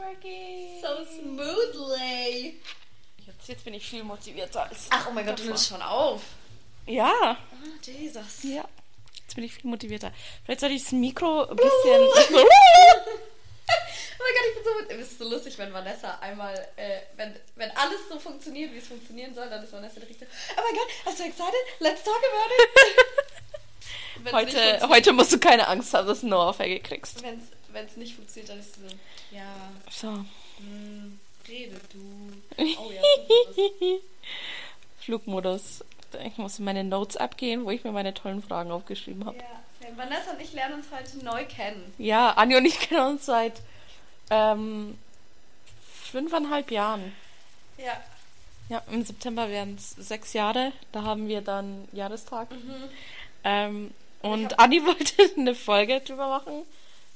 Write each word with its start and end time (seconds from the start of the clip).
working. 0.00 0.80
So 0.80 1.04
smoothly. 1.04 2.60
Jetzt, 3.26 3.48
jetzt 3.48 3.64
bin 3.64 3.74
ich 3.74 3.88
viel 3.88 4.02
motivierter 4.02 4.64
als. 4.64 4.86
Ach, 4.90 5.06
oh 5.08 5.12
mein 5.12 5.26
Gott, 5.26 5.38
du 5.38 5.44
nimmst 5.44 5.68
schon 5.68 5.82
auf. 5.82 6.22
Ja. 6.86 7.12
Ah, 7.12 7.36
Jesus. 7.82 8.42
Ja. 8.42 8.64
Jetzt 9.22 9.34
bin 9.34 9.44
ich 9.44 9.54
viel 9.54 9.70
motivierter. 9.70 10.12
Vielleicht 10.44 10.60
soll 10.60 10.70
ich 10.72 10.82
das 10.82 10.92
Mikro 10.92 11.44
ein 11.44 11.56
bisschen. 11.56 11.68
Oh 14.18 14.22
mein 14.22 14.34
Gott, 14.34 14.44
ich 14.50 14.54
bin 14.54 14.64
so. 14.64 15.02
Es 15.02 15.12
ist 15.12 15.18
so 15.18 15.28
lustig, 15.30 15.56
wenn 15.56 15.72
Vanessa 15.72 16.18
einmal, 16.20 16.54
äh, 16.76 17.00
wenn, 17.16 17.34
wenn 17.56 17.70
alles 17.70 18.00
so 18.06 18.18
funktioniert, 18.18 18.70
wie 18.74 18.76
es 18.76 18.88
funktionieren 18.88 19.32
soll, 19.34 19.48
dann 19.48 19.64
ist 19.64 19.72
Vanessa 19.72 19.98
direkt 19.98 20.20
so, 20.20 20.26
oh 20.26 20.60
mein 20.60 20.74
Gott, 20.74 20.88
I'm 21.06 21.16
so 21.16 21.24
excited, 21.24 21.54
let's 21.78 22.02
talk 22.04 22.18
about 22.18 22.52
it. 22.62 22.72
Heute, 24.32 24.86
heute 24.86 25.12
musst 25.14 25.32
du 25.32 25.38
keine 25.38 25.66
Angst 25.68 25.94
haben, 25.94 26.06
dass 26.06 26.20
du 26.20 26.26
eine 26.26 26.36
Ohrfeige 26.36 26.80
kriegst. 26.80 27.22
Wenn's, 27.22 27.44
wenn's 27.72 27.96
nicht 27.96 28.14
funktioniert, 28.14 28.50
dann 28.50 28.60
ist 28.60 28.74
sie 28.74 28.80
so, 28.88 28.94
ja, 29.36 29.54
So. 29.90 30.08
hm, 30.58 31.18
rede 31.48 31.80
du. 31.92 32.32
Oh 32.58 32.90
ja, 32.90 33.00
Flugmodus. 33.00 34.00
Flugmodus. 35.00 35.84
Ich 36.24 36.36
muss 36.38 36.58
in 36.58 36.64
meine 36.64 36.82
Notes 36.84 37.16
abgehen, 37.16 37.64
wo 37.64 37.70
ich 37.70 37.84
mir 37.84 37.92
meine 37.92 38.12
tollen 38.14 38.42
Fragen 38.42 38.70
aufgeschrieben 38.70 39.24
habe. 39.26 39.36
ja. 39.38 39.44
Vanessa 39.96 40.32
und 40.32 40.40
ich 40.40 40.52
lernen 40.52 40.74
uns 40.76 40.86
heute 40.92 41.24
neu 41.24 41.44
kennen. 41.46 41.92
Ja, 41.98 42.30
Anja 42.32 42.58
und 42.58 42.64
ich 42.64 42.78
kennen 42.80 43.06
uns 43.12 43.26
seit 43.26 43.54
ähm, 44.30 44.96
fünfeinhalb 46.10 46.70
Jahren. 46.70 47.12
Ja. 47.78 48.00
Ja, 48.68 48.82
im 48.92 49.04
September 49.04 49.48
werden 49.48 49.74
es 49.76 49.90
sechs 49.90 50.32
Jahre. 50.32 50.72
Da 50.92 51.02
haben 51.02 51.26
wir 51.26 51.40
dann 51.40 51.88
Jahrestag. 51.92 52.48
Ähm, 53.42 53.92
und 54.22 54.60
Anni 54.60 54.80
wollte 54.86 55.14
eine 55.36 55.54
Folge 55.56 56.00
drüber 56.00 56.28
machen, 56.28 56.62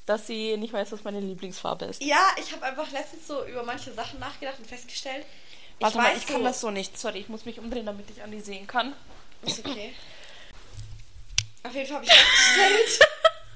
dass 0.07 0.27
sie 0.27 0.57
nicht 0.57 0.73
weiß, 0.73 0.93
was 0.93 1.05
meine 1.05 1.21
Lieblingsfarbe 1.21 1.87
ist. 1.87 2.03
Ja, 2.03 2.35
ich 2.39 2.53
habe 2.53 2.65
einfach 2.65 2.91
letztens 2.91 3.27
so 3.27 3.45
über 3.47 3.63
manche 3.63 3.93
Sachen 3.93 4.21
nachgedacht 4.21 4.59
und 4.59 4.67
festgestellt, 4.67 5.25
Warte 5.81 5.99
ich 5.99 6.03
mal, 6.03 6.17
ich 6.17 6.27
kann 6.27 6.39
so, 6.39 6.43
das 6.45 6.61
so 6.61 6.71
nicht. 6.71 6.99
Sorry, 6.99 7.19
ich 7.21 7.29
muss 7.29 7.45
mich 7.45 7.59
umdrehen, 7.59 7.87
damit 7.87 8.09
ich 8.11 8.23
Anni 8.23 8.41
sehen 8.41 8.67
kann. 8.67 8.95
Ist 9.43 9.67
okay. 9.67 9.95
Auf 11.63 11.75
jeden 11.75 11.87
Fall 11.87 11.97
habe 11.97 12.05
ich 12.05 12.13
festgestellt, 12.13 13.09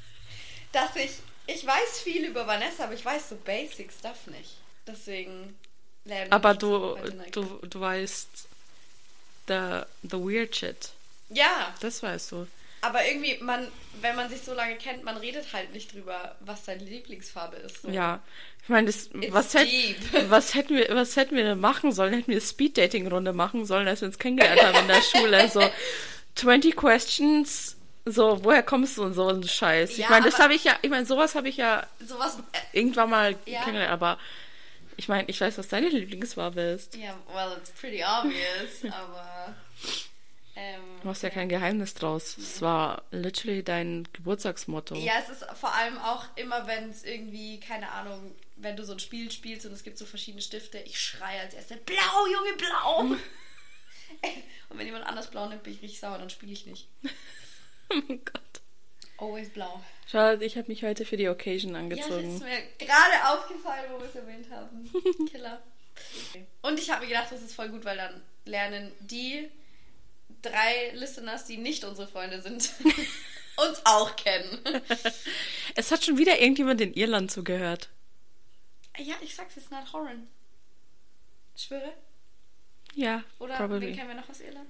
dass 0.73 0.97
ich, 0.97 1.11
ich 1.47 1.67
weiß 1.67 2.01
viel 2.03 2.25
über 2.25 2.47
Vanessa, 2.47 2.85
aber 2.85 2.95
ich 2.95 3.05
weiß 3.05 3.29
so 3.29 3.37
basic 3.37 3.93
Stuff 3.93 4.27
nicht. 4.27 4.57
Deswegen 4.87 5.57
Aber 6.31 6.55
du, 6.55 6.97
du, 7.31 7.45
du 7.67 7.81
weißt 7.81 8.49
the, 9.49 9.83
the 10.03 10.17
weird 10.17 10.57
shit. 10.57 10.91
Ja, 11.29 11.75
Das 11.81 12.03
weißt 12.03 12.33
du. 12.33 12.47
Aber 12.81 13.07
irgendwie, 13.07 13.39
man, 13.43 13.67
wenn 14.01 14.15
man 14.17 14.29
sich 14.31 14.43
so 14.43 14.55
lange 14.55 14.77
kennt, 14.77 15.05
man 15.05 15.17
redet 15.17 15.53
halt 15.53 15.73
nicht 15.73 15.93
drüber, 15.95 16.37
was 16.41 16.65
seine 16.65 16.85
Lieblingsfarbe 16.85 17.57
ist. 17.57 17.83
So. 17.83 17.89
Ja. 17.89 18.21
Ich 18.63 18.69
meine, 18.69 18.87
das, 18.87 19.09
was, 19.31 19.55
hätt, 19.55 19.69
was, 20.31 20.55
hätten 20.55 20.77
wir, 20.77 20.89
was 20.95 21.17
hätten 21.17 21.37
wir 21.37 21.45
denn 21.45 21.61
machen 21.61 21.93
sollen? 21.93 22.13
Hätten 22.13 22.29
wir 22.29 22.35
eine 22.37 22.41
Speed-Dating-Runde 22.41 23.33
machen 23.33 23.65
sollen, 23.65 23.89
als 23.89 24.01
wir 24.03 24.09
uns 24.09 24.19
kennengelernt 24.19 24.63
haben 24.63 24.79
in 24.79 24.89
der 24.89 25.03
Schule. 25.03 25.49
So 25.49 25.69
20 26.37 26.77
Questions, 26.77 27.77
so, 28.05 28.43
woher 28.45 28.63
kommst 28.63 28.97
du 28.99 29.05
und 29.05 29.15
so 29.15 29.29
ein 29.29 29.43
Scheiß. 29.43 29.91
Ich 29.93 29.99
Ja, 29.99 30.11
meine, 30.11 30.27
das 30.27 30.39
habe 30.39 30.55
ich 30.55 30.65
ja, 30.65 30.77
ich 30.83 30.91
meine, 30.91 31.05
sowas 31.07 31.35
habe 31.35 31.49
ich 31.49 31.57
ja 31.57 31.87
Sowas, 32.07 32.39
äh, 32.53 32.79
irgendwann 32.79 33.11
mal 33.11 33.37
Ja. 33.47 33.61
kennengelernt, 33.63 33.93
aber 33.93 34.19
ich 34.97 35.09
meine, 35.09 35.29
ich 35.29 35.41
weiß, 35.41 35.59
was 35.59 35.69
deine 35.69 35.89
Lieblingsfarbe 35.89 36.61
ist. 36.61 36.95
ja, 36.97 37.17
well, 37.33 37.57
it's 37.57 37.71
pretty 37.71 38.03
obvious, 38.05 38.83
aber, 38.93 39.55
Du 41.01 41.07
machst 41.07 41.23
ja 41.23 41.31
kein 41.31 41.49
Geheimnis 41.49 41.95
draus. 41.95 42.37
Es 42.37 42.61
war 42.61 43.05
literally 43.11 43.63
dein 43.63 44.09
Geburtstagsmotto. 44.13 44.97
Ja, 44.97 45.15
es 45.23 45.29
ist 45.29 45.45
vor 45.55 45.73
allem 45.73 45.99
auch 45.99 46.25
immer, 46.37 46.67
wenn 46.67 46.91
es 46.91 47.05
irgendwie, 47.05 47.61
keine 47.61 47.91
Ahnung, 47.93 48.35
wenn 48.57 48.77
du 48.77 48.85
so 48.85 48.93
ein 48.93 48.99
Spiel 48.99 49.31
spielst 49.31 49.67
und 49.67 49.73
es 49.73 49.85
gibt 49.85 49.99
so 49.99 50.07
verschiedene 50.07 50.43
Stifte, 50.43 50.79
ich 50.79 51.01
schreie 51.01 51.41
als 51.41 51.55
erste, 51.55 51.77
blau, 51.77 52.27
Junge, 52.27 52.57
blau! 52.57 53.01
und 54.69 54.79
wenn 54.79 54.87
jemand 54.87 55.07
anders 55.07 55.31
blau 55.31 55.49
nimmt, 55.49 55.63
bin 55.63 55.75
ich 55.75 55.83
richtig 55.83 56.01
sauer, 56.01 56.19
dann 56.19 56.31
spiele 56.31 56.53
ich 56.53 56.67
nicht. 56.67 56.89
Oh 57.91 58.03
mein 58.07 58.23
Gott. 58.23 58.43
Always 59.17 59.49
blau. 59.49 59.83
Schau, 60.07 60.35
ich 60.35 60.59
habe 60.59 60.69
mich 60.69 60.83
heute 60.85 61.07
für 61.07 61.17
die 61.17 61.31
Occasion 61.31 61.75
Ja, 61.75 61.89
das 61.89 62.01
ist 62.01 62.13
angezogen. 62.13 62.39
mir 62.41 62.63
gerade 62.79 63.29
aufgefallen, 63.33 63.91
wo 63.91 63.99
wir 63.99 64.09
es 64.09 64.15
erwähnt 64.15 64.47
haben. 64.51 64.91
Killer. 65.31 65.63
Und 66.61 66.79
ich 66.79 66.91
habe 66.91 67.01
mir 67.01 67.09
gedacht, 67.09 67.33
das 67.33 67.41
ist 67.41 67.55
voll 67.55 67.71
gut, 67.71 67.87
weil 67.87 67.97
dann 67.97 68.21
lernen 68.45 68.93
die 69.01 69.51
drei 70.43 70.91
Listeners, 70.95 71.45
die 71.45 71.57
nicht 71.57 71.85
unsere 71.85 72.09
Freunde 72.09 72.41
sind, 72.41 72.71
uns 73.57 73.81
auch 73.85 74.17
kennen. 74.17 74.61
es 75.75 75.91
hat 75.91 76.05
schon 76.05 76.19
wieder 76.19 76.39
irgendjemand 76.39 76.81
in 76.81 76.95
Irland 76.95 77.31
zugehört. 77.31 77.89
Ja, 78.99 79.15
ich 79.21 79.35
sag's 79.35 79.55
jetzt 79.57 79.71
nicht 79.71 79.93
Horan. 79.93 80.29
Schwöre? 81.57 81.93
Ja, 82.95 83.23
Oder 83.39 83.57
probably. 83.57 83.89
wen 83.89 83.97
kennen 83.97 84.09
wir 84.09 84.17
noch 84.17 84.29
aus 84.29 84.41
Irland? 84.41 84.69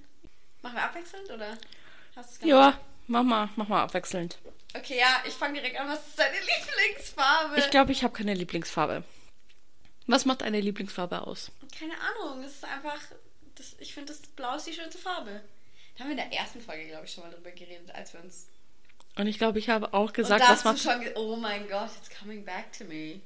Machen 0.62 0.77
wir 0.77 0.83
abwechselnd 0.83 1.31
oder 1.31 1.57
hast 2.17 2.43
Ja, 2.45 2.78
mach 3.07 3.23
mal, 3.23 3.49
mach 3.57 3.69
mal 3.69 3.83
abwechselnd. 3.83 4.39
Okay, 4.75 4.99
ja, 4.99 5.23
ich 5.27 5.33
fange 5.34 5.55
direkt 5.61 5.78
an. 5.81 5.89
Was 5.89 6.07
ist 6.07 6.19
deine 6.19 6.37
Lieblingsfarbe? 6.37 7.59
Ich 7.59 7.71
glaube, 7.71 7.93
ich 7.93 8.03
habe 8.03 8.12
keine 8.15 8.34
Lieblingsfarbe. 8.34 9.03
Was 10.07 10.25
macht 10.25 10.43
eine 10.43 10.61
Lieblingsfarbe 10.61 11.27
aus? 11.27 11.51
Keine 11.78 11.95
Ahnung. 12.01 12.43
Es 12.43 12.55
ist 12.57 12.65
einfach. 12.65 13.01
Das, 13.55 13.77
ich 13.78 13.95
finde, 13.95 14.12
das 14.12 14.21
Blau 14.23 14.57
ist 14.57 14.67
die 14.67 14.73
schönste 14.75 14.99
Farbe. 14.99 15.43
Da 15.98 16.04
haben 16.04 16.16
wir 16.16 16.22
in 16.22 16.31
der 16.31 16.38
ersten 16.38 16.60
Folge, 16.60 16.86
glaube 16.86 17.04
ich, 17.06 17.12
schon 17.12 17.25
mal 17.25 17.31
drüber 17.32 17.50
geredet, 17.50 17.91
als 17.94 18.12
wir 18.14 18.22
uns. 18.22 18.47
Und 19.16 19.26
ich 19.26 19.36
glaube, 19.38 19.59
ich 19.59 19.69
habe 19.69 19.92
auch 19.94 20.12
gesagt, 20.12 20.41
Und 20.42 20.48
da 20.48 20.53
was 20.53 20.64
hast 20.64 20.84
du 20.84 20.88
macht. 20.88 20.97
schon. 20.97 21.04
ge- 21.04 21.14
Oh 21.16 21.34
mein 21.36 21.69
Gott, 21.69 21.91
it's 22.00 22.09
coming 22.19 22.44
back 22.44 22.72
to 22.72 22.84
me. 22.84 23.20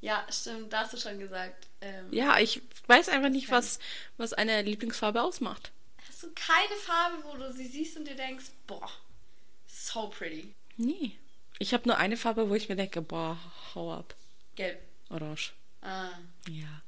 Ja, 0.00 0.26
stimmt. 0.30 0.72
Da 0.72 0.80
hast 0.80 0.94
du 0.94 0.96
schon 0.98 1.18
gesagt. 1.18 1.66
Ähm, 1.82 2.08
Ja, 2.12 2.38
ich 2.38 2.62
weiß 2.86 3.08
einfach 3.10 3.28
nicht, 3.30 3.50
was, 3.50 3.78
was 4.16 4.32
eine 4.32 4.62
Lieblingsfarbe 4.62 5.22
ausmacht. 5.22 5.70
Hast 6.08 6.22
du 6.22 6.28
keine 6.34 6.74
Farbe, 6.80 7.16
wo 7.24 7.36
du 7.36 7.52
sie 7.52 7.66
siehst 7.66 7.96
und 7.98 8.06
dir 8.08 8.16
denkst, 8.16 8.46
boah, 8.66 8.90
so 9.66 10.08
pretty. 10.08 10.54
Nee. 10.76 11.12
Ich 11.58 11.72
habe 11.72 11.86
nur 11.88 11.98
eine 11.98 12.16
Farbe, 12.16 12.48
wo 12.50 12.54
ich 12.54 12.68
mir 12.68 12.76
denke, 12.76 13.00
boah, 13.02 13.38
hau 13.74 13.92
ab. 13.92 14.14
Gelb. 14.56 14.78
Orange. 15.10 15.52
Ah. 15.82 16.08
Ja. 16.48 16.82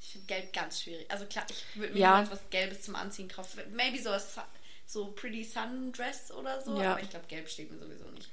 Ich 0.00 0.12
finde 0.12 0.26
Gelb 0.28 0.52
ganz 0.52 0.82
schwierig. 0.82 1.10
Also 1.10 1.26
klar, 1.26 1.44
ich 1.50 1.64
würde 1.76 1.92
mir 1.92 1.98
Ja. 2.00 2.20
niemals 2.20 2.30
was 2.30 2.50
Gelbes 2.50 2.82
zum 2.82 2.94
Anziehen 2.94 3.28
kaufen. 3.28 3.60
Maybe 3.74 4.00
so 4.00 4.10
was 4.10 4.34
so 4.86 5.06
Pretty 5.12 5.44
Sundress 5.44 6.30
oder 6.30 6.60
so. 6.62 6.80
Ja. 6.80 6.92
Aber 6.92 7.02
ich 7.02 7.10
glaube, 7.10 7.26
Gelb 7.28 7.48
steht 7.48 7.70
mir 7.70 7.78
sowieso 7.78 8.08
nicht. 8.10 8.30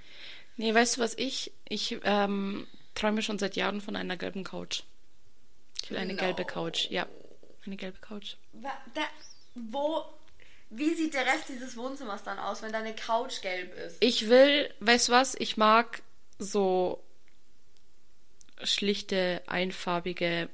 Nee, 0.56 0.74
weißt 0.74 0.98
du 0.98 1.02
was 1.02 1.18
ich? 1.18 1.52
Ich 1.68 1.98
ähm, 2.04 2.68
träume 2.96 3.22
schon 3.24 3.40
seit 3.40 3.56
Jahren 3.56 3.82
von 3.82 3.96
einer 3.96 4.18
gelben 4.18 4.44
Couch. 4.44 4.84
Ich 5.82 5.90
will 5.90 5.98
eine 5.98 6.14
No. 6.14 6.20
gelbe 6.20 6.46
Couch. 6.46 6.90
Ja. 6.90 7.08
Eine 7.66 7.76
gelbe 7.76 7.98
Couch. 8.00 8.36
Da, 8.54 8.72
wo, 9.56 10.04
wie 10.70 10.94
sieht 10.94 11.14
der 11.14 11.26
Rest 11.26 11.50
dieses 11.50 11.76
Wohnzimmers 11.76 12.24
dann 12.24 12.38
aus, 12.40 12.62
wenn 12.62 12.72
deine 12.72 12.94
Couch 12.96 13.42
gelb 13.42 13.74
ist? 13.76 13.98
Ich 14.00 14.30
will, 14.30 14.72
weißt 14.80 15.08
du 15.10 15.12
was? 15.14 15.36
Ich 15.36 15.58
mag 15.58 16.04
so 16.40 17.04
schlichte, 18.64 19.42
einfarbige, 19.48 20.50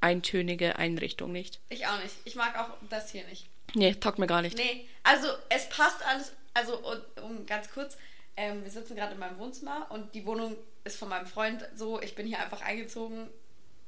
eintönige 0.00 0.76
Einrichtung 0.76 1.32
nicht. 1.32 1.58
Ich 1.68 1.86
auch 1.86 2.00
nicht. 2.02 2.14
Ich 2.24 2.34
mag 2.36 2.56
auch 2.58 2.70
das 2.88 3.10
hier 3.10 3.24
nicht. 3.26 3.46
Nee, 3.74 3.94
taugt 3.94 4.18
mir 4.18 4.26
gar 4.26 4.42
nicht. 4.42 4.56
Nee, 4.56 4.86
also 5.02 5.28
es 5.48 5.68
passt 5.68 6.04
alles. 6.06 6.32
Also, 6.54 6.78
und, 6.78 7.02
um 7.22 7.46
ganz 7.46 7.70
kurz, 7.70 7.96
ähm, 8.36 8.62
wir 8.64 8.70
sitzen 8.70 8.96
gerade 8.96 9.12
in 9.14 9.18
meinem 9.20 9.38
Wohnzimmer 9.38 9.86
und 9.90 10.14
die 10.14 10.26
Wohnung 10.26 10.56
ist 10.84 10.96
von 10.98 11.08
meinem 11.08 11.26
Freund 11.26 11.66
so. 11.76 12.00
Ich 12.00 12.14
bin 12.14 12.26
hier 12.26 12.40
einfach 12.40 12.62
eingezogen. 12.62 13.28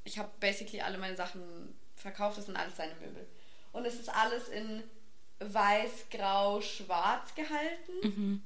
Ich 0.04 0.18
habe 0.18 0.30
basically 0.40 0.80
alle 0.80 0.98
meine 0.98 1.16
Sachen 1.16 1.42
verkauft. 1.96 2.38
Das 2.38 2.46
sind 2.46 2.56
alles 2.56 2.76
seine 2.76 2.94
Möbel. 2.96 3.26
Und 3.72 3.84
es 3.86 3.94
ist 3.94 4.08
alles 4.08 4.48
in 4.48 4.82
weiß, 5.40 5.90
grau, 6.10 6.60
schwarz 6.60 7.34
gehalten. 7.34 8.44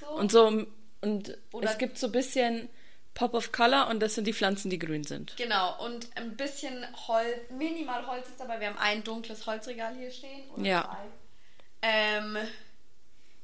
So. 0.00 0.06
Und 0.08 0.32
so, 0.32 0.66
und 1.02 1.38
Oder- 1.52 1.70
es 1.70 1.78
gibt 1.78 1.98
so 1.98 2.06
ein 2.06 2.12
bisschen 2.12 2.68
Pop 3.16 3.32
of 3.34 3.50
Color 3.50 3.88
und 3.88 3.98
das 4.00 4.14
sind 4.14 4.26
die 4.26 4.34
Pflanzen, 4.34 4.68
die 4.70 4.78
grün 4.78 5.02
sind. 5.02 5.34
Genau, 5.38 5.82
und 5.82 6.06
ein 6.16 6.36
bisschen 6.36 6.86
Holz, 7.08 7.50
minimal 7.50 8.06
Holz 8.06 8.28
ist 8.28 8.38
dabei. 8.38 8.60
Wir 8.60 8.68
haben 8.68 8.78
ein 8.78 9.02
dunkles 9.02 9.46
Holzregal 9.46 9.96
hier 9.96 10.10
stehen. 10.12 10.44
Ja. 10.62 10.82
zwei. 10.84 11.88
Ähm, 11.88 12.36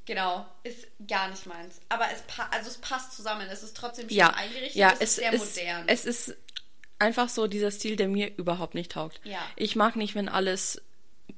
genau, 0.04 0.46
ist 0.62 0.86
gar 1.08 1.28
nicht 1.30 1.46
meins. 1.46 1.80
Aber 1.88 2.04
es, 2.12 2.20
pa 2.22 2.48
also 2.52 2.68
es 2.68 2.78
passt 2.78 3.12
zusammen. 3.16 3.48
Es 3.50 3.62
ist 3.62 3.74
trotzdem 3.76 4.08
schön 4.08 4.18
Ja, 4.18 4.30
eingerichtet. 4.34 4.74
ja, 4.74 4.90
es, 4.92 5.00
es 5.00 5.02
ist 5.08 5.14
sehr 5.16 5.32
ist, 5.32 5.56
modern. 5.56 5.84
es 5.88 6.04
ist 6.04 6.36
einfach 6.98 7.28
so 7.30 7.46
dieser 7.46 7.70
Stil, 7.70 7.96
der 7.96 8.08
mir 8.08 8.36
überhaupt 8.36 8.74
nicht 8.74 8.92
taugt. 8.92 9.20
Ja. 9.24 9.40
Ich 9.56 9.74
mag 9.74 9.96
nicht, 9.96 10.14
wenn 10.14 10.28
alles 10.28 10.82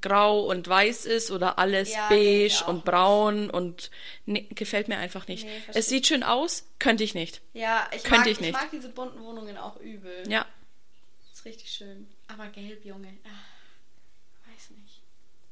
grau 0.04 0.40
und 0.48 0.68
weiß 0.68 1.06
ist 1.06 1.30
oder 1.30 1.58
alles 1.58 1.92
Ja, 1.92 2.10
ich 2.10 2.58
beige 2.60 2.70
und 2.70 2.84
braun 2.84 3.50
und 3.50 3.90
nee, 4.26 4.46
gefällt 4.50 4.86
mir 4.88 4.98
einfach 4.98 5.26
nicht. 5.26 5.44
Nee, 5.44 5.62
es 5.72 5.88
sieht 5.88 6.06
schön 6.06 6.22
aus, 6.22 6.64
könnte 6.78 7.02
ich 7.02 7.14
nicht. 7.14 7.40
ja, 7.54 7.88
ich 7.94 8.04
könnte 8.04 8.20
mag, 8.20 8.26
ich 8.30 8.40
nicht. 8.40 8.52
mag 8.52 8.70
diese 8.70 8.88
bunten 8.90 9.20
Wohnungen 9.24 9.56
auch 9.56 9.76
übel. 9.80 10.22
Ja, 10.28 10.46
Ist 11.32 11.44
richtig 11.44 11.70
schön. 11.70 12.06
Aber 12.28 12.46
gelb, 12.48 12.84
Junge. 12.84 13.08
Ah, 13.24 14.50
weiß 14.52 14.70
nicht. 14.70 15.00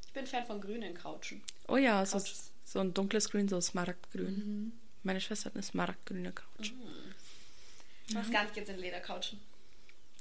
Ich 0.07 0.13
bin 0.13 0.27
Fan 0.27 0.45
von 0.47 0.61
grünen 0.61 0.95
Couchen. 0.95 1.43
oh 1.69 1.77
ja, 1.77 2.05
so, 2.07 2.21
so 2.65 2.79
ein 2.81 2.93
dunkles 2.95 3.31
Grün, 3.31 3.49
so 3.49 3.61
Smaragdgrün. 3.61 4.27
Mhm. 4.37 4.73
Meine 5.03 5.21
Schwester 5.21 5.47
hat 5.47 5.55
eine 5.55 5.63
Smaragdgrüne 5.63 6.33
Couch. 6.33 6.73
Ich 8.09 8.15
weiß 8.15 8.31
gar 8.31 8.45
nicht 8.45 8.57
jetzt 8.57 8.69
in 8.69 8.79
Ledercouchen. 8.79 9.41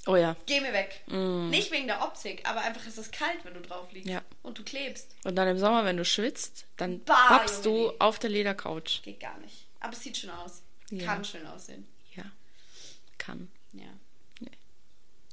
Oh 0.06 0.16
ja. 0.16 0.36
Geh 0.46 0.60
mir 0.60 0.72
weg. 0.72 1.02
Nicht 1.06 1.70
wegen 1.70 1.86
der 1.86 2.02
Optik, 2.02 2.48
aber 2.48 2.62
einfach 2.62 2.84
ist 2.86 2.98
es 2.98 3.10
kalt, 3.12 3.44
wenn 3.44 3.54
du 3.54 3.60
drauf 3.60 3.92
liegst. 3.92 4.08
Mm. 4.08 4.12
Ja. 4.12 4.22
Und 4.42 4.58
du 4.58 4.64
klebst. 4.64 5.14
Und 5.24 5.36
dann 5.36 5.46
im 5.46 5.58
Sommer, 5.58 5.84
wenn 5.84 5.96
du 5.96 6.04
schwitzt, 6.04 6.66
dann 6.76 7.04
pappst 7.04 7.64
du 7.64 7.88
nee. 7.88 7.96
auf 8.00 8.18
der 8.18 8.30
Ledercouch. 8.30 9.02
Geht 9.02 9.20
gar 9.20 9.38
nicht. 9.38 9.66
Aber 9.78 9.92
es 9.92 10.02
sieht 10.02 10.16
schön 10.16 10.30
aus. 10.30 10.62
Ja. 10.90 11.06
Kann 11.06 11.24
schön 11.24 11.46
aussehen. 11.46 11.86
Ja. 12.16 12.24
Kann. 13.18 13.48
Ja. 13.72 13.86
Nee. 14.40 14.50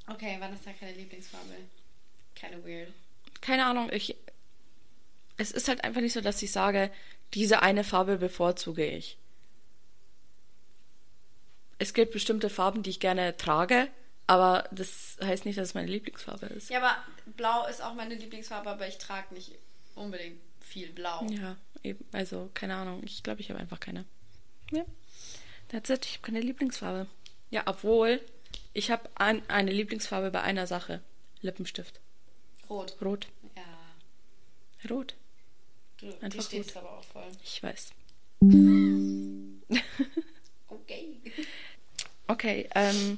Okay, 0.07 0.37
wann 0.39 0.53
ist 0.53 0.65
da 0.65 0.71
keine 0.73 0.93
Lieblingsfarbe? 0.93 1.55
Keine 2.35 2.63
weird. 2.63 2.93
Keine 3.41 3.65
Ahnung, 3.65 3.89
ich. 3.91 4.15
Es 5.37 5.51
ist 5.51 5.67
halt 5.67 5.83
einfach 5.83 6.01
nicht 6.01 6.13
so, 6.13 6.21
dass 6.21 6.41
ich 6.43 6.51
sage, 6.51 6.91
diese 7.33 7.61
eine 7.61 7.83
Farbe 7.83 8.17
bevorzuge 8.17 8.85
ich. 8.85 9.17
Es 11.79 11.93
gibt 11.93 12.11
bestimmte 12.11 12.49
Farben, 12.49 12.83
die 12.83 12.89
ich 12.89 12.99
gerne 12.99 13.37
trage, 13.37 13.87
aber 14.29 14.69
das 14.69 15.17
heißt 15.23 15.45
nicht, 15.45 15.57
dass 15.57 15.69
es 15.69 15.73
meine 15.73 15.87
Lieblingsfarbe 15.87 16.45
ist. 16.45 16.69
Ja, 16.69 16.77
aber 16.77 16.95
blau 17.35 17.65
ist 17.65 17.81
auch 17.81 17.95
meine 17.95 18.13
Lieblingsfarbe, 18.13 18.69
aber 18.69 18.87
ich 18.87 18.99
trage 18.99 19.33
nicht 19.33 19.55
unbedingt 19.95 20.39
viel 20.59 20.91
blau. 20.91 21.25
Ja, 21.31 21.57
eben. 21.81 22.05
Also, 22.11 22.51
keine 22.53 22.75
Ahnung. 22.75 23.01
Ich 23.03 23.23
glaube, 23.23 23.41
ich 23.41 23.49
habe 23.49 23.59
einfach 23.59 23.79
keine. 23.79 24.05
Ja. 24.71 24.85
That's 25.69 25.89
it. 25.89 26.05
Ich 26.05 26.13
habe 26.17 26.21
keine 26.27 26.41
Lieblingsfarbe. 26.41 27.07
Ja, 27.49 27.63
obwohl, 27.65 28.21
ich 28.73 28.91
habe 28.91 29.09
ein, 29.15 29.41
eine 29.49 29.71
Lieblingsfarbe 29.71 30.29
bei 30.29 30.41
einer 30.41 30.67
Sache. 30.67 31.01
Lippenstift. 31.41 31.99
Rot. 32.69 32.97
Rot. 33.01 33.27
Ja. 33.55 34.89
Rot. 34.91 35.15
Du, 35.97 36.05
die 36.05 36.21
Einfach 36.21 36.43
stehst 36.43 36.75
rot. 36.75 36.83
aber 36.83 36.99
auch 36.99 37.03
voll. 37.03 37.31
Ich 37.43 37.63
weiß. 37.63 37.93
Okay. 40.67 41.19
Okay, 42.27 42.69
ähm. 42.75 43.17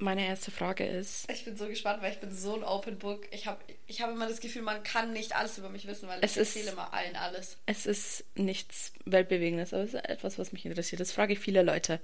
Meine 0.00 0.26
erste 0.26 0.50
Frage 0.52 0.86
ist. 0.86 1.28
Ich 1.30 1.44
bin 1.44 1.56
so 1.56 1.66
gespannt, 1.66 2.02
weil 2.02 2.12
ich 2.12 2.20
bin 2.20 2.32
so 2.32 2.54
ein 2.54 2.62
Open 2.62 2.98
Book. 2.98 3.26
Ich 3.32 3.46
habe 3.48 3.58
ich 3.88 4.00
hab 4.00 4.10
immer 4.10 4.28
das 4.28 4.38
Gefühl, 4.40 4.62
man 4.62 4.82
kann 4.84 5.12
nicht 5.12 5.34
alles 5.34 5.58
über 5.58 5.68
mich 5.70 5.86
wissen, 5.88 6.06
weil 6.08 6.20
Es 6.22 6.32
ich 6.36 6.42
ist- 6.42 6.54
erzähle 6.56 6.72
immer 6.72 6.92
allen 6.94 7.16
alles. 7.16 7.56
Es 7.66 7.84
ist 7.86 8.24
nichts 8.36 8.92
Weltbewegendes, 9.06 9.74
aber 9.74 9.82
es 9.82 9.94
ist 9.94 10.04
etwas, 10.04 10.38
was 10.38 10.52
mich 10.52 10.64
interessiert. 10.64 11.00
Das 11.00 11.10
frage 11.10 11.32
ich 11.32 11.40
viele 11.40 11.62
Leute. 11.62 11.98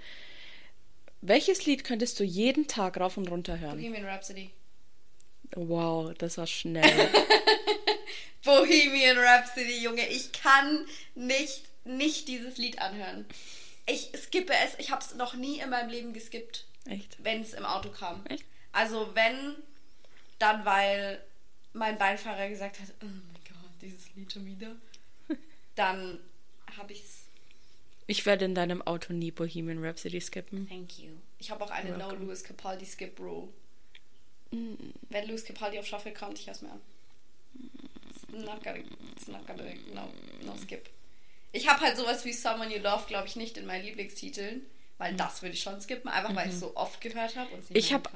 Welches 1.21 1.65
Lied 1.67 1.85
könntest 1.85 2.19
du 2.19 2.25
jeden 2.25 2.67
Tag 2.67 2.99
rauf 2.99 3.17
und 3.17 3.31
runter 3.31 3.59
hören? 3.61 3.79
Bohemian 3.79 4.05
Rhapsody. 4.07 4.51
Wow, 5.55 6.13
das 6.19 6.37
war 6.37 6.47
schnell. 6.49 6.83
Bohemian 8.45 9.19
Rhapsody, 9.19 9.83
Junge. 9.83 10.07
Ich 10.09 10.33
kann 10.33 10.85
nicht, 11.15 11.63
nicht 11.85 12.29
dieses 12.29 12.57
Lied 12.59 12.79
anhören. 12.81 13.25
Ich 13.87 14.11
skippe 14.17 14.53
es. 14.65 14.75
Ich 14.79 14.91
habe 14.91 15.03
es 15.03 15.15
noch 15.15 15.35
nie 15.35 15.61
in 15.61 15.71
meinem 15.71 15.91
Leben 15.91 16.13
geskippt, 16.13 16.65
Echt? 16.87 17.17
wenn 17.25 17.41
es 17.41 17.55
im 17.55 17.65
Auto 17.65 17.89
kam. 17.91 18.25
Echt? 18.27 18.45
Also 18.73 19.15
wenn, 19.15 19.55
dann 20.39 20.65
weil 20.65 21.23
mein 21.73 21.99
Beifahrer 21.99 22.49
gesagt 22.49 22.81
hat, 22.81 22.89
oh 23.03 23.07
mein 23.07 23.43
Gott, 23.49 23.71
dieses 23.83 24.15
Lied 24.15 24.33
schon 24.33 24.47
wieder. 24.47 24.75
Dann 25.75 26.19
habe 26.77 26.93
ich's. 26.93 27.25
Ich 28.07 28.27
werde 28.27 28.45
in 28.45 28.55
deinem 28.55 28.83
Auto 28.83 29.13
nie 29.13 29.31
Bohemian 29.31 29.83
Rhapsody 29.83 30.21
skippen. 30.21 30.69
Thank 30.69 30.99
you. 30.99 31.13
Ich 31.39 31.51
habe 31.51 31.65
auch 31.65 31.71
eine 31.71 31.93
No 31.93 31.99
Welcome. 32.11 32.27
Lewis 32.27 32.45
Capaldi 32.45 32.85
Skip 32.87 33.19
Rule. 33.19 33.49
Wenn 34.51 35.27
Lewis 35.27 35.45
Capaldi 35.45 35.79
auf 35.79 35.87
Shuffle 35.87 36.13
kommt, 36.13 36.39
ich 36.39 36.47
hör's 36.47 36.63
mir 36.63 36.71
an. 36.71 36.81
It's 38.09 38.45
not 38.45 38.63
gonna, 38.63 38.79
it's 39.17 39.29
not 39.29 39.47
gonna, 39.47 39.63
no, 39.93 40.13
no 40.45 40.57
skip. 40.57 40.89
Ich 41.53 41.69
habe 41.69 41.81
halt 41.81 41.97
sowas 41.97 42.25
wie 42.25 42.33
Someone 42.33 42.73
You 42.73 42.81
Love, 42.81 43.05
glaube 43.07 43.27
ich, 43.27 43.37
nicht 43.37 43.57
in 43.57 43.67
meinen 43.67 43.85
Lieblingstiteln, 43.85 44.65
weil 45.05 45.15
das 45.15 45.43
würde 45.43 45.55
ich 45.55 45.61
schon 45.63 45.81
skippen, 45.81 46.11
einfach 46.11 46.35
weil 46.35 46.49
ich 46.49 46.55
so 46.57 46.75
oft 46.77 47.01
gehört 47.01 47.37
habe 47.37 47.53
und 47.55 47.61
es 47.61 47.71
Ich 47.73 47.93
habe 47.93 48.09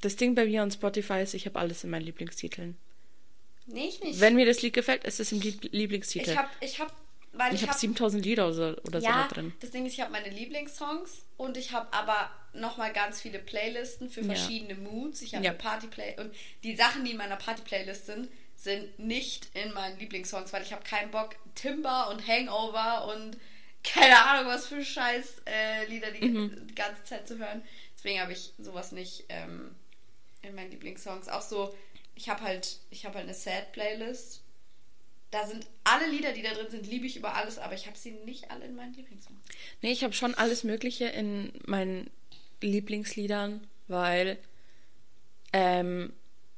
das 0.00 0.16
Ding 0.16 0.34
bei 0.34 0.46
mir 0.46 0.62
on 0.62 0.70
Spotify 0.70 1.20
ist, 1.20 1.34
ich 1.34 1.44
habe 1.46 1.58
alles 1.58 1.84
in 1.84 1.90
meinen 1.90 2.02
Lieblingstiteln. 2.04 2.76
Nee, 3.66 3.88
ich 3.88 4.00
nicht. 4.02 4.18
Wenn 4.20 4.34
mir 4.34 4.46
das 4.46 4.62
Lied 4.62 4.72
gefällt, 4.72 5.04
ist 5.04 5.20
es 5.20 5.30
im 5.32 5.40
Lieblingstitel. 5.40 6.30
ich 6.30 6.36
habe, 6.38 6.48
ich 6.60 6.78
habe, 6.80 6.90
weil 7.32 7.48
Ich 7.54 7.56
ich 7.56 7.62
habe 7.62 7.72
habe 7.72 7.78
7000 7.80 8.24
Lieder 8.24 8.48
oder, 8.48 8.78
oder 8.84 9.00
so 9.02 9.06
ja, 9.06 9.28
da 9.28 9.34
drin. 9.34 9.52
das 9.60 9.70
Ding 9.70 9.84
ist, 9.84 9.92
ich 9.92 10.00
habe 10.00 10.10
meine 10.10 10.30
Lieblingssongs 10.30 11.26
und 11.36 11.58
ich 11.58 11.72
habe 11.72 11.92
aber 11.92 12.30
nochmal 12.54 12.94
ganz 12.94 13.20
viele 13.20 13.38
Playlisten 13.38 14.08
für 14.08 14.22
Ja. 14.22 14.28
verschiedene 14.28 14.74
Moods. 14.74 15.20
Ich 15.20 15.34
habe 15.34 15.44
Ja. 15.44 15.50
eine 15.50 15.58
Party-Play 15.58 16.16
und 16.18 16.34
die 16.62 16.74
Sachen, 16.74 17.04
die 17.04 17.10
in 17.10 17.18
meiner 17.18 17.36
Party-Playlist 17.36 18.06
sind, 18.06 18.30
sind 18.56 18.98
nicht 18.98 19.48
in 19.54 19.74
meinen 19.74 19.98
Lieblingssongs, 19.98 20.52
weil 20.54 20.62
ich 20.62 20.72
habe 20.72 20.82
keinen 20.82 21.10
Bock, 21.10 21.36
Timber 21.54 22.08
und 22.10 22.26
Hangover 22.26 23.14
und 23.14 23.36
keine 23.84 24.24
Ahnung, 24.26 24.50
was 24.52 24.66
für 24.66 24.84
scheiß 24.84 25.42
äh, 25.46 25.86
Lieder 25.86 26.10
die, 26.10 26.28
Mhm. 26.28 26.66
die 26.66 26.74
ganze 26.74 27.04
Zeit 27.04 27.26
zu 27.28 27.38
hören. 27.38 27.62
Deswegen 27.96 28.20
habe 28.20 28.32
ich 28.32 28.52
sowas 28.58 28.92
nicht 28.92 29.24
ähm, 29.28 29.74
in 30.42 30.54
meinen 30.54 30.70
Lieblingssongs. 30.70 31.28
Auch 31.28 31.42
so, 31.42 31.74
ich 32.14 32.28
habe 32.28 32.42
halt, 32.42 32.78
ich 32.90 33.04
habe 33.06 33.16
halt 33.16 33.24
eine 33.24 33.34
Sad-Playlist. 33.34 34.42
Da 35.30 35.46
sind 35.46 35.66
alle 35.84 36.06
Lieder, 36.08 36.32
die 36.32 36.42
da 36.42 36.52
drin 36.54 36.70
sind, 36.70 36.86
liebe 36.86 37.06
ich 37.06 37.16
über 37.16 37.34
alles, 37.34 37.58
aber 37.58 37.74
ich 37.74 37.86
habe 37.86 37.98
sie 37.98 38.12
nicht 38.12 38.50
alle 38.50 38.64
in 38.64 38.74
meinen 38.76 38.94
Lieblingssongs. 38.94 39.38
Nee, 39.82 39.92
ich 39.92 40.02
habe 40.04 40.14
schon 40.14 40.34
alles 40.34 40.64
Mögliche 40.64 41.06
in 41.06 41.52
meinen 41.66 42.08
Lieblingsliedern, 42.62 43.66
weil 43.88 44.38
ähm, 45.52 46.12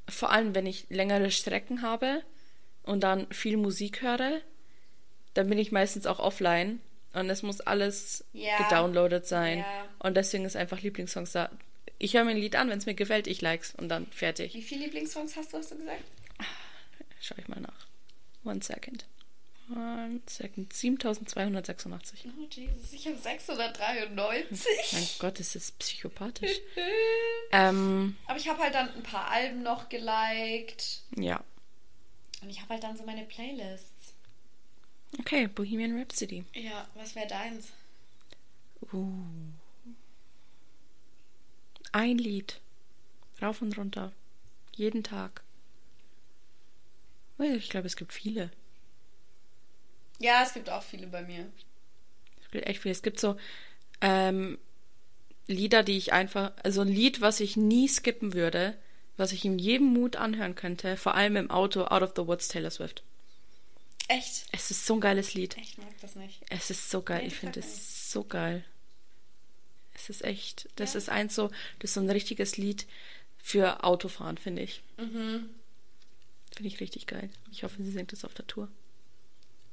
vor 0.08 0.31
allem, 0.31 0.55
wenn 0.55 0.67
ich 0.67 0.87
längere 0.88 1.31
Strecken 1.31 1.82
habe 1.82 2.22
und 2.82 3.00
dann 3.00 3.31
viel 3.32 3.56
Musik 3.56 4.02
höre, 4.02 4.40
dann 5.34 5.49
bin 5.49 5.58
ich 5.58 5.72
meistens 5.72 6.06
auch 6.06 6.19
offline 6.19 6.81
und 7.12 7.29
es 7.31 7.43
muss 7.43 7.61
alles 7.61 8.25
Ja. 8.33 8.57
gedownloadet 8.59 9.27
sein. 9.27 9.59
Ja. 9.59 9.89
Und 9.99 10.17
deswegen 10.17 10.45
ist 10.45 10.57
einfach 10.57 10.81
Lieblingssongs 10.81 11.33
da. 11.33 11.51
Ich 11.99 12.15
höre 12.15 12.25
mir 12.25 12.31
ein 12.33 12.37
Lied 12.39 12.57
an, 12.57 12.71
wenn 12.71 12.79
es 12.79 12.87
mir 12.87 12.95
gefällt, 12.95 13.27
ich 13.27 13.41
likes 13.43 13.75
und 13.75 13.89
dann 13.89 14.07
fertig. 14.07 14.55
Wie 14.55 14.62
viele 14.62 14.85
Lieblingssongs 14.85 15.37
hast 15.37 15.53
du, 15.53 15.59
hast 15.59 15.71
du 15.73 15.77
gesagt? 15.77 16.03
Schau 17.21 17.35
ich 17.39 17.49
mal 17.49 17.61
nach. 17.61 17.87
One 18.45 18.62
second. 18.62 19.05
One 19.71 20.21
second. 20.27 20.73
7286. 20.73 22.27
Oh 22.27 22.47
Jesus, 22.51 22.93
ich 22.93 23.07
habe 23.07 23.17
693. 23.19 24.67
Mein 24.93 25.06
Gott, 25.19 25.39
das 25.39 25.55
ist 25.55 25.79
psychopathisch. 25.79 26.59
ähm, 27.53 28.17
Aber 28.27 28.39
ich 28.39 28.49
habe 28.49 28.63
halt 28.63 28.75
dann 28.75 28.89
ein 28.95 29.03
paar 29.03 29.29
Alben 29.31 29.63
noch 29.63 29.89
geliked. 29.89 31.03
ja. 31.17 31.43
Und 32.43 32.49
ich 32.49 32.59
habe 32.63 32.71
halt 32.73 32.83
dann 32.83 32.97
so 32.97 33.05
meine 33.05 33.25
Playlists. 33.25 34.00
Okay, 35.19 35.49
Bohemian 35.49 35.99
Rhapsody. 35.99 36.45
Ja, 36.55 36.87
was 36.95 37.15
wäre 37.15 37.27
deins? 37.27 37.73
Uh. 38.93 39.12
Ein 41.93 42.19
Lied. 42.19 42.61
Rauf 43.43 43.61
und 43.62 43.77
runter. 43.77 44.12
Jeden 44.77 45.03
Tag. 45.03 45.43
Oh, 47.39 47.43
Ich 47.43 47.70
glaube, 47.70 47.87
es 47.87 47.96
gibt 47.96 48.13
viele. 48.13 48.51
Ja, 50.19 50.43
es 50.43 50.53
gibt 50.53 50.70
auch 50.70 50.82
viele 50.82 51.06
bei 51.06 51.23
mir. 51.23 51.51
Es 52.43 52.51
gibt 52.51 52.67
echt 52.67 52.82
viele. 52.82 52.93
Es 52.93 53.03
gibt 53.03 53.19
so 53.19 53.37
ähm, 54.01 54.58
Lieder, 55.46 55.82
die 55.82 55.96
ich 55.96 56.13
einfach, 56.13 56.53
also 56.63 56.82
ein 56.82 56.89
Lied, 56.89 57.20
was 57.20 57.41
ich 57.41 57.56
nie 57.56 57.89
skippen 57.89 58.34
würde, 58.34 58.77
was 59.17 59.32
ich 59.32 59.44
in 59.44 59.58
jedem 59.58 59.89
Mut 59.89 60.17
anhören 60.17 60.55
könnte, 60.55 60.96
vor 60.96 61.15
allem 61.15 61.37
im 61.37 61.51
Auto, 61.51 61.84
Out 61.84 62.03
of 62.03 62.13
the 62.17 62.27
Woods, 62.27 62.49
Taylor 62.49 62.70
Swift. 62.70 63.03
Echt? 64.10 64.46
Es 64.52 64.70
ist 64.72 64.86
so 64.86 64.94
ein 64.94 65.00
geiles 65.00 65.34
Lied. 65.34 65.56
Ich 65.56 65.79
mag 65.79 65.88
das 66.00 66.17
nicht. 66.17 66.40
Es 66.50 66.70
ist 66.70 66.90
so 66.90 67.00
geil. 67.02 67.20
Nee, 67.22 67.29
ich 67.29 67.34
finde 67.36 67.60
es 67.60 68.10
so 68.10 68.24
geil. 68.24 68.64
Es 69.94 70.10
ist 70.10 70.24
echt, 70.24 70.69
das 70.76 70.94
Ja. 70.94 70.98
ist 70.98 71.08
eins 71.10 71.34
so, 71.34 71.48
das 71.79 71.90
ist 71.90 71.94
so 71.94 72.00
ein 72.00 72.10
richtiges 72.10 72.56
Lied 72.56 72.86
für 73.38 73.84
Autofahren, 73.84 74.36
finde 74.38 74.62
ich. 74.62 74.82
Mhm. 74.96 75.48
Finde 76.56 76.69
ich 76.69 76.81
richtig 76.81 77.06
geil. 77.06 77.31
Ich 77.52 77.62
hoffe, 77.62 77.82
sie 77.82 77.90
singt 77.93 78.12
es 78.12 78.24
auf 78.24 78.34
der 78.34 78.46
Tour. 78.46 78.69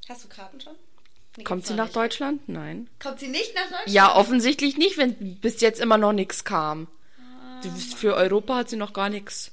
Hast 0.08 0.24
du 0.24 0.28
Karten 0.28 0.62
schon? 0.62 0.76
Nee, 1.36 1.44
Kommt 1.44 1.66
sie 1.66 1.74
nach 1.74 1.86
nicht. 1.86 1.96
Deutschland? 1.96 2.48
Nein. 2.48 2.90
Kommt 3.00 3.20
sie 3.20 3.28
nicht 3.30 3.56
nach 3.56 3.64
Deutschland? 3.70 3.90
Ja, 3.90 4.16
offensichtlich 4.16 4.78
nicht, 4.78 4.98
wenn 4.98 5.40
bis 5.40 5.62
jetzt 5.62 5.80
immer 5.82 5.98
noch 5.98 6.14
nichts 6.14 6.44
kam. 6.44 6.88
Ah, 7.20 7.62
Für 7.96 8.16
Europa 8.16 8.56
hat 8.58 8.70
sie 8.70 8.76
noch 8.76 8.94
gar 8.94 9.10
nichts. 9.10 9.52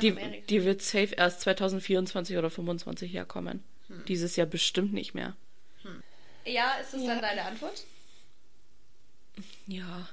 Die, 0.00 0.12
die 0.48 0.64
wird 0.64 0.82
safe 0.82 1.14
erst 1.16 1.40
2024 1.40 2.36
oder 2.36 2.48
2025 2.48 3.12
herkommen. 3.12 3.64
Hm. 3.92 4.04
Dieses 4.06 4.36
Jahr 4.36 4.46
bestimmt 4.46 4.92
nicht 4.92 5.14
mehr. 5.14 5.36
Ja, 6.44 6.72
ist 6.80 6.92
das 6.92 7.02
Ja. 7.02 7.08
dann 7.08 7.22
deine 7.22 7.42
Antwort? 7.44 7.84
Ja. 9.66 10.08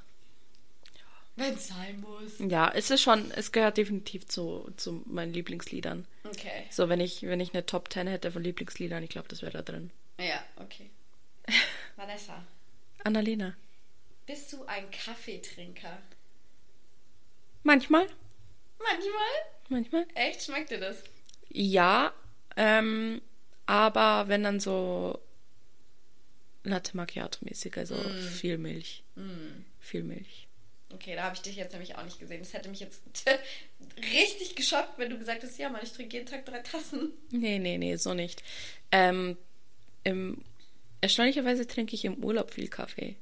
Wenn 1.35 1.53
es 1.55 1.67
sein 1.69 2.01
muss. 2.01 2.33
Ja, 2.39 2.69
es 2.75 2.91
ist 2.91 3.01
schon, 3.01 3.31
es 3.31 3.51
gehört 3.51 3.77
definitiv 3.77 4.27
zu, 4.27 4.69
zu 4.77 5.03
meinen 5.05 5.33
Lieblingsliedern. 5.33 6.05
Okay. 6.25 6.65
So, 6.69 6.89
wenn 6.89 6.99
ich, 6.99 7.21
wenn 7.23 7.39
ich 7.39 7.53
eine 7.53 7.65
Top 7.65 7.91
10 7.91 8.07
hätte 8.07 8.31
von 8.31 8.43
Lieblingsliedern, 8.43 9.01
ich 9.03 9.09
glaube, 9.09 9.27
das 9.29 9.41
wäre 9.41 9.53
da 9.53 9.61
drin. 9.61 9.89
Ja, 10.19 10.43
okay. 10.57 10.89
Vanessa, 11.95 12.43
Annalena. 13.05 13.55
bist 14.25 14.51
du 14.53 14.65
ein 14.65 14.91
Kaffeetrinker? 14.91 15.97
Manchmal. 17.63 18.07
Manchmal? 18.79 19.41
Manchmal. 19.69 20.05
Echt? 20.15 20.43
Schmeckt 20.43 20.71
dir 20.71 20.79
das? 20.79 21.03
Ja, 21.49 22.13
ähm, 22.57 23.21
aber 23.69 24.27
wenn 24.29 24.41
dann 24.43 24.59
so 24.59 25.19
Latte 26.63 26.97
Macchiato 26.97 27.39
mäßig, 27.45 27.77
also 27.77 27.95
viel 28.39 28.57
Milch. 28.57 29.03
Viel 29.79 30.03
Milch. 30.03 30.47
Okay, 30.91 31.15
da 31.15 31.23
habe 31.23 31.35
ich 31.35 31.41
dich 31.41 31.55
jetzt 31.55 31.71
nämlich 31.71 31.95
auch 31.95 32.03
nicht 32.03 32.19
gesehen. 32.19 32.39
Das 32.39 32.51
hätte 32.53 32.67
mich 32.67 32.79
jetzt 32.79 33.01
richtig 33.97 34.55
geschockt, 34.55 34.97
wenn 34.97 35.09
du 35.11 35.17
gesagt 35.19 35.43
hast, 35.43 35.57
ja, 35.59 35.69
Mann, 35.69 35.81
ich 35.83 35.91
trinke 35.93 36.17
jeden 36.17 36.27
Tag 36.27 36.45
drei 36.45 36.59
Tassen. 36.59 37.11
Nee, 37.31 37.59
nee, 37.59 37.77
nee, 37.77 37.95
so 37.95 38.13
nicht. 38.15 38.41
Ähm, 38.91 39.37
im, 40.03 40.43
erstaunlicherweise 41.01 41.67
trinke 41.67 41.93
ich 41.95 42.05
im 42.05 42.23
Urlaub 42.23 42.51
viel 42.51 42.67
Kaffee, 42.69 43.15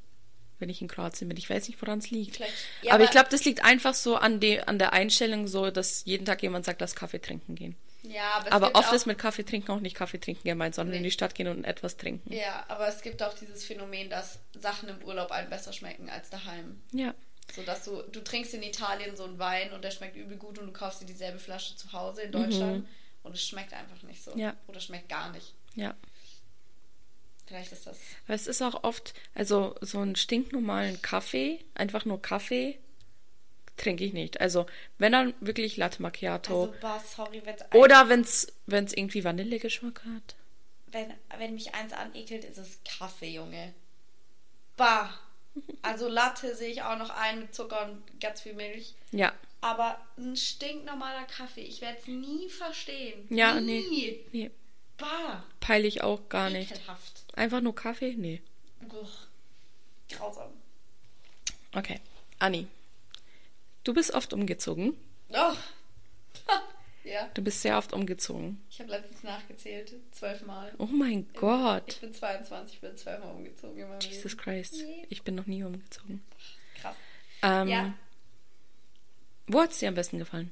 wenn 0.59 0.69
ich 0.69 0.81
in 0.81 0.87
Kroatien 0.87 1.27
bin. 1.27 1.37
Ich 1.37 1.49
weiß 1.49 1.67
nicht, 1.67 1.79
woran 1.81 1.99
es 1.99 2.09
liegt. 2.09 2.37
Vielleicht- 2.37 2.53
aber, 2.81 2.85
ja, 2.87 2.93
aber- 2.93 3.03
ich 3.03 3.11
glaube, 3.11 3.29
das 3.29 3.43
liegt 3.45 3.63
einfach 3.65 3.93
so 3.93 4.15
an, 4.15 4.39
de, 4.39 4.61
an 4.61 4.79
der 4.79 4.93
Einstellung, 4.93 5.47
so 5.47 5.69
dass 5.71 6.05
jeden 6.05 6.25
Tag 6.25 6.41
jemand 6.41 6.63
sagt, 6.65 6.79
lass 6.81 6.95
Kaffee 6.95 7.19
trinken 7.19 7.55
gehen. 7.55 7.75
Ja, 8.09 8.31
aber 8.35 8.51
Aber 8.53 8.75
oft 8.75 8.93
ist 8.93 9.05
mit 9.05 9.17
Kaffee 9.17 9.43
trinken 9.43 9.71
auch 9.71 9.79
nicht 9.79 9.95
Kaffee 9.95 10.19
trinken 10.19 10.47
gemeint, 10.47 10.75
sondern 10.75 10.91
Nee. 10.91 10.97
in 10.97 11.03
die 11.03 11.11
Stadt 11.11 11.35
gehen 11.35 11.47
und 11.47 11.65
etwas 11.65 11.97
trinken. 11.97 12.31
Ja, 12.33 12.65
aber 12.67 12.87
es 12.87 13.01
gibt 13.01 13.21
auch 13.23 13.33
dieses 13.33 13.63
Phänomen, 13.65 14.09
dass 14.09 14.39
Sachen 14.57 14.89
im 14.89 15.03
Urlaub 15.03 15.31
einem 15.31 15.49
besser 15.49 15.73
schmecken 15.73 16.09
als 16.09 16.29
daheim. 16.29 16.81
Ja. 16.91 17.13
So 17.55 17.61
dass 17.63 17.85
du, 17.85 18.01
du 18.11 18.21
trinkst 18.21 18.53
in 18.53 18.63
Italien 18.63 19.15
so 19.15 19.23
einen 19.23 19.39
Wein 19.39 19.71
und 19.73 19.83
der 19.83 19.91
schmeckt 19.91 20.15
übel 20.15 20.37
gut 20.37 20.59
und 20.59 20.67
du 20.67 20.73
kaufst 20.73 21.01
dir 21.01 21.05
dieselbe 21.05 21.39
Flasche 21.39 21.75
zu 21.75 21.91
Hause 21.93 22.23
in 22.23 22.31
Deutschland 22.31 22.87
und 23.23 23.33
es 23.35 23.45
schmeckt 23.45 23.73
einfach 23.73 24.01
nicht 24.03 24.23
so. 24.23 24.31
Mhm. 24.33 24.39
Ja. 24.39 24.53
Oder 24.67 24.79
schmeckt 24.79 25.09
gar 25.09 25.31
nicht. 25.31 25.53
Ja. 25.75 25.95
Vielleicht 27.45 27.71
ist 27.71 27.87
das. 27.87 27.97
Weil 28.27 28.35
es 28.35 28.47
ist 28.47 28.61
auch 28.61 28.83
oft, 28.83 29.13
also 29.33 29.75
so 29.79 29.99
einen 29.99 30.17
stinknormalen 30.17 31.01
Kaffee, 31.01 31.63
einfach 31.75 32.03
nur 32.03 32.21
Kaffee, 32.21 32.77
trinke 33.77 34.03
ich 34.03 34.13
nicht. 34.13 34.41
Also 34.41 34.65
wenn 34.98 35.12
dann 35.12 35.34
wirklich 35.39 35.77
Latte 35.77 36.01
Macchiato. 36.01 36.63
Also, 36.63 36.75
bah, 36.81 37.00
sorry, 37.00 37.41
wenn's 37.46 37.63
oder 37.74 38.10
wenn 38.10 38.22
es 38.22 38.93
irgendwie 38.93 39.24
Vanillegeschmack 39.24 40.01
hat. 40.03 40.36
wenn, 40.88 41.13
wenn 41.38 41.53
mich 41.53 41.74
eins 41.75 41.93
anekelt, 41.93 42.43
ist 42.43 42.57
es 42.57 42.79
Kaffee, 42.84 43.29
Junge. 43.29 43.74
Bah. 44.75 45.13
Also 45.81 46.07
Latte 46.07 46.55
sehe 46.55 46.69
ich 46.69 46.84
auch 46.84 46.98
noch 46.98 47.10
ein 47.10 47.39
mit 47.39 47.55
Zucker 47.55 47.86
und 47.86 48.19
ganz 48.19 48.41
viel 48.41 48.53
Milch. 48.53 48.93
Ja. 49.12 49.34
Aber 49.62 50.00
ein 50.17 50.36
stinknormaler 50.36 51.24
Kaffee, 51.25 51.62
ich 51.62 51.81
werde 51.81 51.98
es 52.00 52.07
nie 52.07 52.48
verstehen. 52.50 53.25
Ja, 53.29 53.60
nie. 53.60 53.84
nee. 53.89 54.25
Nee. 54.31 54.51
Bah. 54.98 55.43
Peile 55.60 55.88
ich 55.88 56.01
auch 56.01 56.29
gar 56.29 56.50
nicht. 56.50 56.72
Ekelhaft. 56.72 57.24
Einfach 57.36 57.62
nur 57.62 57.75
Kaffee? 57.75 58.13
Nee. 58.15 58.41
Uch. 58.88 59.27
Grausam. 60.10 60.51
Okay. 61.74 62.00
Anni. 62.39 62.67
Du 63.88 63.94
bist 63.94 64.13
oft 64.13 64.34
umgezogen. 64.34 64.98
Oh. 65.29 65.53
ja. 67.06 67.29
Du 67.36 67.41
bist 67.41 67.62
sehr 67.62 67.77
oft 67.77 67.94
umgezogen. 67.94 68.62
Ich 68.70 68.82
habe 68.82 68.89
letztens 68.91 69.24
nachgezählt. 69.24 69.94
Zwölfmal. 70.12 70.74
Oh 70.77 70.88
mein 70.88 71.25
Ich 71.34 71.39
Gott. 71.39 72.01
bin 72.01 72.13
22, 72.13 72.74
ich 72.75 72.82
bin 72.82 72.98
zwölfmal 72.98 73.32
umgezogen 73.34 73.77
in 73.79 73.88
meinem 73.88 74.01
Jesus 74.01 74.34
Leben. 74.34 74.38
Christ. 74.44 74.74
Nee. 74.74 75.06
Ich 75.10 75.22
bin 75.24 75.36
noch 75.36 75.46
nie 75.46 75.63
umgezogen. 75.63 76.22
Krass. 76.82 76.96
Ähm, 77.41 77.70
Ja. 77.70 77.94
Wo 79.48 79.62
hat 79.62 79.72
es 79.72 79.79
dir 79.79 79.88
am 79.88 79.96
besten 79.96 80.20
gefallen? 80.20 80.51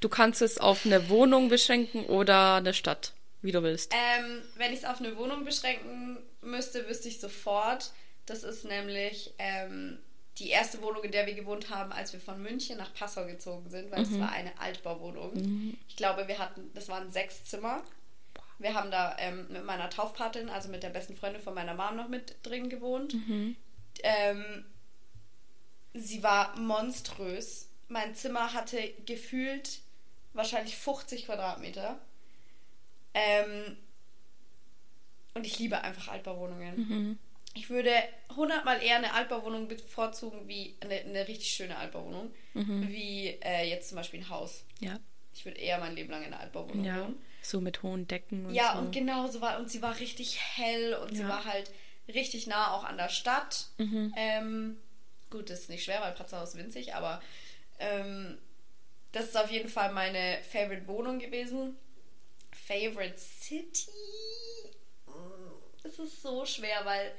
Du 0.00 0.08
kannst 0.08 0.42
es 0.42 0.58
auf 0.58 0.86
eine 0.86 1.08
Wohnung 1.08 1.48
beschränken 1.48 2.04
oder 2.06 2.54
eine 2.54 2.72
Stadt, 2.72 3.14
wie 3.42 3.50
du 3.50 3.64
willst. 3.64 3.92
Ähm, 3.92 4.42
wenn 4.54 4.72
ich 4.72 4.78
es 4.78 4.84
auf 4.84 5.00
eine 5.00 5.16
Wohnung 5.16 5.44
beschränken 5.44 6.18
müsste, 6.42 6.86
wüsste 6.88 7.08
ich 7.08 7.18
sofort. 7.18 7.90
Das 8.26 8.44
ist 8.44 8.64
nämlich 8.64 9.34
ähm, 9.38 9.98
die 10.38 10.50
erste 10.50 10.82
Wohnung, 10.82 11.02
in 11.02 11.12
der 11.12 11.26
wir 11.26 11.34
gewohnt 11.34 11.70
haben, 11.70 11.92
als 11.92 12.12
wir 12.12 12.20
von 12.20 12.42
München 12.42 12.76
nach 12.76 12.92
Passau 12.92 13.26
gezogen 13.26 13.70
sind, 13.70 13.90
weil 13.90 14.02
es 14.02 14.18
war 14.20 14.30
eine 14.32 14.58
Altbauwohnung. 14.60 15.32
Ich 15.88 15.96
glaube, 15.96 16.28
wir 16.28 16.38
hatten, 16.38 16.70
das 16.74 16.88
waren 16.88 17.10
sechs 17.10 17.44
Zimmer. 17.44 17.82
Wir 18.58 18.74
haben 18.74 18.90
da 18.90 19.16
ähm, 19.18 19.46
mit 19.50 19.64
meiner 19.64 19.88
Taufpatin, 19.90 20.48
also 20.48 20.68
mit 20.68 20.82
der 20.82 20.90
besten 20.90 21.16
Freundin 21.16 21.42
von 21.42 21.54
meiner 21.54 21.74
Mom 21.74 21.96
noch 21.96 22.08
mit 22.08 22.36
drin 22.42 22.68
gewohnt. 22.68 23.14
Ähm, 24.02 24.64
sie 25.94 26.22
war 26.22 26.58
monströs. 26.58 27.68
Mein 27.88 28.14
Zimmer 28.14 28.52
hatte 28.52 28.92
gefühlt 29.06 29.80
wahrscheinlich 30.34 30.76
50 30.76 31.26
Quadratmeter. 31.26 31.98
Ähm, 33.14 33.76
und 35.34 35.46
ich 35.46 35.58
liebe 35.58 35.80
einfach 35.82 36.08
Altbauwohnungen. 36.08 37.18
Ich 37.56 37.70
würde 37.70 37.90
hundertmal 38.36 38.82
eher 38.82 38.96
eine 38.96 39.14
Altbauwohnung 39.14 39.66
bevorzugen 39.66 40.46
wie 40.46 40.76
eine, 40.80 40.96
eine 41.00 41.26
richtig 41.26 41.48
schöne 41.48 41.76
Altbauwohnung, 41.76 42.30
wie 42.52 43.28
äh, 43.42 43.68
jetzt 43.68 43.88
zum 43.88 43.96
Beispiel 43.96 44.20
ein 44.20 44.28
Haus. 44.28 44.62
Ja. 44.80 45.00
Ich 45.34 45.44
würde 45.46 45.58
eher 45.58 45.78
mein 45.78 45.94
Leben 45.96 46.10
lang 46.10 46.20
in 46.22 46.32
einer 46.34 46.40
Altbauwohnung 46.40 46.84
Ja. 46.84 47.02
wohnen. 47.04 47.22
So 47.42 47.60
mit 47.60 47.82
hohen 47.82 48.06
Decken 48.08 48.44
und 48.46 48.54
Ja, 48.54 48.72
so. 48.74 48.78
und 48.80 48.92
genau 48.92 49.26
so 49.28 49.40
war. 49.40 49.58
Und 49.58 49.70
sie 49.70 49.80
war 49.80 49.98
richtig 49.98 50.38
hell 50.40 50.94
und 50.94 51.14
sie 51.14 51.22
Ja. 51.22 51.28
war 51.30 51.44
halt 51.46 51.70
richtig 52.12 52.46
nah 52.46 52.74
auch 52.74 52.84
an 52.84 52.98
der 52.98 53.08
Stadt. 53.08 53.68
Mhm. 53.78 54.12
Ähm, 54.16 54.76
gut, 55.30 55.48
das 55.48 55.60
ist 55.60 55.70
nicht 55.70 55.84
schwer, 55.84 56.00
weil 56.02 56.12
Passau 56.12 56.42
ist 56.42 56.56
winzig, 56.56 56.94
aber 56.94 57.22
ähm, 57.78 58.36
das 59.12 59.26
ist 59.26 59.36
auf 59.36 59.50
jeden 59.50 59.68
Fall 59.70 59.92
meine 59.92 60.38
Favorite 60.50 60.86
Wohnung 60.88 61.18
gewesen. 61.18 61.76
Favorite 62.52 63.16
City? 63.18 63.90
Mm, 65.06 65.12
Es 65.84 65.98
ist 65.98 66.20
so 66.22 66.44
schwer, 66.44 66.84
weil 66.84 67.12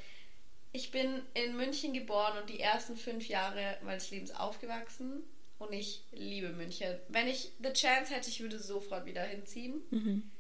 ich 0.78 0.92
bin 0.92 1.22
in 1.34 1.58
München 1.58 1.92
geboren 1.94 2.38
und 2.38 2.50
die 2.50 2.60
ersten 2.60 2.96
fünf 2.96 3.28
Jahre 3.28 3.78
meines 3.84 4.10
Lebens 4.12 4.32
aufgewachsen. 4.32 5.24
Und 5.60 5.74
ich 5.74 6.04
liebe 6.12 6.50
München. 6.50 6.96
Wenn 7.08 7.28
ich 7.28 7.52
the 7.64 7.74
chance 7.74 8.14
hätte, 8.14 8.30
ich 8.30 8.40
würde 8.42 8.60
sofort 8.60 9.06
wieder 9.08 9.24
hinziehen. 9.24 9.82
Mhm. 9.90 10.32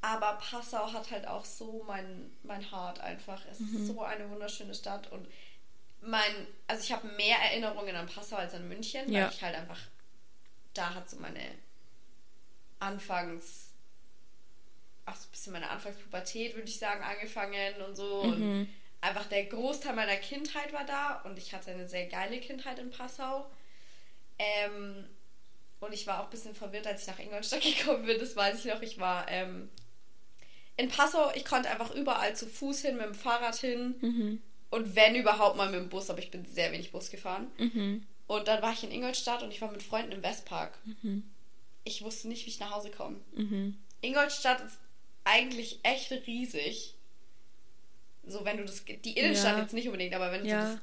Aber 0.00 0.38
Passau 0.40 0.90
hat 0.92 1.10
halt 1.10 1.26
auch 1.28 1.44
so 1.44 1.84
mein, 1.86 2.30
mein 2.42 2.72
Heart 2.72 3.00
einfach. 3.00 3.42
Es 3.50 3.60
ist 3.60 3.86
so 3.86 4.00
eine 4.02 4.28
wunderschöne 4.30 4.74
Stadt 4.74 5.12
und 5.12 5.28
mein, 6.00 6.46
also 6.66 6.82
ich 6.82 6.92
habe 6.92 7.06
mehr 7.08 7.36
Erinnerungen 7.38 7.94
an 7.94 8.06
Passau 8.08 8.36
als 8.36 8.54
an 8.54 8.66
München, 8.68 9.12
Ja. 9.12 9.24
weil 9.26 9.32
ich 9.32 9.42
halt 9.42 9.54
einfach, 9.54 9.80
da 10.74 10.94
hat 10.94 11.08
so 11.10 11.18
meine 11.18 11.44
Anfangs, 12.80 13.68
auch 15.06 15.14
so 15.14 15.28
ein 15.28 15.30
bisschen 15.30 15.52
meine 15.52 15.68
Anfangspubertät, 15.70 16.54
würde 16.56 16.68
ich 16.68 16.78
sagen, 16.78 17.02
angefangen 17.04 17.74
und 17.86 17.94
so. 17.96 18.22
Und 18.22 18.68
einfach 19.02 19.26
der 19.26 19.44
Großteil 19.44 19.94
meiner 19.94 20.16
Kindheit 20.16 20.72
war 20.72 20.86
da 20.86 21.20
und 21.24 21.36
ich 21.36 21.52
hatte 21.52 21.72
eine 21.72 21.88
sehr 21.88 22.06
geile 22.06 22.40
Kindheit 22.40 22.78
in 22.78 22.90
Passau. 22.90 23.50
Ähm, 24.38 25.04
und 25.80 25.92
ich 25.92 26.06
war 26.06 26.20
auch 26.20 26.24
ein 26.24 26.30
bisschen 26.30 26.54
verwirrt, 26.54 26.86
als 26.86 27.02
ich 27.02 27.08
nach 27.08 27.18
Ingolstadt 27.18 27.62
gekommen 27.78 28.06
bin. 28.06 28.18
Das 28.18 28.34
weiß 28.34 28.60
ich 28.60 28.72
noch. 28.72 28.80
Ich 28.80 28.98
war 28.98 29.28
ähm, 29.28 29.68
in 30.76 30.88
Passau. 30.88 31.32
Ich 31.34 31.44
konnte 31.44 31.68
einfach 31.68 31.94
überall 31.94 32.34
zu 32.34 32.46
Fuß 32.46 32.82
hin, 32.82 32.96
mit 32.96 33.04
dem 33.04 33.14
Fahrrad 33.14 33.56
hin. 33.56 33.96
Und 34.70 34.94
wenn 34.94 35.16
überhaupt 35.16 35.56
mal 35.56 35.68
mit 35.68 35.80
dem 35.80 35.88
Bus, 35.88 36.08
aber 36.08 36.20
ich 36.20 36.30
bin 36.30 36.46
sehr 36.46 36.72
wenig 36.72 36.92
Bus 36.92 37.10
gefahren. 37.10 37.50
Mhm. 37.58 38.06
Und 38.28 38.48
dann 38.48 38.62
war 38.62 38.72
ich 38.72 38.84
in 38.84 38.92
Ingolstadt 38.92 39.42
und 39.42 39.50
ich 39.50 39.60
war 39.60 39.70
mit 39.70 39.82
Freunden 39.82 40.12
im 40.12 40.22
Westpark. 40.22 40.78
Ich 41.84 42.02
wusste 42.02 42.28
nicht, 42.28 42.46
wie 42.46 42.50
ich 42.50 42.60
nach 42.60 42.70
Hause 42.70 42.90
komme. 42.90 43.20
Mhm. 43.34 43.76
Ingolstadt 44.00 44.60
ist 44.64 44.78
eigentlich 45.24 45.80
echt 45.82 46.12
riesig. 46.26 46.94
So, 48.26 48.44
wenn 48.44 48.56
du 48.58 48.64
das, 48.64 48.84
die 48.84 49.12
Innenstadt 49.18 49.56
Ja. 49.56 49.62
jetzt 49.62 49.74
nicht 49.74 49.86
unbedingt, 49.86 50.14
aber 50.14 50.30
wenn 50.32 50.42
du 50.44 50.48
Ja. 50.48 50.66
so 50.66 50.72
das 50.74 50.80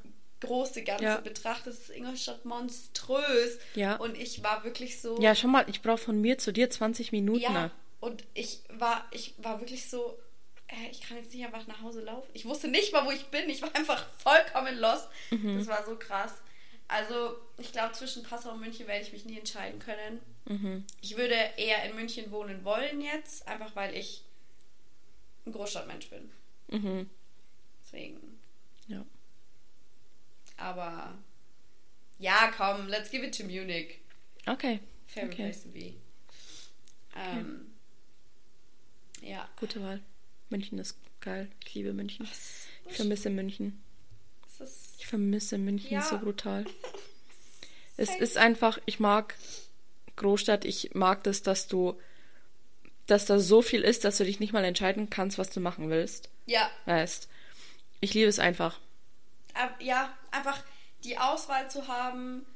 große 0.48 0.82
Ganze 0.84 1.04
Ja. 1.04 1.20
betrachtest, 1.20 1.82
ist 1.82 1.90
Ingolstadt 1.90 2.44
monströs. 2.44 3.58
Ja. 3.74 3.96
Und 3.96 4.16
ich 4.18 4.42
war 4.42 4.64
wirklich 4.64 5.00
so. 5.00 5.20
Ja, 5.20 5.34
schau 5.34 5.48
mal, 5.48 5.64
ich 5.68 5.82
brauche 5.82 5.98
von 5.98 6.20
mir 6.20 6.38
zu 6.38 6.52
dir 6.52 6.68
20 6.70 7.12
Minuten. 7.12 7.40
Ja, 7.40 7.70
und 8.00 8.24
ich 8.34 8.60
war, 8.70 9.06
ich 9.10 9.34
war 9.38 9.60
wirklich 9.60 9.88
so, 9.88 10.18
ich 10.90 11.00
kann 11.02 11.16
jetzt 11.16 11.34
nicht 11.34 11.44
einfach 11.44 11.66
nach 11.66 11.82
Hause 11.82 12.00
laufen. 12.02 12.28
Ich 12.32 12.44
wusste 12.44 12.68
nicht 12.68 12.92
mal, 12.92 13.04
wo 13.06 13.10
ich 13.10 13.26
bin. 13.26 13.48
Ich 13.50 13.60
war 13.62 13.74
einfach 13.74 14.06
vollkommen 14.18 14.78
lost. 14.78 15.08
Mhm. 15.30 15.58
Das 15.58 15.66
war 15.66 15.84
so 15.84 15.96
krass. 15.96 16.32
Also, 16.88 17.36
ich 17.58 17.72
glaube, 17.72 17.92
zwischen 17.92 18.22
Passau 18.22 18.50
und 18.52 18.60
München 18.60 18.86
werde 18.86 19.02
ich 19.04 19.12
mich 19.12 19.24
nie 19.24 19.38
entscheiden 19.38 19.78
können. 19.80 20.20
Mhm. 20.46 20.84
Ich 21.00 21.16
würde 21.16 21.34
eher 21.56 21.84
in 21.84 21.94
München 21.94 22.30
wohnen 22.32 22.64
wollen 22.64 23.00
jetzt, 23.00 23.46
einfach 23.46 23.74
weil 23.76 23.94
ich 23.96 24.24
ein 25.46 25.52
Großstadtmensch 25.52 26.08
bin. 26.10 26.30
Mhm. 26.68 27.10
Deswegen. 27.92 28.38
Ja. 28.86 29.04
Aber 30.56 31.16
ja, 32.18 32.52
komm, 32.56 32.86
let's 32.88 33.10
give 33.10 33.24
it 33.26 33.36
to 33.36 33.44
Munich. 33.44 33.98
Okay. 34.46 34.80
Favorite 35.06 35.32
Okay. 35.34 35.42
place 35.44 35.62
to 35.62 35.68
be. 35.70 35.94
Ähm, 37.16 37.72
ja. 39.22 39.48
Gute 39.58 39.82
Wahl. 39.82 40.00
München 40.50 40.78
ist 40.78 40.96
geil. 41.20 41.50
Ich 41.66 41.74
liebe 41.74 41.92
München. 41.92 42.28
Ich 42.88 42.96
vermisse 42.96 43.30
München. 43.30 43.82
Ich 44.98 45.06
vermisse 45.06 45.58
München 45.58 45.92
Ja. 45.92 46.02
so 46.02 46.18
brutal. 46.18 46.64
Es 47.96 48.16
ist 48.16 48.38
einfach, 48.38 48.78
ich 48.86 48.98
mag 48.98 49.34
Großstadt, 50.16 50.64
ich 50.64 50.94
mag 50.94 51.22
das, 51.24 51.42
dass 51.42 51.68
du, 51.68 52.00
dass 53.06 53.26
da 53.26 53.38
so 53.38 53.60
viel 53.60 53.82
ist, 53.82 54.04
dass 54.04 54.16
du 54.16 54.24
dich 54.24 54.40
nicht 54.40 54.54
mal 54.54 54.64
entscheiden 54.64 55.10
kannst, 55.10 55.36
was 55.36 55.50
du 55.50 55.60
machen 55.60 55.90
willst. 55.90 56.30
Ja, 56.46 56.70
Weißt. 56.86 57.28
Ich 58.00 58.14
liebe 58.14 58.28
es 58.28 58.38
einfach. 58.38 58.78
ja, 59.78 60.12
einfach 60.30 60.62
die 61.04 61.18
Auswahl 61.18 61.70
zu 61.70 61.86
haben, 61.88 62.46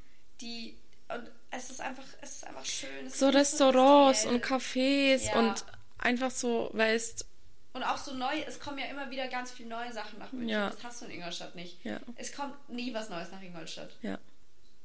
die 0.41 0.77
und 1.07 1.29
es 1.51 1.69
ist 1.69 1.81
einfach, 1.81 2.03
es 2.21 2.37
ist 2.37 2.47
einfach 2.47 2.65
schön. 2.65 3.05
Es 3.05 3.19
So 3.19 3.29
Restaurants 3.29 4.25
und 4.25 4.35
industriell. 4.35 5.17
Cafés 5.19 5.27
Ja. 5.27 5.39
und 5.39 5.65
einfach 5.99 6.31
so, 6.31 6.69
weißt, 6.73 7.25
Und 7.73 7.83
auch 7.83 7.97
so 7.97 8.13
neu, 8.13 8.39
es 8.47 8.59
kommen 8.59 8.79
ja 8.79 8.85
immer 8.85 9.11
wieder 9.11 9.27
ganz 9.27 9.51
viele 9.51 9.69
neue 9.69 9.91
Sachen 9.93 10.17
nach 10.19 10.31
München. 10.31 10.49
Ja. 10.49 10.69
Das 10.69 10.83
hast 10.83 11.01
du 11.01 11.05
in 11.05 11.11
Ingolstadt 11.11 11.55
nicht. 11.55 11.83
Ja. 11.83 11.99
Es 12.15 12.33
kommt 12.33 12.69
nie 12.69 12.93
was 12.93 13.09
Neues 13.09 13.31
nach 13.31 13.41
Ingolstadt. 13.41 13.91
Ja. 14.01 14.17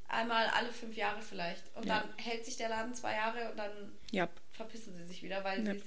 Einmal 0.09 0.47
alle 0.49 0.73
fünf 0.73 0.97
Jahre 0.97 1.23
vielleicht. 1.23 1.63
Und 1.77 1.89
dann 1.89 2.03
hält 2.17 2.45
sich 2.45 2.57
der 2.57 2.69
Laden 2.69 2.95
zwei 2.95 3.15
Jahre 3.15 3.51
und 3.51 3.57
dann 3.57 3.71
verpissen 4.53 4.97
sie 4.97 5.05
sich 5.05 5.23
wieder, 5.23 5.45
weil 5.45 5.81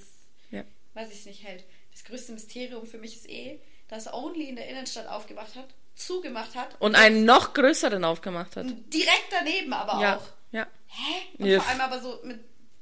weil 0.96 1.08
sie 1.08 1.14
es 1.14 1.26
nicht 1.26 1.44
hält. 1.44 1.66
Das 1.92 2.04
größte 2.04 2.32
Mysterium 2.34 2.86
für 2.86 3.00
mich 3.00 3.16
ist 3.16 3.28
eh, 3.28 3.60
dass 3.88 4.12
Only 4.12 4.50
in 4.50 4.56
der 4.56 4.68
Innenstadt 4.70 5.08
aufgemacht 5.08 5.56
hat, 5.56 5.66
zugemacht 5.96 6.56
hat 6.56 6.76
Und 6.80 6.96
einen 6.96 7.26
noch 7.26 7.54
größeren 7.54 8.04
aufgemacht 8.04 8.56
hat. 8.56 8.66
direkt 8.92 9.28
daneben 9.32 9.72
aber 9.74 10.02
Ja. 10.02 10.18
auch. 10.18 10.24
Ja. 10.52 10.68
Hä? 10.88 11.14
Und 11.38 11.46
Ja. 11.48 11.60
vor 11.62 11.70
allem 11.72 11.82
aber 11.82 12.02
so 12.02 12.20
mit 12.24 12.40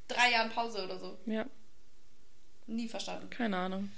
drei 0.07 0.31
Jahren 0.31 0.49
Pause 0.51 0.83
oder 0.85 0.97
so. 0.99 1.17
Ja. 1.25 1.45
Nie 2.67 2.87
verstanden. 2.87 3.29
Keine 3.29 3.57
Ahnung. 3.57 3.91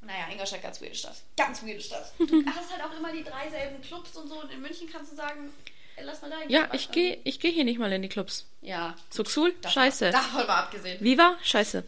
Naja, 0.00 0.28
Ingolstadt, 0.32 0.62
ganz 0.62 0.80
weirde 0.80 0.94
Stadt. 0.94 1.16
Ganz 1.36 1.62
weirde 1.62 1.80
Stadt. 1.80 2.12
Du 2.18 2.44
hast 2.46 2.72
halt 2.72 2.82
auch 2.82 2.96
immer 2.98 3.12
die 3.12 3.22
drei 3.22 3.48
selben 3.50 3.80
Clubs 3.82 4.16
und 4.16 4.28
so. 4.28 4.40
Und 4.40 4.50
in 4.50 4.60
München 4.60 4.88
kannst 4.90 5.12
du 5.12 5.16
sagen, 5.16 5.52
ey, 5.96 6.04
lass 6.04 6.22
mal 6.22 6.30
da 6.30 6.36
Ja, 6.48 6.68
ich 6.72 6.90
gehe 6.90 7.20
ich 7.24 7.38
geh 7.38 7.52
hier 7.52 7.64
nicht 7.64 7.78
mal 7.78 7.92
in 7.92 8.02
die 8.02 8.08
Clubs. 8.08 8.46
Ja. 8.62 8.96
Zuxul? 9.10 9.54
Scheiße. 9.66 10.10
Davon 10.10 10.46
mal 10.46 10.60
abgesehen. 10.60 11.00
Viva? 11.04 11.36
Scheiße. 11.42 11.84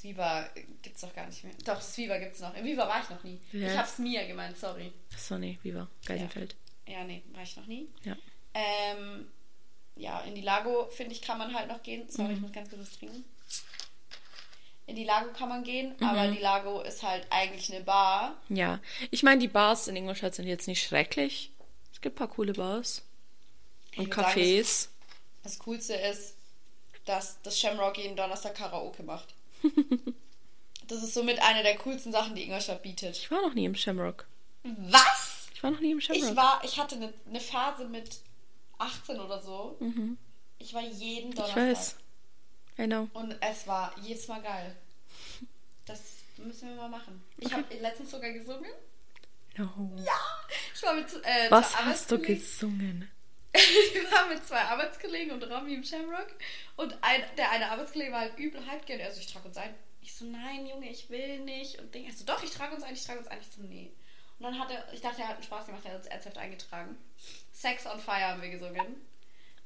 Das 0.00 0.04
Viva 0.04 0.48
gibt's 0.80 1.02
doch 1.02 1.14
gar 1.14 1.26
nicht 1.26 1.44
mehr. 1.44 1.52
Doch, 1.66 1.74
das 1.76 1.94
Viva 1.98 2.16
gibt's 2.16 2.40
noch. 2.40 2.54
Im 2.56 2.64
Viva 2.64 2.88
war 2.88 3.02
ich 3.02 3.10
noch 3.10 3.22
nie. 3.22 3.38
Ja. 3.52 3.68
Ich 3.70 3.76
hab's 3.76 3.98
Mia 3.98 4.26
gemeint, 4.26 4.56
sorry. 4.56 4.90
Achso, 5.12 5.36
nee, 5.36 5.58
Viva. 5.62 5.88
Geisenfeld. 6.06 6.56
Ja, 6.86 7.04
nee, 7.04 7.22
war 7.34 7.42
ich 7.42 7.54
noch 7.58 7.66
nie. 7.66 7.86
Ja. 8.04 8.16
Ähm, 8.54 9.28
ja, 9.96 10.20
in 10.20 10.34
die 10.34 10.40
Lago, 10.40 10.86
finde 10.88 11.12
ich, 11.12 11.20
kann 11.20 11.36
man 11.36 11.52
halt 11.54 11.68
noch 11.68 11.82
gehen. 11.82 12.08
Sorry, 12.08 12.28
Mhm. 12.30 12.34
ich 12.36 12.40
muss 12.40 12.52
ganz 12.52 12.70
kurz 12.70 12.80
was 12.80 12.98
trinken. 12.98 13.24
In 14.86 14.96
die 14.96 15.04
Lago 15.04 15.32
kann 15.34 15.50
man 15.50 15.64
gehen, 15.64 15.94
Mhm. 16.00 16.06
aber 16.06 16.28
die 16.28 16.38
Lago 16.40 16.80
ist 16.80 17.02
halt 17.02 17.26
eigentlich 17.28 17.70
eine 17.70 17.84
Bar. 17.84 18.40
Ja. 18.48 18.80
Ich 19.10 19.22
meine, 19.22 19.38
die 19.40 19.48
Bars 19.48 19.86
in 19.86 19.96
Ingolstadt 19.96 20.34
sind 20.34 20.46
jetzt 20.46 20.66
nicht 20.66 20.82
schrecklich. 20.82 21.50
Es 21.92 22.00
gibt 22.00 22.16
ein 22.16 22.18
paar 22.18 22.28
coole 22.34 22.54
Bars. 22.54 23.02
Und 23.98 24.06
würd 24.06 24.14
sagen, 24.14 24.28
Cafés. 24.40 24.88
Das 25.42 25.58
Coolste 25.58 25.92
ist, 25.94 26.36
dass 27.04 27.40
das 27.42 27.60
Shamrock 27.60 27.98
jeden 27.98 28.16
Donnerstag 28.16 28.54
Karaoke 28.54 29.02
macht. 29.02 29.34
das 30.88 31.02
ist 31.02 31.14
somit 31.14 31.40
eine 31.42 31.62
der 31.62 31.76
coolsten 31.78 32.12
Sachen, 32.12 32.34
die 32.34 32.44
Ingolstadt 32.44 32.82
bietet. 32.82 33.16
Ich 33.16 33.30
war 33.30 33.42
noch 33.42 33.54
nie 33.54 33.64
im 33.64 33.74
Shamrock. 33.74 34.26
Was? 34.62 35.48
Ich 35.54 35.62
war 35.62 35.70
noch 35.70 35.80
nie 35.80 35.92
im 35.92 36.00
Shamrock. 36.00 36.22
Ich 36.30 36.36
war, 36.36 36.60
ich 36.64 36.78
hatte 36.78 36.96
eine, 36.96 37.12
eine 37.28 37.40
Phase 37.40 37.86
mit 37.86 38.20
18 38.78 39.20
oder 39.20 39.40
so. 39.42 39.78
Ich 40.58 40.74
war 40.74 40.82
jeden 40.82 41.30
Mhm. 41.30 41.32
Ich 41.32 41.36
Donnerstag. 41.36 41.56
weiß. 41.56 41.96
Know. 42.86 43.08
Und 43.12 43.36
es 43.40 43.66
war 43.66 43.94
jedes 44.02 44.26
Mal 44.28 44.40
geil. 44.40 44.74
Das 45.84 46.00
müssen 46.38 46.70
wir 46.70 46.76
mal 46.76 46.88
machen. 46.88 47.22
Ich 47.38 47.52
habe 47.52 47.64
letztens 47.80 48.10
sogar 48.10 48.30
gesungen. 48.32 48.70
No. 49.56 49.68
Ja! 49.98 50.12
Ich 50.74 50.82
war 50.82 50.94
mit 50.94 51.12
äh, 51.24 51.50
Was 51.50 51.76
hast 51.76 52.10
du 52.10 52.18
gesungen? 52.18 53.10
Ich 53.54 54.12
war 54.12 54.28
mit 54.28 54.44
zwei 54.46 54.60
Arbeitskollegen 54.60 55.32
und 55.32 55.42
Romy 55.42 55.74
im 55.74 55.84
Shamrock. 55.84 56.28
Und 56.76 56.96
ein, 57.02 57.22
der 57.36 57.50
eine 57.50 57.70
Arbeitskollege 57.70 58.12
war 58.12 58.20
halt 58.20 58.38
übel 58.38 58.60
hyped. 58.64 58.90
Und 58.90 59.00
er 59.00 59.10
so, 59.10 59.20
ich 59.20 59.32
trage 59.32 59.48
uns 59.48 59.56
ein. 59.56 59.74
Ich 60.02 60.14
so, 60.14 60.24
nein, 60.24 60.66
Junge, 60.66 60.88
ich 60.88 61.10
will 61.10 61.40
nicht. 61.40 61.78
Und 61.78 61.94
Ding, 61.94 62.06
er 62.06 62.12
so, 62.12 62.24
doch, 62.24 62.42
ich 62.42 62.50
trage 62.50 62.74
uns 62.74 62.84
ein, 62.84 62.94
ich 62.94 63.04
trage 63.04 63.18
uns 63.18 63.28
ein. 63.28 63.40
Ich 63.40 63.48
so, 63.48 63.62
nee. 63.62 63.90
Und 64.38 64.44
dann 64.44 64.58
hat 64.58 64.70
er, 64.70 64.92
ich 64.92 65.00
dachte, 65.00 65.20
er 65.20 65.28
hat 65.28 65.34
einen 65.36 65.44
Spaß 65.44 65.66
gemacht, 65.66 65.82
er 65.84 65.92
hat 65.92 65.98
uns 65.98 66.06
ernsthaft 66.06 66.38
eingetragen. 66.38 66.96
Sex 67.52 67.86
on 67.86 68.00
Fire 68.00 68.28
haben 68.28 68.40
wir 68.42 68.50
gesungen. 68.50 69.02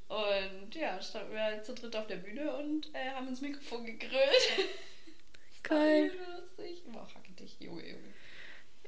Und 0.09 0.75
ja, 0.75 1.01
standen 1.01 1.33
wir 1.33 1.43
halt 1.43 1.65
zu 1.65 1.75
dritt 1.75 1.95
auf 1.97 2.07
der 2.07 2.17
Bühne 2.17 2.57
und 2.57 2.95
äh, 2.95 3.11
haben 3.11 3.29
ins 3.29 3.41
Mikrofon 3.41 3.87
gegrillt. 3.87 4.13
Geil. 5.63 6.13
Lustig. 6.37 6.83
Boah, 6.87 7.09
hacke 7.15 7.33
dich, 7.33 7.59
Junge, 7.61 7.89
Junge. 7.89 8.15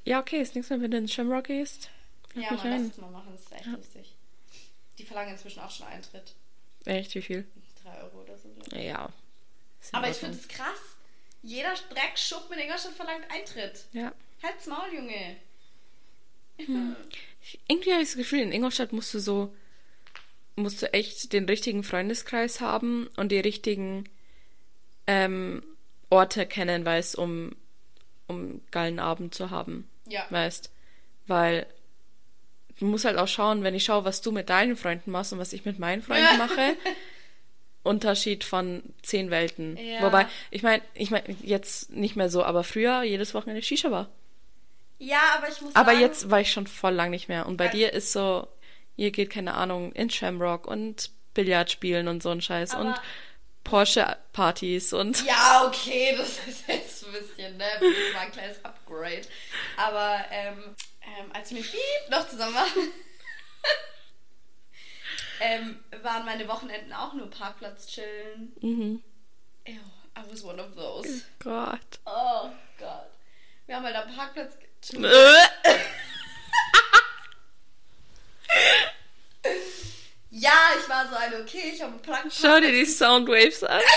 Ja, 0.04 0.20
okay, 0.20 0.40
ist 0.40 0.54
nichts 0.54 0.70
mehr, 0.70 0.80
wenn 0.80 0.90
du 0.90 0.98
ins 0.98 1.12
Shamrock 1.12 1.44
gehst. 1.44 1.90
Lad 2.34 2.44
Ja, 2.44 2.52
man, 2.52 2.70
lass 2.70 2.92
es 2.92 2.98
mal 2.98 3.10
machen, 3.10 3.32
das 3.32 3.42
ist 3.42 3.52
echt 3.52 3.66
lustig. 3.66 4.15
Die 4.98 5.04
verlangen 5.04 5.32
inzwischen 5.32 5.60
auch 5.60 5.70
schon 5.70 5.86
Eintritt. 5.86 6.34
Echt, 6.84 7.14
wie 7.14 7.22
viel? 7.22 7.46
Drei 7.82 8.00
Euro 8.02 8.22
oder 8.22 8.36
so. 8.38 8.48
Ja. 8.76 9.06
In 9.06 9.12
Aber 9.98 10.08
ich 10.10 10.16
finde 10.16 10.36
es 10.38 10.48
krass. 10.48 10.78
Jeder 11.42 11.74
Dreckschuppen 11.90 12.54
in 12.58 12.64
Ingolstadt 12.64 12.94
verlangt 12.94 13.24
Eintritt. 13.30 13.84
Ja. 13.92 14.12
Halt's 14.42 14.66
Maul, 14.66 14.92
Junge. 14.94 15.36
Ich- 16.56 17.60
Irgendwie 17.68 17.92
habe 17.92 18.02
ich 18.02 18.08
das 18.08 18.16
Gefühl, 18.16 18.40
in 18.40 18.52
Ingolstadt 18.52 18.92
musst 18.92 19.12
du 19.14 19.18
so, 19.20 19.54
musst 20.56 20.80
du 20.82 20.92
echt 20.92 21.32
den 21.32 21.44
richtigen 21.44 21.84
Freundeskreis 21.84 22.60
haben 22.60 23.08
und 23.16 23.30
die 23.30 23.38
richtigen 23.38 24.08
ähm, 25.06 25.62
Orte 26.10 26.46
kennen, 26.46 26.84
weißt, 26.84 27.16
um, 27.16 27.54
um 28.26 28.36
einen 28.36 28.66
geilen 28.70 28.98
Abend 28.98 29.34
zu 29.34 29.50
haben. 29.50 29.88
Ja. 30.08 30.26
Weißt. 30.30 30.72
Weil 31.26 31.66
du 32.78 32.84
musst 32.86 33.04
halt 33.04 33.18
auch 33.18 33.28
schauen, 33.28 33.62
wenn 33.62 33.74
ich 33.74 33.84
schaue, 33.84 34.04
was 34.04 34.20
du 34.22 34.32
mit 34.32 34.48
deinen 34.50 34.76
Freunden 34.76 35.10
machst 35.10 35.32
und 35.32 35.38
was 35.38 35.52
ich 35.52 35.64
mit 35.64 35.78
meinen 35.78 36.02
Freunden 36.02 36.38
mache. 36.38 36.76
Unterschied 37.82 38.42
von 38.42 38.82
zehn 39.02 39.30
Welten. 39.30 39.76
Ja. 39.76 40.02
Wobei, 40.02 40.26
ich 40.50 40.62
meine, 40.64 40.82
ich 40.94 41.10
meine, 41.12 41.24
jetzt 41.42 41.90
nicht 41.90 42.16
mehr 42.16 42.28
so, 42.28 42.42
aber 42.42 42.64
früher 42.64 43.02
jedes 43.04 43.32
Wochenende 43.32 43.62
Shisha 43.62 43.90
war. 43.92 44.08
Ja, 44.98 45.20
aber 45.36 45.48
ich 45.48 45.60
muss 45.60 45.74
Aber 45.76 45.92
sagen, 45.92 46.00
jetzt 46.00 46.30
war 46.30 46.40
ich 46.40 46.50
schon 46.50 46.66
voll 46.66 46.94
lang 46.94 47.10
nicht 47.10 47.28
mehr. 47.28 47.46
Und 47.46 47.58
bei 47.58 47.66
Ja. 47.66 47.70
dir 47.70 47.92
ist 47.92 48.12
so, 48.12 48.48
ihr 48.96 49.12
geht, 49.12 49.30
keine 49.30 49.54
Ahnung, 49.54 49.92
in 49.92 50.10
Shamrock 50.10 50.66
und 50.66 51.10
Billard 51.34 51.70
spielen 51.70 52.08
und 52.08 52.22
so 52.24 52.30
ein 52.30 52.40
Scheiß 52.40 52.72
Aber- 52.74 52.86
und 52.88 53.00
Porsche-Partys 53.62 54.92
und. 54.92 55.24
Ja, 55.24 55.64
okay, 55.66 56.14
das 56.16 56.38
ist 56.46 56.66
jetzt 56.68 57.06
ein 57.06 57.12
bisschen, 57.12 57.56
ne? 57.56 57.64
Das 57.80 58.14
war 58.14 58.20
ein 58.22 58.32
kleines 58.32 58.64
Upgrade. 58.64 59.22
Aber, 59.76 60.24
ähm, 60.30 60.74
ähm, 61.06 61.32
als 61.32 61.50
wir 61.50 61.58
mit 61.58 61.70
Piep 61.70 62.10
noch 62.10 62.28
zusammen 62.28 62.54
waren, 62.54 62.70
ähm, 65.40 65.84
waren 66.02 66.24
meine 66.24 66.46
Wochenenden 66.48 66.92
auch 66.92 67.12
nur 67.14 67.30
Parkplatz 67.30 67.86
chillen. 67.86 68.56
Mhm. 68.60 69.02
Ew, 69.66 69.72
I 69.72 70.30
was 70.30 70.44
one 70.44 70.62
of 70.62 70.74
those. 70.74 71.24
Gott. 71.38 72.00
Oh 72.04 72.50
Gott. 72.78 73.10
Wir 73.66 73.76
haben 73.76 73.84
halt 73.84 73.96
am 73.96 74.14
Parkplatz 74.14 74.56
gechillt. 74.58 75.06
Ja, 80.38 80.72
ich 80.78 80.86
war 80.86 81.08
so 81.08 81.14
eine, 81.14 81.40
okay, 81.40 81.72
ich 81.72 81.80
habe 81.80 81.98
einen 82.12 82.30
Schau 82.30 82.60
dir 82.60 82.70
die 82.70 82.84
Soundwaves 82.84 83.64
an. 83.64 83.80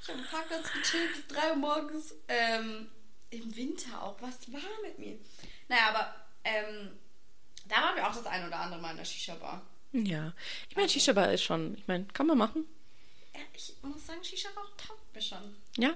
Ich 0.00 0.10
habe 0.10 0.18
am 0.18 0.26
Parkplatz 0.26 0.70
gechillt 0.70 1.14
bis 1.14 1.26
3 1.34 1.50
Uhr 1.50 1.56
morgens. 1.56 2.14
Ähm, 2.28 2.90
Im 3.30 3.56
Winter 3.56 4.02
auch. 4.02 4.16
Was 4.20 4.52
war 4.52 4.60
mit 4.82 4.98
mir? 4.98 5.18
Naja, 5.74 5.88
aber 5.88 6.14
ähm, 6.44 6.90
da 7.66 7.76
waren 7.76 7.96
wir 7.96 8.06
auch 8.06 8.14
das 8.14 8.26
ein 8.26 8.46
oder 8.46 8.60
andere 8.60 8.80
Mal 8.80 8.92
in 8.92 8.98
der 8.98 9.04
Shisha-Bar. 9.04 9.60
Ja. 9.92 10.32
Ich 10.68 10.76
meine, 10.76 10.88
Shisha-Bar 10.88 11.32
ist 11.32 11.42
schon, 11.42 11.76
ich 11.76 11.88
meine, 11.88 12.04
kann 12.12 12.28
man 12.28 12.38
machen. 12.38 12.64
Ja, 13.34 13.40
ich 13.52 13.74
muss 13.82 14.06
sagen, 14.06 14.22
Shisha-Bar 14.22 14.64
taugt 14.76 15.12
mir 15.12 15.20
schon. 15.20 15.56
Ja. 15.76 15.90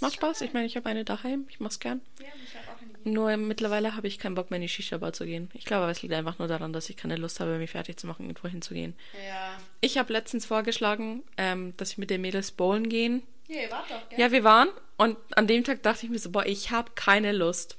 Macht 0.00 0.14
Spaß. 0.14 0.42
Ich 0.42 0.52
meine, 0.52 0.66
ich 0.66 0.76
habe 0.76 0.88
eine 0.88 1.04
daheim. 1.04 1.46
Ich 1.50 1.58
mach's 1.58 1.80
gern. 1.80 2.00
Ja, 2.20 2.26
ich 2.44 2.54
habe 2.54 2.68
auch 2.68 2.80
eine 2.80 3.12
Nur 3.12 3.36
mittlerweile 3.36 3.96
habe 3.96 4.06
ich 4.06 4.20
keinen 4.20 4.36
Bock 4.36 4.50
mehr 4.50 4.58
in 4.58 4.62
die 4.62 4.68
Shisha-Bar 4.68 5.12
zu 5.12 5.26
gehen. 5.26 5.50
Ich 5.52 5.64
glaube, 5.64 5.90
es 5.90 6.00
liegt 6.00 6.14
einfach 6.14 6.38
nur 6.38 6.46
daran, 6.46 6.72
dass 6.72 6.88
ich 6.88 6.96
keine 6.96 7.16
Lust 7.16 7.40
habe, 7.40 7.58
mich 7.58 7.72
fertig 7.72 7.98
zu 7.98 8.06
machen, 8.06 8.26
irgendwo 8.26 8.46
hinzugehen. 8.46 8.94
Ja. 9.26 9.58
Ich 9.80 9.98
habe 9.98 10.12
letztens 10.12 10.46
vorgeschlagen, 10.46 11.24
ähm, 11.36 11.76
dass 11.76 11.96
wir 11.96 12.02
mit 12.02 12.10
den 12.10 12.20
Mädels 12.20 12.52
bowlen 12.52 12.88
gehen. 12.88 13.24
Ja, 13.48 13.62
ihr 13.62 13.70
wart 13.72 13.90
doch, 13.90 14.08
gell? 14.10 14.20
Ja, 14.20 14.30
wir 14.30 14.44
waren 14.44 14.68
und 14.96 15.16
an 15.36 15.48
dem 15.48 15.64
Tag 15.64 15.82
dachte 15.82 16.06
ich 16.06 16.12
mir 16.12 16.20
so, 16.20 16.30
boah, 16.30 16.46
ich 16.46 16.70
habe 16.70 16.92
keine 16.94 17.32
Lust. 17.32 17.76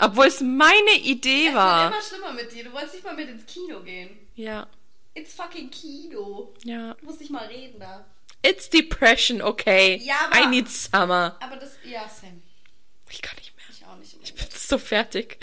Obwohl 0.00 0.26
es 0.26 0.40
meine 0.40 0.94
Idee 1.02 1.48
es 1.48 1.54
war. 1.54 1.90
wird 1.90 1.92
immer 1.92 2.02
schlimmer 2.02 2.32
mit 2.32 2.52
dir. 2.52 2.64
Du 2.64 2.72
wolltest 2.72 2.94
nicht 2.94 3.04
mal 3.04 3.14
mit 3.14 3.28
ins 3.28 3.46
Kino 3.46 3.80
gehen. 3.82 4.10
Ja, 4.34 4.66
It's 5.14 5.34
fucking 5.34 5.70
Kino. 5.70 6.54
ja. 6.64 6.94
Du 6.94 7.04
musst 7.06 7.20
nicht 7.20 7.30
mal 7.30 7.46
reden 7.46 7.80
da. 7.80 8.06
It's 8.42 8.70
depression, 8.70 9.42
okay. 9.42 9.96
Ja, 10.02 10.14
aber- 10.30 10.40
I 10.42 10.46
need 10.46 10.68
summer. 10.68 11.36
Aber 11.40 11.56
das, 11.56 11.76
ja, 11.84 12.08
Sam. 12.08 12.42
Ich 13.10 13.20
kann 13.20 13.36
nicht 13.36 13.54
mehr. 13.56 13.64
Ich 13.70 13.84
auch 13.84 13.96
nicht. 13.96 14.16
Ich 14.22 14.34
bin 14.34 14.46
so 14.50 14.78
fertig. 14.78 15.38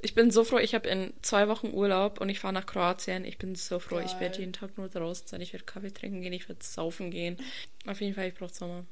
Ich 0.00 0.14
bin 0.14 0.30
so 0.30 0.44
froh, 0.44 0.58
ich 0.58 0.74
habe 0.74 0.88
in 0.88 1.12
zwei 1.22 1.48
Wochen 1.48 1.72
Urlaub 1.72 2.20
und 2.20 2.28
ich 2.28 2.38
fahre 2.40 2.52
nach 2.52 2.66
Kroatien. 2.66 3.24
Ich 3.24 3.38
bin 3.38 3.54
so 3.54 3.78
froh, 3.80 3.98
ich 4.00 4.12
Geil. 4.12 4.20
werde 4.20 4.38
jeden 4.40 4.52
Tag 4.52 4.76
nur 4.78 4.88
draußen 4.88 5.26
sein. 5.26 5.40
Ich 5.40 5.52
werde 5.52 5.64
Kaffee 5.64 5.90
trinken 5.92 6.20
gehen, 6.22 6.32
ich 6.32 6.48
werde 6.48 6.62
saufen 6.62 7.10
gehen. 7.10 7.36
Auf 7.86 8.00
jeden 8.00 8.14
Fall, 8.14 8.28
ich 8.28 8.34
brauche 8.34 8.52
Sommer. 8.54 8.84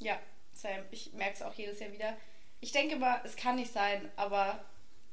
Ja, 0.00 0.18
Sam. 0.52 0.70
Ich 0.90 1.12
merke 1.12 1.34
es 1.34 1.42
auch 1.42 1.54
jedes 1.54 1.78
Jahr 1.80 1.92
wieder. 1.92 2.16
Ich 2.64 2.72
denke 2.72 2.96
mal, 2.96 3.20
es 3.24 3.36
kann 3.36 3.56
nicht 3.56 3.70
sein, 3.70 4.08
aber 4.16 4.64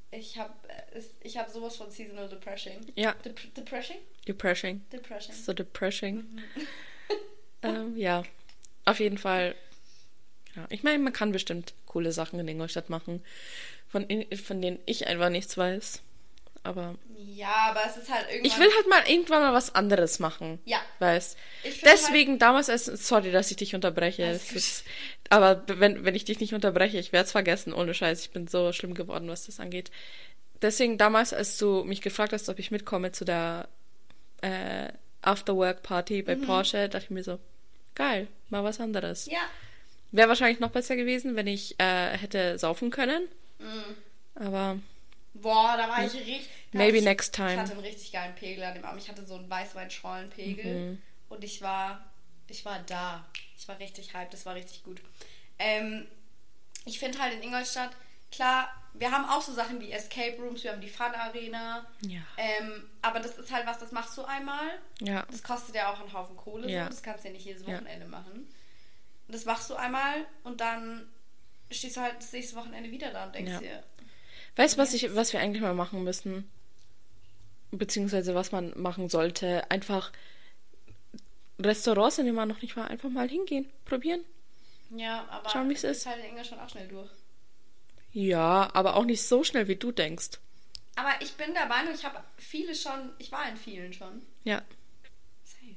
ich 0.10 0.38
habe 0.38 0.54
ich 1.20 1.38
hab 1.38 1.50
sowas 1.50 1.76
von 1.76 1.92
Seasonal 1.92 2.30
Depression. 2.30 2.76
Ja, 2.96 3.12
Dep 3.26 3.54
Depression? 3.56 3.98
depressing. 4.26 4.82
Depression. 4.90 5.36
So 5.36 5.52
depressing. 5.52 6.42
ähm, 7.62 7.98
ja, 7.98 8.24
auf 8.86 9.02
jeden 9.02 9.18
Fall. 9.18 9.54
Ja, 10.56 10.66
ich 10.70 10.84
meine, 10.84 11.00
man 11.00 11.12
kann 11.12 11.34
bestimmt 11.34 11.74
coole 11.88 12.14
Sachen 12.14 12.40
in 12.40 12.48
Ingolstadt 12.48 12.90
machen, 12.90 13.22
von, 13.90 14.06
in, 14.06 14.34
von 14.38 14.62
denen 14.62 14.80
ich 14.86 15.08
einfach 15.08 15.30
nichts 15.30 15.58
weiß. 15.58 16.02
Aber 16.64 16.96
Ja, 17.18 17.72
aber 17.72 17.82
es 17.88 17.98
ist 17.98 18.12
halt 18.12 18.28
irgendwann. 18.30 18.46
ich 18.46 18.60
will 18.60 18.70
halt 18.76 18.88
mal 18.88 19.02
irgendwann 19.10 19.42
mal 19.42 19.54
was 19.54 19.74
anderes 19.74 20.20
machen. 20.20 20.60
Ja. 20.66 20.80
Weißt. 21.00 21.38
Find 21.64 21.82
Deswegen 21.84 22.40
damals 22.40 22.70
als 22.70 22.86
sorry, 22.86 23.32
dass 23.32 23.50
ich 23.50 23.58
dich 23.58 23.74
unterbreche. 23.74 24.24
Ist, 24.24 24.84
aber 25.30 25.64
wenn, 25.68 26.06
wenn 26.06 26.14
ich 26.16 26.26
dich 26.26 26.40
nicht 26.40 26.54
unterbreche, 26.54 27.00
ich 27.00 27.12
werde 27.12 27.26
es 27.26 27.32
vergessen, 27.32 27.74
ohne 27.74 27.94
Scheiß. 27.94 28.22
Ich 28.22 28.32
bin 28.32 28.48
so 28.48 28.72
schlimm 28.74 28.94
geworden, 28.94 29.28
was 29.28 29.48
das 29.48 29.60
angeht. 29.60 29.90
Deswegen 30.62 31.00
damals, 31.00 31.34
als 31.34 31.58
du 31.58 31.84
mich 31.84 32.02
gefragt 32.02 32.34
hast, 32.34 32.48
ob 32.48 32.60
ich 32.60 32.70
mitkomme 32.70 33.12
zu 33.12 33.26
der 33.26 33.68
äh, 34.42 34.90
After-Work-Party 35.24 36.22
bei 36.22 36.36
Porsche, 36.36 36.90
dachte 36.90 37.06
ich 37.06 37.10
mir 37.12 37.24
so, 37.24 37.40
geil, 37.96 38.28
mal 38.50 38.64
was 38.64 38.80
anderes. 38.80 39.26
Ja. 39.26 39.40
Wäre 40.12 40.30
wahrscheinlich 40.30 40.60
noch 40.60 40.70
besser 40.72 40.96
gewesen, 40.96 41.36
wenn 41.36 41.48
ich 41.48 41.80
äh, 41.80 42.10
hätte 42.18 42.60
saufen 42.60 42.92
können. 42.92 43.24
Aber 44.36 44.78
Boah, 45.34 45.76
da 45.78 45.88
war 45.90 46.06
ich 46.06 46.14
richtig. 46.14 46.50
da 46.72 46.78
Maybe 46.80 46.98
ich, 46.98 47.04
next 47.04 47.34
time. 47.34 47.54
Ich 47.54 47.60
hatte 47.60 47.72
einen 47.72 47.82
richtig 47.82 48.12
geilen 48.12 48.36
Pegel 48.36 48.64
an 48.64 48.74
dem 48.76 48.86
Abend. 48.86 49.02
Ich 49.02 49.10
hatte 49.10 49.26
so 49.26 49.36
einen 49.36 49.50
Weißweinschollenpegel. 49.50 50.92
Mhm. 50.92 51.02
Und 51.30 51.44
ich 51.44 51.62
war. 51.62 52.06
Ich 52.48 52.66
war 52.66 52.80
da. 52.80 53.26
Ich 53.58 53.68
war 53.68 53.80
richtig 53.80 54.14
hyped. 54.14 54.34
Das 54.34 54.46
war 54.46 54.56
richtig 54.56 54.84
gut. 54.84 55.02
Ähm, 55.60 56.08
ich 56.86 57.00
finde 57.00 57.20
halt 57.20 57.34
in 57.36 57.44
Ingolstadt, 57.44 57.92
klar, 58.32 58.70
wir 58.94 59.12
haben 59.12 59.26
auch 59.26 59.42
so 59.42 59.54
Sachen 59.54 59.80
wie 59.80 59.92
Escape 59.92 60.36
Rooms, 60.42 60.64
wir 60.64 60.72
haben 60.72 60.82
die 60.82 60.90
Fun 60.90 61.14
Arena. 61.14 61.86
Ja. 62.02 62.22
Ähm, 62.38 62.90
aber 63.02 63.20
das 63.20 63.38
ist 63.38 63.52
halt 63.52 63.66
was, 63.68 63.80
das 63.80 63.92
machst 63.92 64.18
du 64.18 64.24
einmal. 64.26 64.80
ja, 65.00 65.26
Das 65.30 65.44
kostet 65.44 65.76
ja 65.76 65.94
auch 65.94 66.00
einen 66.02 66.12
Haufen 66.12 66.36
Kohle. 66.36 66.70
Ja. 66.70 66.86
So. 66.86 66.90
Das 66.90 67.04
kannst 67.04 67.24
du 67.24 67.28
ja 67.30 67.34
nicht 67.34 67.46
jedes 67.46 67.62
Ja. 67.66 67.76
Wochenende 67.76 68.08
machen. 68.08 68.32
Und 69.28 69.36
das 69.36 69.46
machst 69.46 69.70
du 69.70 69.76
einmal 69.76 70.26
und 70.44 70.60
dann 70.60 71.08
stehst 71.70 71.96
du 71.96 72.02
halt 72.02 72.18
das 72.18 72.34
nächste 72.34 72.56
Wochenende 72.58 72.92
wieder 72.92 73.12
da 73.12 73.26
und 73.26 73.36
denkst 73.36 73.52
Ja. 73.54 73.60
dir, 73.60 73.84
Weißt 74.56 74.76
du, 74.76 74.82
was, 74.82 74.94
ich, 74.94 75.16
was 75.16 75.34
wir 75.34 75.40
eigentlich 75.40 75.62
mal 75.62 75.74
machen 75.74 76.04
müssen? 76.04 76.50
Beziehungsweise 77.72 78.36
was 78.36 78.52
man 78.52 78.74
machen 78.76 79.08
sollte? 79.10 79.70
Einfach 79.72 80.12
Restaurants, 81.60 82.18
in 82.18 82.26
denen 82.26 82.36
man 82.36 82.48
noch 82.50 82.62
nicht 82.62 82.76
war, 82.76 82.88
einfach 82.90 83.10
mal 83.10 83.30
hingehen, 83.30 83.70
probieren. 83.86 84.22
Ja, 84.90 85.26
aber 85.30 85.50
Schauen, 85.50 85.70
wie's 85.70 85.84
ist. 85.84 86.06
halt 86.06 86.20
in 86.24 86.32
Ingolstadt 86.32 86.60
auch 86.60 86.70
schnell 86.70 86.88
durch. 86.88 87.10
Ja, 88.12 88.70
aber 88.74 88.96
auch 88.98 89.06
nicht 89.06 89.24
so 89.24 89.44
schnell, 89.44 89.68
wie 89.70 89.78
du 89.78 89.92
denkst. 89.92 90.32
Aber 90.96 91.12
ich 91.22 91.32
bin 91.34 91.54
der 91.54 91.68
Meinung, 91.68 91.94
ich 91.94 92.04
habe 92.04 92.22
viele 92.38 92.76
schon, 92.76 93.12
ich 93.20 93.32
war 93.32 93.48
in 93.48 93.56
vielen 93.56 93.94
schon. 93.94 94.22
Ja. 94.44 94.62
Safe. 95.46 95.76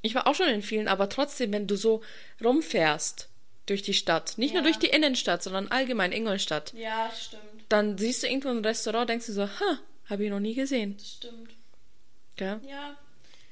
Ich 0.00 0.14
war 0.14 0.26
auch 0.26 0.34
schon 0.34 0.48
in 0.48 0.62
vielen, 0.62 0.88
aber 0.88 1.10
trotzdem, 1.10 1.52
wenn 1.52 1.66
du 1.66 1.76
so 1.76 2.02
rumfährst 2.42 3.28
durch 3.66 3.82
die 3.82 3.92
Stadt, 3.92 4.38
nicht 4.38 4.54
nur 4.54 4.62
Ja. 4.62 4.68
durch 4.68 4.78
die 4.78 4.88
Innenstadt, 4.88 5.42
sondern 5.42 5.68
allgemein 5.68 6.12
Ingolstadt, 6.12 6.72
Ja, 6.72 7.10
stimmt. 7.14 7.42
Dann 7.70 7.96
siehst 7.96 8.22
du 8.22 8.26
irgendwo 8.26 8.48
ein 8.50 8.64
Restaurant, 8.64 9.08
denkst 9.08 9.26
du 9.26 9.32
so, 9.32 9.48
ha, 9.48 9.78
habe 10.10 10.24
ich 10.24 10.30
noch 10.30 10.40
nie 10.40 10.54
gesehen. 10.54 10.96
Das 10.98 11.12
stimmt. 11.12 11.50
Gell? 12.36 12.60
Ja. 12.66 12.96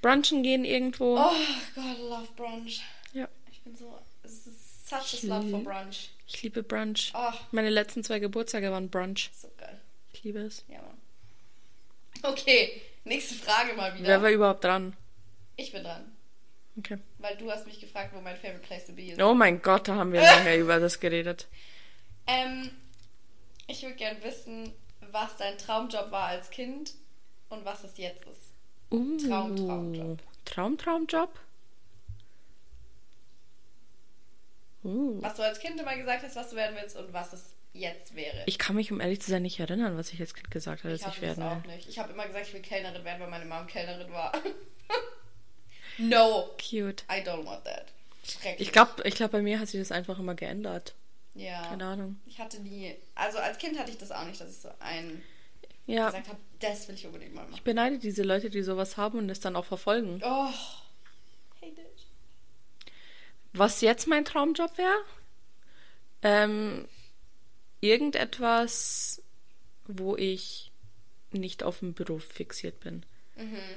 Brunchen 0.02 0.42
gehen 0.42 0.64
irgendwo. 0.64 1.16
Oh 1.18 1.32
Gott, 1.74 1.84
I 1.84 2.00
love 2.02 2.28
brunch. 2.36 2.82
Ja. 3.12 3.28
Ich 3.50 3.60
bin 3.62 3.76
so, 3.76 3.98
es 4.22 4.46
ist 4.46 4.88
such 4.88 5.24
a 5.24 5.26
love 5.38 5.50
for 5.50 5.60
brunch. 5.64 6.10
Ich 6.26 6.42
liebe 6.42 6.62
Brunch. 6.62 7.12
Oh, 7.14 7.32
Meine 7.52 7.70
letzten 7.70 8.04
zwei 8.04 8.18
Geburtstage 8.18 8.70
waren 8.70 8.90
Brunch. 8.90 9.30
so 9.34 9.50
geil. 9.56 9.80
Ich 10.12 10.24
liebe 10.24 10.40
es. 10.40 10.64
Ja, 10.68 10.78
Mann. 10.82 10.98
Okay, 12.22 12.80
nächste 13.04 13.34
Frage 13.34 13.74
mal 13.74 13.94
wieder. 13.96 14.08
Wer 14.08 14.22
war 14.22 14.30
überhaupt 14.30 14.64
dran? 14.64 14.94
ich 15.56 15.72
bin 15.72 15.82
dran. 15.82 16.04
Okay. 16.78 16.98
Weil 17.18 17.36
du 17.36 17.50
hast 17.50 17.66
mich 17.66 17.80
gefragt, 17.80 18.12
wo 18.14 18.20
mein 18.20 18.36
favorite 18.36 18.60
place 18.60 18.86
to 18.86 18.92
be 18.92 19.06
ist. 19.10 19.20
Oh 19.20 19.34
mein 19.34 19.60
Gott, 19.62 19.88
da 19.88 19.96
haben 19.96 20.12
wir 20.12 20.20
lange 20.22 20.54
über 20.56 20.78
das 20.78 21.00
geredet. 21.00 21.48
Ähm, 22.28 22.70
ich 23.68 23.82
würde 23.82 23.94
gern 23.94 24.20
wissen, 24.22 24.72
was 25.12 25.36
dein 25.36 25.56
Traumjob 25.56 26.10
war 26.10 26.26
als 26.28 26.50
Kind 26.50 26.94
und 27.48 27.64
was 27.64 27.84
es 27.84 27.96
jetzt 27.96 28.24
ist. 28.26 28.50
Uh, 28.90 29.16
Traum, 29.18 29.56
Traumjob. 29.56 30.18
Traum, 30.44 30.78
Traumjob? 30.78 31.38
Uh. 34.84 35.20
Was 35.22 35.34
du 35.34 35.42
als 35.42 35.58
Kind 35.60 35.80
immer 35.80 35.96
gesagt 35.96 36.22
hast, 36.24 36.36
was 36.36 36.50
du 36.50 36.56
werden 36.56 36.76
willst 36.80 36.96
und 36.96 37.12
was 37.12 37.32
es 37.32 37.54
jetzt 37.72 38.14
wäre. 38.14 38.42
Ich 38.46 38.58
kann 38.58 38.76
mich, 38.76 38.90
um 38.90 39.00
ehrlich 39.00 39.20
zu 39.20 39.30
sein, 39.30 39.42
nicht 39.42 39.60
erinnern, 39.60 39.96
was 39.96 40.12
ich 40.12 40.20
als 40.20 40.34
Kind 40.34 40.50
gesagt 40.50 40.84
habe, 40.84 40.92
dass 40.96 41.00
Ich 41.02 41.06
ich, 41.06 41.12
hab 41.14 41.20
das 41.20 41.22
werden 41.22 41.42
auch 41.44 41.64
will. 41.64 41.74
nicht. 41.76 41.88
Ich 41.88 41.98
habe 41.98 42.12
immer 42.12 42.26
gesagt, 42.26 42.46
ich 42.48 42.54
will 42.54 42.62
Kellnerin 42.62 43.04
werden, 43.04 43.20
weil 43.20 43.28
meine 43.30 43.44
Mom 43.44 43.66
Kellnerin 43.66 44.10
war. 44.12 44.32
no, 45.98 46.48
Cute. 46.58 47.04
I 47.10 47.20
don't 47.22 47.44
want 47.44 47.64
that. 47.64 47.92
Schrecklich. 48.24 48.68
Ich 48.68 48.72
glaube, 48.72 49.02
ich 49.04 49.14
glaub, 49.14 49.30
bei 49.30 49.42
mir 49.42 49.60
hat 49.60 49.68
sich 49.68 49.80
das 49.80 49.92
einfach 49.92 50.18
immer 50.18 50.34
geändert. 50.34 50.94
Ja. 51.38 51.62
Keine 51.68 51.84
Ahnung. 51.86 52.20
Ich 52.26 52.38
hatte 52.38 52.60
nie, 52.60 52.94
also 53.14 53.38
als 53.38 53.58
Kind 53.58 53.78
hatte 53.78 53.90
ich 53.90 53.98
das 53.98 54.10
auch 54.12 54.24
nicht, 54.26 54.40
dass 54.40 54.50
ich 54.50 54.58
so 54.58 54.70
ein 54.80 55.22
Ja, 55.86 56.06
gesagt 56.06 56.28
habe, 56.28 56.38
das 56.60 56.86
will 56.88 56.94
ich 56.96 57.06
unbedingt 57.06 57.34
mal 57.34 57.44
ich 57.46 57.50
machen. 57.52 57.62
beneide 57.64 57.98
diese 57.98 58.22
Leute, 58.22 58.50
die 58.50 58.62
sowas 58.62 58.96
haben 58.96 59.18
und 59.18 59.30
es 59.30 59.40
dann 59.40 59.56
auch 59.56 59.64
verfolgen. 59.64 60.20
Oh, 60.22 60.48
hate 61.62 61.80
it. 61.80 62.06
Was 63.52 63.80
jetzt 63.80 64.06
mein 64.06 64.24
Traumjob 64.24 64.76
wäre? 64.76 65.00
Ähm, 66.22 66.86
irgendetwas, 67.80 69.22
wo 69.86 70.16
ich 70.16 70.70
nicht 71.32 71.62
auf 71.62 71.80
dem 71.80 71.94
Büro 71.94 72.18
fixiert 72.18 72.80
bin. 72.80 73.04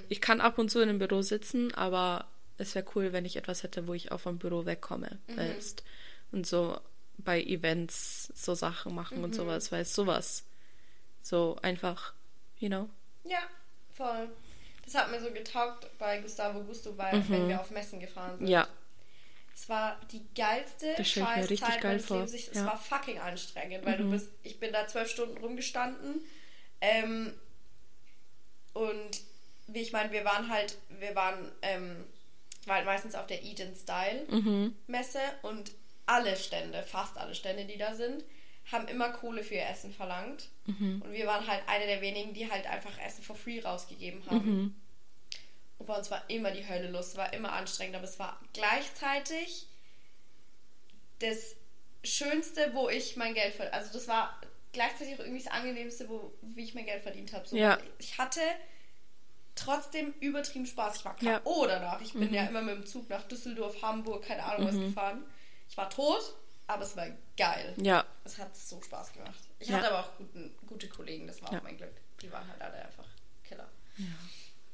Ich 0.10 0.22
kann 0.22 0.42
ab 0.42 0.58
und 0.58 0.72
zu 0.72 0.80
in 0.80 0.90
einem 0.90 0.98
Büro 0.98 1.22
sitzen, 1.22 1.72
aber 1.76 2.26
es 2.58 2.74
wäre 2.74 2.86
cool, 2.96 3.14
wenn 3.14 3.26
ich 3.26 3.36
etwas 3.36 3.62
hätte, 3.62 3.86
wo 3.88 3.94
ich 3.94 4.12
auch 4.12 4.20
vom 4.20 4.40
Büro 4.40 4.66
wegkomme. 4.66 5.20
Weißt? 5.36 5.84
Und 6.32 6.48
so 6.48 6.80
bei 7.24 7.42
Events 7.42 8.32
so 8.36 8.54
Sachen 8.56 8.94
machen 8.96 9.24
und 9.24 9.34
sowas, 9.36 9.72
weißt 9.72 9.94
sowas. 9.94 10.44
So 11.22 11.58
einfach, 11.62 12.14
you 12.60 12.68
know. 12.70 12.90
Ja, 13.24 13.40
voll. 13.94 14.30
Das 14.86 14.96
hat 14.96 15.12
mir 15.12 15.22
so 15.22 15.32
getaugt 15.32 15.88
bei 16.00 16.20
Gustavo 16.20 16.62
Gusto, 16.64 16.98
weil 16.98 17.24
wenn 17.30 17.48
wir 17.48 17.62
auf 17.62 17.70
Messen 17.72 18.00
gefahren 18.00 18.38
sind. 18.38 18.46
Mhm. 18.48 18.52
Ja, 18.52 18.68
Es 19.54 19.70
war 19.70 20.00
die 20.12 20.26
geilste 20.36 20.94
Das 20.98 21.08
ich 21.08 21.16
mir 21.18 21.36
richtig 21.38 21.60
Scheißzeit 21.60 21.82
geil 21.82 21.92
meines 21.92 22.06
vor. 22.06 22.18
Lebens. 22.18 22.34
Es 22.34 22.56
Ja. 22.56 22.64
Mhm. 22.64 22.68
war 22.68 22.78
fucking 22.78 23.20
anstrengend, 23.20 23.86
weil 23.86 23.98
du 23.98 24.10
bist, 24.10 24.30
ich 24.44 24.60
bin 24.60 24.74
da 24.74 24.88
zwölf 24.88 25.10
Stunden 25.10 25.38
rumgestanden. 25.38 26.22
Ähm, 26.82 27.34
und 28.74 29.22
wie 29.68 29.80
ich 29.82 29.92
meine, 29.94 30.12
wir 30.12 30.26
waren 30.26 30.50
halt, 30.50 30.78
wir 31.00 31.16
waren, 31.16 31.52
ähm, 31.62 32.04
war 32.66 32.78
halt 32.78 32.86
meistens 32.86 33.16
auf 33.16 33.28
der 33.28 33.44
Eat 33.44 33.60
in 33.60 33.76
Style 33.76 34.26
Mhm. 34.30 34.76
Messe 34.88 35.20
und 35.44 35.72
alle 36.12 36.36
Stände, 36.36 36.84
fast 36.84 37.18
alle 37.18 37.34
Stände, 37.34 37.64
die 37.64 37.78
da 37.78 37.94
sind, 37.94 38.24
haben 38.70 38.88
immer 38.90 39.10
Kohle 39.12 39.44
für 39.44 39.56
ihr 39.56 39.70
Essen 39.70 39.94
verlangt. 39.94 40.50
Mhm. 40.66 41.02
Und 41.02 41.14
wir 41.14 41.26
waren 41.26 41.48
halt 41.48 41.64
eine 41.68 41.86
der 41.86 42.02
wenigen, 42.02 42.34
die 42.34 42.52
halt 42.52 42.68
einfach 42.68 43.00
Essen 43.00 43.24
for 43.24 43.36
free 43.36 43.62
rausgegeben 43.62 44.22
haben. 44.30 44.46
Mhm. 44.46 44.76
Und 45.78 45.86
bei 45.86 45.96
uns 45.96 46.12
war 46.12 46.30
immer 46.30 46.52
die 46.52 46.68
Hölle 46.68 46.90
los, 46.90 47.16
war 47.16 47.32
immer 47.34 47.54
anstrengend, 47.54 47.96
aber 47.96 48.04
es 48.04 48.20
war 48.20 48.40
gleichzeitig 48.52 49.68
das 51.20 51.56
Schönste, 52.04 52.72
wo 52.74 52.90
ich 52.90 53.16
mein 53.16 53.34
Geld 53.34 53.54
verdient 53.54 53.76
Also 53.76 53.94
das 53.94 54.08
war 54.10 54.40
gleichzeitig 54.74 55.16
auch 55.16 55.20
irgendwie 55.20 55.44
das 55.44 55.52
Angenehmste, 55.52 56.10
wo, 56.10 56.34
wie 56.42 56.64
ich 56.66 56.76
mein 56.76 56.86
Geld 56.86 57.04
verdient 57.04 57.32
habe. 57.32 57.48
So, 57.48 57.56
Ja. 57.56 57.78
Ich 58.00 58.18
hatte 58.18 58.42
trotzdem 59.56 60.14
übertrieben 60.20 60.66
Spaß. 60.66 60.98
Ich 60.98 61.06
war 61.06 61.16
Ja. 61.22 61.40
Mhm. 61.40 61.44
K.O. 61.44 61.68
danach. 61.68 62.02
Ich 62.02 62.14
bin 62.14 62.34
ja 62.34 62.46
immer 62.46 62.62
mit 62.62 62.76
dem 62.76 62.86
Zug 62.86 63.10
nach 63.10 63.24
Düsseldorf, 63.24 63.82
Hamburg, 63.82 64.26
keine 64.26 64.44
Ahnung 64.44 64.68
was 64.68 64.76
gefahren. 64.76 65.24
Ich 65.72 65.78
war 65.78 65.90
tot, 65.90 66.36
aber 66.68 66.84
es 66.84 66.96
war 66.98 67.08
geil. 67.38 67.74
ja, 67.82 68.06
Es 68.26 68.38
hat 68.38 68.56
so 68.56 68.80
Spaß 68.82 69.14
gemacht. 69.14 69.40
Ich 69.58 69.70
Ja. 69.70 69.78
hatte 69.78 69.90
aber 69.90 70.02
auch 70.02 70.18
guten, 70.18 70.54
gute 70.68 70.88
Kollegen, 70.90 71.26
das 71.28 71.42
war 71.42 71.52
Ja. 71.54 71.60
auch 71.60 71.64
mein 71.64 71.78
Glück. 71.78 71.94
Die 72.22 72.32
waren 72.32 72.48
halt 72.48 72.62
alle 72.62 72.74
einfach 72.86 73.06
Killer. 73.44 73.68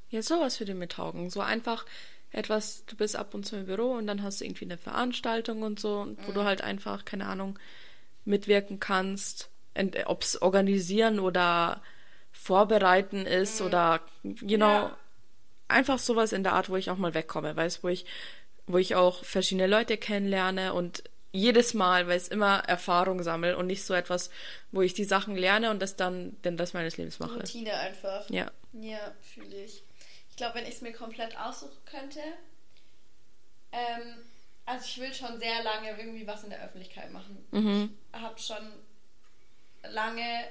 Ja, 0.10 0.22
sowas 0.22 0.60
würde 0.60 0.74
mir 0.74 0.88
taugen. 0.88 1.30
So 1.30 1.42
einfach 1.42 1.86
etwas, 2.32 2.84
du 2.88 2.96
bist 2.96 3.16
ab 3.16 3.34
und 3.36 3.46
zu 3.46 3.58
im 3.58 3.68
Büro 3.68 3.92
und 3.94 4.08
dann 4.08 4.24
hast 4.24 4.42
du 4.42 4.46
irgendwie 4.46 4.66
eine 4.66 4.78
Veranstaltung 4.78 5.62
und 5.64 5.80
so, 5.80 6.08
wo 6.26 6.32
Mhm. 6.32 6.34
du 6.36 6.44
halt 6.44 6.62
einfach, 6.62 7.06
keine 7.06 7.28
Ahnung, 7.28 7.58
mitwirken 8.26 8.80
kannst. 8.80 9.50
Ob 10.06 10.24
es 10.24 10.42
organisieren 10.42 11.20
oder 11.20 11.84
vorbereiten 12.32 13.26
ist 13.28 13.62
oder, 13.62 14.02
you 14.24 14.58
know, 14.58 14.86
Mhm. 14.88 14.92
Ja. 14.92 14.98
einfach 15.70 16.00
sowas 16.00 16.34
in 16.34 16.44
der 16.44 16.54
Art, 16.54 16.70
wo 16.70 16.76
ich 16.78 16.90
auch 16.90 16.98
mal 16.98 17.14
wegkomme, 17.14 17.56
weißt, 17.56 17.84
wo 17.84 17.88
ich, 17.90 18.06
wo 18.68 18.78
ich 18.78 18.96
auch 18.96 19.24
verschiedene 19.24 19.68
Leute 19.68 19.98
kennenlerne 19.98 20.74
und 20.74 21.04
jedes 21.32 21.74
Mal, 21.74 22.08
weil 22.08 22.18
es 22.18 22.28
immer 22.28 22.60
Erfahrung 22.60 23.24
sammle 23.24 23.58
und 23.58 23.68
nicht 23.68 23.84
so 23.84 23.94
etwas, 23.94 24.30
wo 24.72 24.82
ich 24.82 24.94
die 24.94 25.04
Sachen 25.04 25.36
lerne 25.36 25.72
und 25.72 25.82
das 25.82 25.96
dann 25.96 26.40
den 26.44 26.58
Rest 26.58 26.74
meines 26.74 26.98
Lebens 26.98 27.20
mache. 27.20 27.40
Routine 27.40 27.74
einfach. 27.74 28.30
Ja. 28.30 28.52
Ja, 28.74 29.14
fühle 29.22 29.64
ich. 29.64 29.84
Ich 30.30 30.36
glaube, 30.36 30.56
wenn 30.56 30.66
ich 30.66 30.76
es 30.76 30.82
mir 30.82 30.94
komplett 30.94 31.38
aussuchen 31.38 31.78
könnte, 31.86 32.20
ähm, 33.72 34.18
also 34.66 34.86
ich 34.86 34.98
will 35.00 35.14
schon 35.14 35.40
sehr 35.40 35.64
lange 35.64 35.98
irgendwie 35.98 36.28
was 36.28 36.44
in 36.44 36.50
der 36.50 36.64
Öffentlichkeit 36.64 37.12
machen. 37.12 37.46
Mhm. 37.52 37.98
Ich 38.14 38.20
habe 38.20 38.40
schon 38.40 38.72
lange 39.84 40.46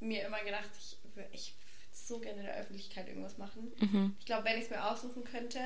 mir 0.00 0.26
immer 0.26 0.42
gedacht, 0.42 0.70
ich, 0.78 0.96
ich 1.32 1.54
würde 1.54 1.60
so 1.92 2.18
gerne 2.18 2.40
in 2.40 2.46
der 2.46 2.56
Öffentlichkeit 2.56 3.08
irgendwas 3.08 3.38
machen. 3.38 3.72
Mhm. 3.78 4.16
Ich 4.18 4.26
glaube, 4.26 4.44
wenn 4.44 4.58
ich 4.58 4.64
es 4.64 4.70
mir 4.70 4.84
aussuchen 4.84 5.24
könnte 5.24 5.60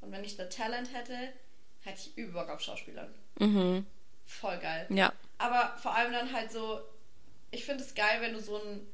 und 0.00 0.12
wenn 0.12 0.24
ich 0.24 0.36
da 0.36 0.44
Talent 0.44 0.92
hätte, 0.92 1.32
hätte 1.82 2.00
ich 2.00 2.16
übel 2.16 2.34
Bock 2.34 2.48
auf 2.48 2.60
Schauspielern. 2.60 3.12
Mhm. 3.38 3.86
Voll 4.24 4.58
geil. 4.58 4.86
Ja. 4.90 5.12
Aber 5.38 5.76
vor 5.80 5.94
allem 5.94 6.12
dann 6.12 6.32
halt 6.32 6.50
so, 6.50 6.80
ich 7.50 7.64
finde 7.64 7.84
es 7.84 7.94
geil, 7.94 8.20
wenn 8.20 8.32
du 8.32 8.40
so 8.40 8.56
ein 8.56 8.86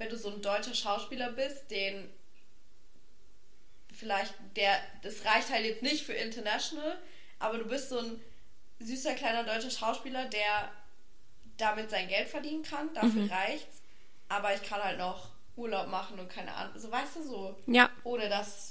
wenn 0.00 0.08
du 0.08 0.16
so 0.16 0.30
ein 0.30 0.40
deutscher 0.40 0.74
Schauspieler 0.74 1.30
bist, 1.30 1.70
den 1.70 2.08
vielleicht 3.92 4.32
der, 4.56 4.80
das 5.02 5.26
reicht 5.26 5.50
halt 5.50 5.66
jetzt 5.66 5.82
nicht 5.82 6.04
für 6.04 6.14
International, 6.14 6.98
aber 7.38 7.58
du 7.58 7.66
bist 7.66 7.90
so 7.90 7.98
ein 7.98 8.20
süßer 8.78 9.12
kleiner 9.12 9.44
deutscher 9.44 9.70
Schauspieler, 9.70 10.24
der 10.24 10.70
damit 11.58 11.90
sein 11.90 12.08
Geld 12.08 12.28
verdienen 12.28 12.62
kann, 12.62 12.92
dafür 12.94 13.24
mhm. 13.24 13.30
reicht's, 13.30 13.82
aber 14.30 14.54
ich 14.54 14.62
kann 14.62 14.82
halt 14.82 14.96
noch 14.96 15.28
Urlaub 15.54 15.88
machen 15.88 16.18
und 16.18 16.30
keine 16.30 16.54
Ahnung, 16.54 16.72
so 16.78 16.90
weißt 16.90 17.16
du 17.16 17.22
so, 17.22 17.58
ja. 17.66 17.90
ohne 18.02 18.30
dass 18.30 18.69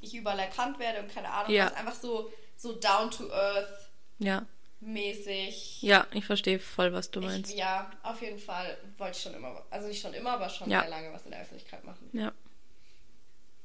ich 0.00 0.14
überall 0.14 0.38
erkannt 0.38 0.78
werde 0.78 1.00
und 1.00 1.12
keine 1.12 1.30
Ahnung, 1.30 1.52
ja. 1.52 1.66
was 1.66 1.74
einfach 1.74 1.94
so 1.94 2.30
so 2.56 2.72
down 2.72 3.10
to 3.10 3.30
earth. 3.30 3.90
Ja. 4.18 4.46
Mäßig. 4.80 5.82
Ja, 5.82 6.06
ich 6.12 6.24
verstehe 6.24 6.58
voll, 6.58 6.92
was 6.92 7.10
du 7.10 7.20
meinst. 7.20 7.50
Ich, 7.50 7.58
ja, 7.58 7.90
auf 8.02 8.20
jeden 8.20 8.38
Fall 8.38 8.76
wollte 8.98 9.16
ich 9.16 9.22
schon 9.22 9.34
immer, 9.34 9.64
also 9.70 9.88
nicht 9.88 10.00
schon 10.00 10.14
immer, 10.14 10.32
aber 10.32 10.48
schon 10.48 10.70
ja. 10.70 10.82
sehr 10.82 10.90
lange 10.90 11.12
was 11.12 11.24
in 11.24 11.30
der 11.30 11.40
Öffentlichkeit 11.40 11.84
machen. 11.84 12.08
Ja. 12.12 12.32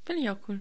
Finde 0.04 0.22
ich 0.22 0.30
auch 0.30 0.38
cool. 0.48 0.60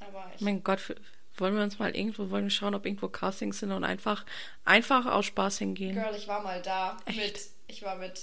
Aber 0.00 0.30
ich. 0.34 0.40
Mein 0.40 0.62
Gott, 0.62 0.94
wollen 1.36 1.56
wir 1.56 1.62
uns 1.62 1.78
mal 1.78 1.94
irgendwo, 1.94 2.30
wollen 2.30 2.44
wir 2.44 2.50
schauen, 2.50 2.74
ob 2.74 2.84
irgendwo 2.84 3.08
Castings 3.08 3.60
sind 3.60 3.72
und 3.72 3.84
einfach, 3.84 4.26
einfach 4.64 5.06
aus 5.06 5.26
Spaß 5.26 5.58
hingehen. 5.58 5.94
Girl, 5.94 6.14
ich 6.14 6.28
war 6.28 6.42
mal 6.42 6.60
da 6.60 6.96
Echt? 7.06 7.18
mit, 7.18 7.40
ich 7.68 7.82
war 7.82 7.96
mit 7.96 8.20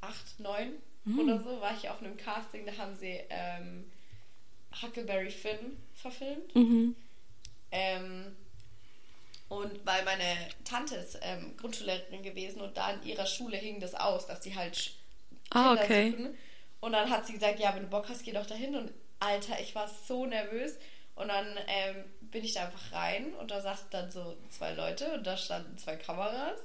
acht, 0.00 0.40
neun 0.40 0.72
hm. 1.04 1.18
oder 1.20 1.38
so, 1.40 1.60
war 1.60 1.74
ich 1.76 1.88
auf 1.88 2.00
einem 2.00 2.16
Casting, 2.16 2.66
da 2.66 2.76
haben 2.76 2.96
sie 2.96 3.20
ähm, 3.28 3.84
Huckleberry 4.82 5.30
Finn 5.30 5.76
verfilmt. 5.94 6.54
Mhm. 6.54 6.94
Ähm, 7.70 8.36
und 9.48 9.86
weil 9.86 10.04
meine 10.04 10.36
Tante 10.64 10.96
ist 10.96 11.18
ähm, 11.22 11.56
Grundschullehrerin 11.56 12.22
gewesen 12.22 12.60
und 12.60 12.76
da 12.76 12.90
in 12.92 13.02
ihrer 13.02 13.26
Schule 13.26 13.56
hing 13.56 13.80
das 13.80 13.94
aus, 13.94 14.26
dass 14.26 14.42
sie 14.42 14.54
halt 14.54 14.92
ah, 15.50 15.72
okay. 15.72 16.10
suchen. 16.10 16.36
Und 16.80 16.92
dann 16.92 17.10
hat 17.10 17.26
sie 17.26 17.32
gesagt, 17.32 17.58
ja, 17.58 17.74
wenn 17.74 17.82
du 17.82 17.88
Bock 17.88 18.08
hast, 18.08 18.24
geh 18.24 18.32
doch 18.32 18.46
dahin. 18.46 18.76
Und 18.76 18.92
Alter, 19.20 19.58
ich 19.60 19.74
war 19.74 19.88
so 19.88 20.26
nervös. 20.26 20.76
Und 21.14 21.28
dann 21.28 21.46
ähm, 21.66 22.04
bin 22.20 22.44
ich 22.44 22.54
da 22.54 22.66
einfach 22.66 22.92
rein 22.92 23.32
und 23.34 23.50
da 23.50 23.60
saßen 23.60 23.88
dann 23.90 24.10
so 24.10 24.36
zwei 24.50 24.72
Leute 24.72 25.12
und 25.14 25.26
da 25.26 25.36
standen 25.36 25.76
zwei 25.76 25.96
Kameras. 25.96 26.60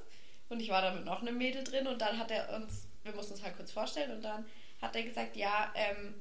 Und 0.49 0.59
ich 0.59 0.69
war 0.69 0.81
da 0.81 0.93
mit 0.93 1.05
noch 1.05 1.21
einem 1.21 1.37
Mädel 1.37 1.63
drin 1.63 1.87
und 1.87 1.99
dann 1.99 2.19
hat 2.19 2.29
er 2.29 2.53
uns, 2.55 2.87
wir 3.03 3.13
mussten 3.13 3.33
uns 3.33 3.43
halt 3.43 3.55
kurz 3.55 3.71
vorstellen 3.71 4.11
und 4.11 4.21
dann 4.21 4.45
hat 4.81 4.95
er 4.95 5.03
gesagt, 5.03 5.35
ja, 5.37 5.73
ähm, 5.73 6.13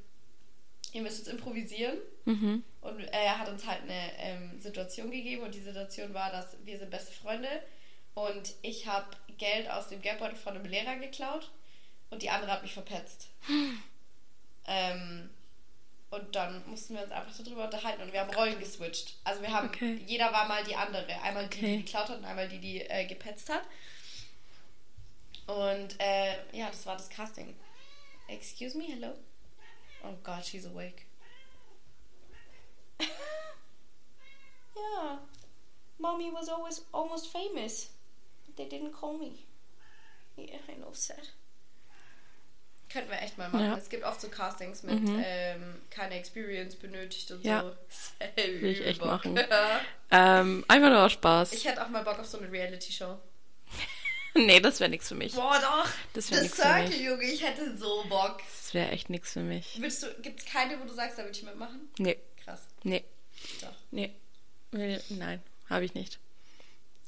ihr 0.93 1.03
müsst 1.03 1.19
jetzt 1.19 1.29
improvisieren. 1.29 1.99
Mhm. 2.25 2.63
Und 2.81 3.01
er 3.01 3.39
hat 3.39 3.49
uns 3.49 3.67
halt 3.67 3.83
eine 3.83 4.11
ähm, 4.19 4.61
Situation 4.61 5.11
gegeben 5.11 5.43
und 5.43 5.55
die 5.55 5.61
Situation 5.61 6.15
war, 6.15 6.31
dass 6.31 6.57
wir 6.65 6.79
sind 6.79 6.91
beste 6.91 7.13
Freunde 7.13 7.49
und 8.15 8.55
ich 8.63 8.87
habe 8.87 9.07
Geld 9.39 9.71
aus 9.71 9.89
dem 9.89 10.03
Geldbeutel 10.03 10.37
von 10.37 10.55
einem 10.55 10.67
Lehrer 10.67 10.97
geklaut 10.97 11.51
und 12.11 12.23
die 12.23 12.31
andere 12.31 12.53
hat 12.53 12.63
mich 12.63 12.75
verpetzt. 12.75 13.29
ähm, 14.67 15.31
und 16.11 16.35
dann 16.37 16.63
mussten 16.69 16.95
wir 16.95 17.03
uns 17.03 17.11
einfach 17.11 17.33
darüber 17.43 17.65
unterhalten 17.65 18.03
und 18.03 18.13
wir 18.13 18.21
haben 18.21 18.35
Rollen 18.35 18.61
geswitcht. 18.61 19.17
Also 19.25 19.41
wir 19.41 19.51
haben, 19.51 19.69
okay. 19.69 19.99
jeder 20.07 20.31
war 20.31 20.47
mal 20.47 20.63
die 20.63 20.77
andere. 20.77 21.07
Einmal 21.23 21.49
die, 21.49 21.57
okay. 21.57 21.77
die 21.77 21.85
geklaut 21.85 22.11
hat 22.11 22.19
und 22.19 22.27
einmal 22.27 22.49
die, 22.49 22.59
die 22.59 22.83
äh, 22.83 23.07
gepetzt 23.07 23.49
hat. 23.49 23.63
Und 25.47 25.99
äh, 25.99 26.35
ja, 26.53 26.69
das 26.69 26.85
war 26.85 26.97
das 26.97 27.09
Casting. 27.09 27.55
Excuse 28.29 28.77
me, 28.77 28.85
hello? 28.85 29.15
Oh 30.05 30.15
God, 30.23 30.45
she's 30.45 30.67
awake. 30.67 31.07
yeah. 33.01 33.09
Mommy 35.99 36.31
was 36.31 36.49
always 36.49 36.83
almost 36.93 37.33
famous. 37.33 37.91
They 38.57 38.67
didn't 38.67 38.93
call 38.93 39.17
me. 39.17 39.47
Yeah, 40.37 40.59
I 40.69 40.75
know, 40.75 40.93
sad. 40.93 41.29
Könnten 42.93 43.11
wir 43.11 43.23
echt 43.23 43.39
mal 43.39 43.49
machen. 43.49 43.65
Ja. 43.65 43.77
Es 43.77 43.89
gibt 43.89 44.05
oft 44.05 44.21
so 44.21 44.29
Castings 44.29 44.83
mit 44.83 45.01
mhm. 45.01 45.23
ähm, 45.25 45.81
keine 45.89 46.17
Experience 46.17 46.77
benötigt 46.77 47.31
und 47.31 47.43
ja. 47.43 47.63
so. 47.63 47.73
Will 48.37 48.65
ich 48.67 48.85
echt 48.85 49.01
Bock. 49.01 49.09
machen. 49.09 49.39
ähm, 50.11 50.65
einfach 50.69 50.91
nur 50.91 51.03
aus 51.03 51.13
Spaß. 51.13 51.53
Ich 51.53 51.65
hätte 51.65 51.83
auch 51.83 51.89
mal 51.89 52.05
Bock 52.05 52.19
auf 52.19 52.27
so 52.27 52.39
eine 52.39 52.53
Reality-Show. 52.53 53.19
nee, 54.35 54.61
das 54.61 54.81
wäre 54.81 54.91
nichts 54.91 55.09
für 55.09 55.15
mich. 55.15 55.35
Boah, 55.35 55.59
doch. 55.59 55.89
Das 56.13 56.31
wäre 56.31 56.43
nichts 56.43 56.61
für 56.61 56.83
mich. 56.83 57.01
Junge, 57.01 57.25
ich 57.25 57.43
hätte 57.43 57.77
so 57.79 58.05
Bock. 58.11 58.41
Das 58.73 58.81
wäre 58.81 58.91
echt 58.91 59.11
nichts 59.11 59.35
für 59.35 59.41
mich. 59.41 59.77
Willst 59.81 60.03
du, 60.03 60.07
gibt's 60.23 60.47
keine, 60.47 60.81
wo 60.81 60.87
du 60.87 60.95
sagst, 60.95 61.19
da 61.19 61.25
würde 61.25 61.37
ich 61.37 61.43
mitmachen? 61.43 61.91
Nee. 61.99 62.17
Krass. 62.43 62.67
Nee. 62.85 63.05
Doch. 63.61 63.75
Nee. 63.91 64.15
Nein, 64.71 65.43
habe 65.69 65.85
ich 65.85 65.93
nicht. 65.93 66.19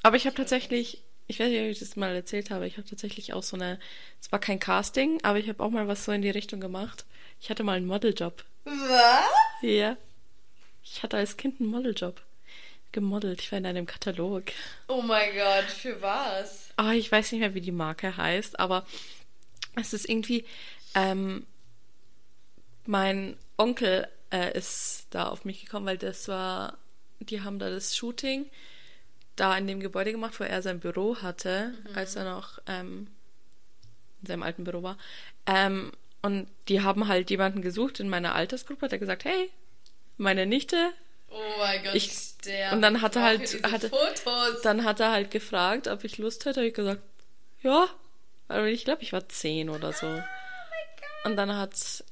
Aber 0.03 0.17
ich 0.17 0.27
habe 0.27 0.37
tatsächlich, 0.37 1.01
ich 1.27 1.41
weiß 1.41 1.49
nicht, 1.49 1.63
ob 1.63 1.69
ich 1.69 1.79
das 1.79 1.97
mal 1.97 2.15
erzählt 2.15 2.51
habe, 2.51 2.67
ich 2.67 2.77
habe 2.77 2.87
tatsächlich 2.87 3.33
auch 3.33 3.43
so 3.43 3.57
eine, 3.57 3.81
es 4.21 4.31
war 4.31 4.41
kein 4.41 4.61
Casting, 4.61 5.21
aber 5.23 5.39
ich 5.39 5.49
habe 5.49 5.65
auch 5.65 5.71
mal 5.71 5.89
was 5.89 6.05
so 6.05 6.13
in 6.13 6.21
die 6.21 6.29
Richtung 6.29 6.61
gemacht. 6.61 7.07
Ich 7.41 7.49
hatte 7.49 7.65
mal 7.65 7.79
einen 7.79 7.87
Modeljob. 7.87 8.45
Was? 8.65 9.25
Ja. 9.63 9.97
Ich 10.83 11.03
hatte 11.03 11.17
als 11.17 11.39
Kind 11.39 11.63
einen 11.63 11.71
Modeljob 11.71 12.21
gemodelt. 12.93 13.41
Ich 13.41 13.51
war 13.51 13.59
in 13.59 13.65
einem 13.65 13.87
Katalog. 13.87 14.53
Oh 14.89 15.01
mein 15.01 15.35
Gott, 15.35 15.71
für 15.71 16.03
was? 16.03 16.69
Oh, 16.77 16.91
ich 16.91 17.11
weiß 17.11 17.33
nicht 17.33 17.41
mehr, 17.41 17.55
wie 17.55 17.63
die 17.63 17.73
Marke 17.73 18.19
heißt, 18.19 18.61
aber 18.61 18.87
es 19.77 19.95
ist 19.95 20.07
irgendwie. 20.07 20.45
Ähm, 20.95 21.47
mein 22.87 23.37
Onkel 23.57 24.09
äh, 24.31 24.57
ist 24.57 25.07
da 25.11 25.29
auf 25.29 25.45
mich 25.45 25.65
gekommen, 25.65 25.87
weil 25.87 25.99
das 25.99 26.29
war. 26.29 26.79
Die 27.21 27.41
haben 27.41 27.59
da 27.59 27.71
das 27.71 27.97
Shooting 27.97 28.51
da 29.37 29.57
in 29.57 29.67
dem 29.67 29.81
Gebäude 29.81 30.13
gemacht, 30.13 30.39
wo 30.39 30.45
er 30.45 30.63
sein 30.63 30.81
Büro 30.81 31.17
hatte, 31.17 31.73
mhm. 31.89 31.97
als 31.97 32.17
er 32.17 32.25
noch 32.25 32.59
ähm, 32.67 33.09
in 34.21 34.27
seinem 34.27 34.43
alten 34.43 34.65
Büro 34.65 34.83
war. 34.83 34.99
Ähm, 35.47 35.93
und 36.23 36.49
die 36.69 36.83
haben 36.83 37.09
halt 37.09 37.31
jemanden 37.31 37.63
gesucht 37.63 38.01
in 38.01 38.09
meiner 38.09 38.35
Altersgruppe, 38.35 38.89
der 38.89 38.99
gesagt, 38.99 39.25
hey, 39.25 39.51
meine 40.17 40.47
Nichte 40.47 40.93
Oh 41.35 41.59
mein 41.59 41.83
Gott, 41.83 41.95
ich, 41.97 42.13
Und 42.71 42.81
dann 42.81 43.03
hat 43.03 43.17
er 43.17 43.23
halt, 43.23 43.65
hatte, 43.65 43.91
dann 44.63 44.85
hat 44.85 45.01
er 45.01 45.11
halt 45.11 45.33
gefragt, 45.33 45.89
ob 45.89 46.05
ich 46.05 46.19
Lust 46.19 46.45
hätte. 46.45 46.61
Habe 46.61 46.69
ich 46.69 46.75
gesagt, 46.75 47.03
ja. 47.61 47.89
Aber 48.47 48.67
ich 48.67 48.85
glaube, 48.85 49.03
ich 49.03 49.13
war 49.13 49.29
zehn 49.29 49.69
oder 49.69 49.93
so. 49.93 50.07
Oh 50.07 51.29
und 51.29 51.37
dann 51.37 51.57
hat, 51.57 52.05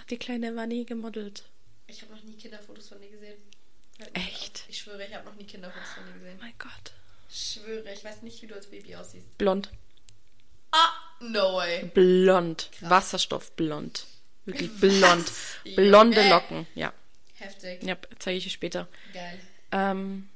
hat 0.00 0.10
die 0.10 0.18
kleine 0.18 0.54
Vanni 0.56 0.84
gemodelt. 0.84 1.44
Ich 1.86 2.02
habe 2.02 2.12
noch 2.14 2.22
nie 2.22 2.36
Kinderfotos 2.36 2.88
von 2.88 3.00
dir 3.00 3.10
gesehen. 3.10 3.36
Echt? 4.12 4.64
Ich 4.68 4.78
schwöre, 4.78 5.04
ich 5.06 5.14
habe 5.14 5.24
noch 5.24 5.36
nie 5.36 5.44
Kinderfotos 5.44 5.88
von 5.90 6.04
dir 6.06 6.12
gesehen. 6.14 6.36
Oh 6.38 6.42
mein 6.42 6.54
Gott. 6.58 6.92
Ich 7.30 7.54
schwöre, 7.54 7.92
ich 7.92 8.04
weiß 8.04 8.22
nicht, 8.22 8.42
wie 8.42 8.46
du 8.46 8.54
als 8.54 8.66
Baby 8.66 8.96
aussiehst. 8.96 9.36
Blond. 9.38 9.70
Ah, 10.72 10.92
no 11.20 11.56
way. 11.56 11.84
Blond. 11.94 12.68
Krass. 12.72 12.90
Wasserstoffblond. 12.90 14.06
Wirklich 14.44 14.70
blond. 14.80 15.30
Blonde 15.76 16.28
Locken, 16.28 16.66
ja. 16.74 16.92
Heftig. 17.34 17.82
Ja, 17.82 17.96
zeige 18.18 18.38
ich 18.38 18.44
dir 18.44 18.50
später. 18.50 18.88
Geil. 19.12 19.40
Ähm, 19.72 20.28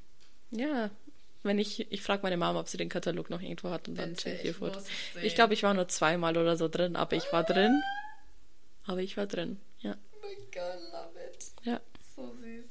ja, 0.51 0.91
wenn 1.43 1.59
ich, 1.59 1.91
ich 1.91 2.03
frage 2.03 2.23
meine 2.23 2.37
Mama, 2.37 2.61
ob 2.61 2.69
sie 2.69 2.77
den 2.77 2.89
Katalog 2.89 3.31
noch 3.31 3.41
irgendwo 3.41 3.71
hat 3.71 3.89
und 3.89 3.97
dann 3.97 4.17
check 4.17 4.45
ich 4.45 4.61
ihr. 4.61 4.83
Ich 5.23 5.35
glaube, 5.35 5.55
ich 5.55 5.63
war 5.63 5.73
nur 5.73 5.89
zweimal 5.89 6.37
oder 6.37 6.57
so 6.57 6.69
drin, 6.69 6.97
aber 6.97 7.17
ich 7.17 7.33
war 7.33 7.45
drin. 7.45 7.83
Aber 8.91 9.01
ich 9.01 9.17
war 9.17 9.27
drin, 9.27 9.61
ja. 9.81 9.97
Oh 10.13 10.27
my 10.27 10.35
god, 10.53 10.81
love 10.93 11.19
it. 11.29 11.53
Ja. 11.63 11.81
So 12.17 12.35
süß. 12.35 12.67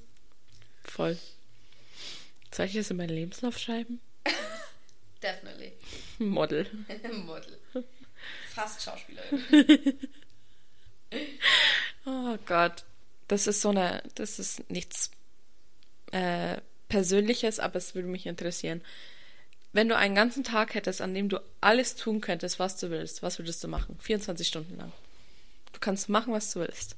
Voll. 0.84 1.18
Soll 2.54 2.66
ich 2.66 2.74
das 2.74 2.92
in 2.92 2.98
meinen 2.98 3.10
Lebenslauf 3.10 3.58
schreiben? 3.58 4.02
Definitely. 5.24 5.74
Model. 6.18 6.68
Model. 7.26 7.58
Fast 8.54 8.82
Schauspielerin. 8.82 10.00
oh 12.06 12.38
Gott 12.46 12.84
das 13.30 13.48
ist 13.48 13.62
so 13.62 13.70
eine, 13.70 14.04
das 14.16 14.40
ist 14.40 14.70
nichts 14.70 15.12
äh, 16.12 16.58
Persönliches, 16.90 17.60
aber 17.60 17.78
es 17.78 17.96
würde 17.96 18.08
mich 18.08 18.26
interessieren. 18.26 18.82
Wenn 19.72 19.88
du 19.88 19.96
einen 19.96 20.16
ganzen 20.16 20.44
Tag 20.44 20.74
hättest, 20.74 21.00
an 21.00 21.14
dem 21.14 21.30
du 21.30 21.40
alles 21.62 21.96
tun 21.96 22.22
könntest, 22.22 22.58
was 22.58 22.78
du 22.78 22.90
willst, 22.90 23.22
was 23.22 23.38
würdest 23.38 23.64
du 23.64 23.68
machen? 23.68 23.98
24 24.02 24.48
Stunden 24.48 24.78
lang. 24.78 24.92
Du 25.74 25.80
kannst 25.80 26.10
machen, 26.10 26.34
was 26.34 26.52
du 26.52 26.60
willst. 26.62 26.96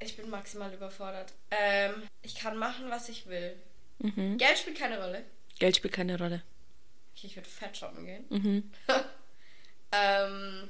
Ich 0.00 0.16
bin 0.16 0.28
maximal 0.28 0.72
überfordert. 0.72 1.32
Ähm, 1.50 2.02
ich 2.22 2.34
kann 2.34 2.56
machen, 2.56 2.90
was 2.90 3.08
ich 3.08 3.26
will. 3.26 3.56
Mhm. 3.98 4.38
Geld 4.38 4.58
spielt 4.58 4.78
keine 4.78 5.00
Rolle. 5.00 5.24
Geld 5.58 5.76
spielt 5.76 5.94
keine 5.94 6.18
Rolle. 6.18 6.42
Okay, 7.16 7.28
ich 7.28 7.36
würde 7.36 7.48
fett 7.48 7.76
shoppen 7.76 8.04
gehen. 8.04 8.24
Mhm. 8.28 8.70
ähm, 9.92 10.68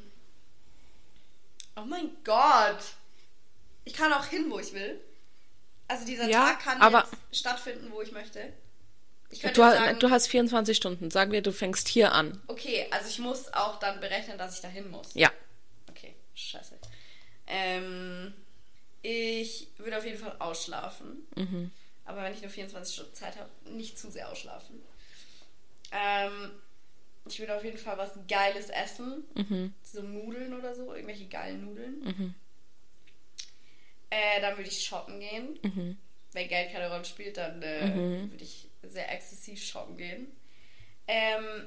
oh 1.76 1.84
mein 1.84 2.10
Gott. 2.22 2.94
Ich 3.84 3.94
kann 3.94 4.12
auch 4.12 4.26
hin, 4.26 4.46
wo 4.50 4.58
ich 4.58 4.72
will. 4.72 5.00
Also 5.88 6.06
dieser 6.06 6.28
ja, 6.28 6.46
Tag 6.46 6.60
kann 6.60 6.80
aber 6.80 7.00
jetzt 7.00 7.38
stattfinden, 7.38 7.90
wo 7.90 8.00
ich 8.02 8.12
möchte. 8.12 8.52
Ich 9.30 9.40
du, 9.40 9.54
sagen, 9.54 9.98
du 9.98 10.10
hast 10.10 10.28
24 10.28 10.76
Stunden. 10.76 11.10
Sagen 11.10 11.32
wir, 11.32 11.42
du 11.42 11.52
fängst 11.52 11.88
hier 11.88 12.12
an. 12.12 12.40
Okay, 12.46 12.86
also 12.90 13.08
ich 13.08 13.18
muss 13.18 13.52
auch 13.52 13.78
dann 13.80 14.00
berechnen, 14.00 14.38
dass 14.38 14.54
ich 14.54 14.60
da 14.60 14.68
hin 14.68 14.90
muss. 14.90 15.12
Ja. 15.14 15.30
Scheiße. 16.34 16.78
Ähm, 17.46 18.34
ich 19.02 19.68
würde 19.78 19.98
auf 19.98 20.04
jeden 20.04 20.18
Fall 20.18 20.36
ausschlafen. 20.38 21.26
Mhm. 21.36 21.70
Aber 22.04 22.22
wenn 22.22 22.34
ich 22.34 22.42
nur 22.42 22.50
24 22.50 22.94
Stunden 22.94 23.14
Zeit 23.14 23.36
habe, 23.38 23.50
nicht 23.70 23.98
zu 23.98 24.10
sehr 24.10 24.30
ausschlafen. 24.30 24.80
Ähm, 25.92 26.50
ich 27.26 27.40
will 27.40 27.50
auf 27.50 27.64
jeden 27.64 27.78
Fall 27.78 27.96
was 27.96 28.12
Geiles 28.28 28.68
essen. 28.68 29.24
Mhm. 29.34 29.74
So 29.82 30.02
Nudeln 30.02 30.54
oder 30.54 30.74
so, 30.74 30.92
irgendwelche 30.92 31.26
geilen 31.26 31.64
Nudeln. 31.64 32.34
Äh, 34.10 34.40
dann 34.40 34.56
würde 34.56 34.68
ich 34.68 34.84
shoppen 34.84 35.20
gehen. 35.20 35.58
Mhm. 35.62 35.98
Wenn 36.32 36.48
Geld 36.48 36.72
keine 36.72 36.90
Rolle 36.90 37.04
spielt, 37.04 37.36
dann 37.36 37.62
äh, 37.62 37.94
würde 38.30 38.44
ich 38.44 38.68
sehr 38.82 39.10
exzessiv 39.12 39.62
shoppen 39.62 39.96
gehen. 39.96 40.26
Ähm, 41.06 41.66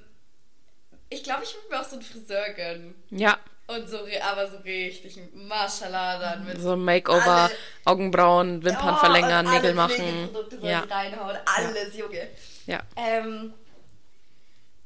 ich 1.09 1.23
glaube, 1.23 1.43
ich 1.43 1.53
würde 1.55 1.69
mir 1.69 1.81
auch 1.81 1.85
so 1.85 1.95
einen 1.95 2.03
Friseur 2.03 2.49
gönnen. 2.53 2.95
Ja, 3.09 3.39
Und 3.67 3.89
so, 3.89 3.99
aber 4.21 4.49
so 4.49 4.57
richtig, 4.59 5.19
Mashallah 5.33 6.19
dann 6.19 6.45
mit 6.45 6.59
so 6.61 6.77
Makeover, 6.77 7.21
Alle- 7.49 7.51
Augenbrauen, 7.83 8.63
Wimpern 8.63 8.95
Oh, 8.95 8.97
verlängern, 8.97 9.45
Nägel 9.49 9.73
machen. 9.73 10.29
Soll 10.33 10.69
Ja, 10.69 10.79
reinhauen, 10.89 11.37
alles, 11.45 11.95
Junge. 11.97 12.29
ja. 12.65 12.81
Ähm, 12.95 13.53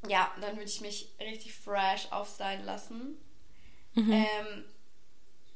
ja, 0.08 0.32
dann 0.41 0.56
würde 0.58 0.70
ich 0.70 0.82
mich 0.82 1.10
richtig 1.20 1.54
fresh 1.54 2.08
aufstylen 2.12 2.65
lassen. 2.65 3.17
Mhm. 3.94 4.12
Ähm, 4.13 4.63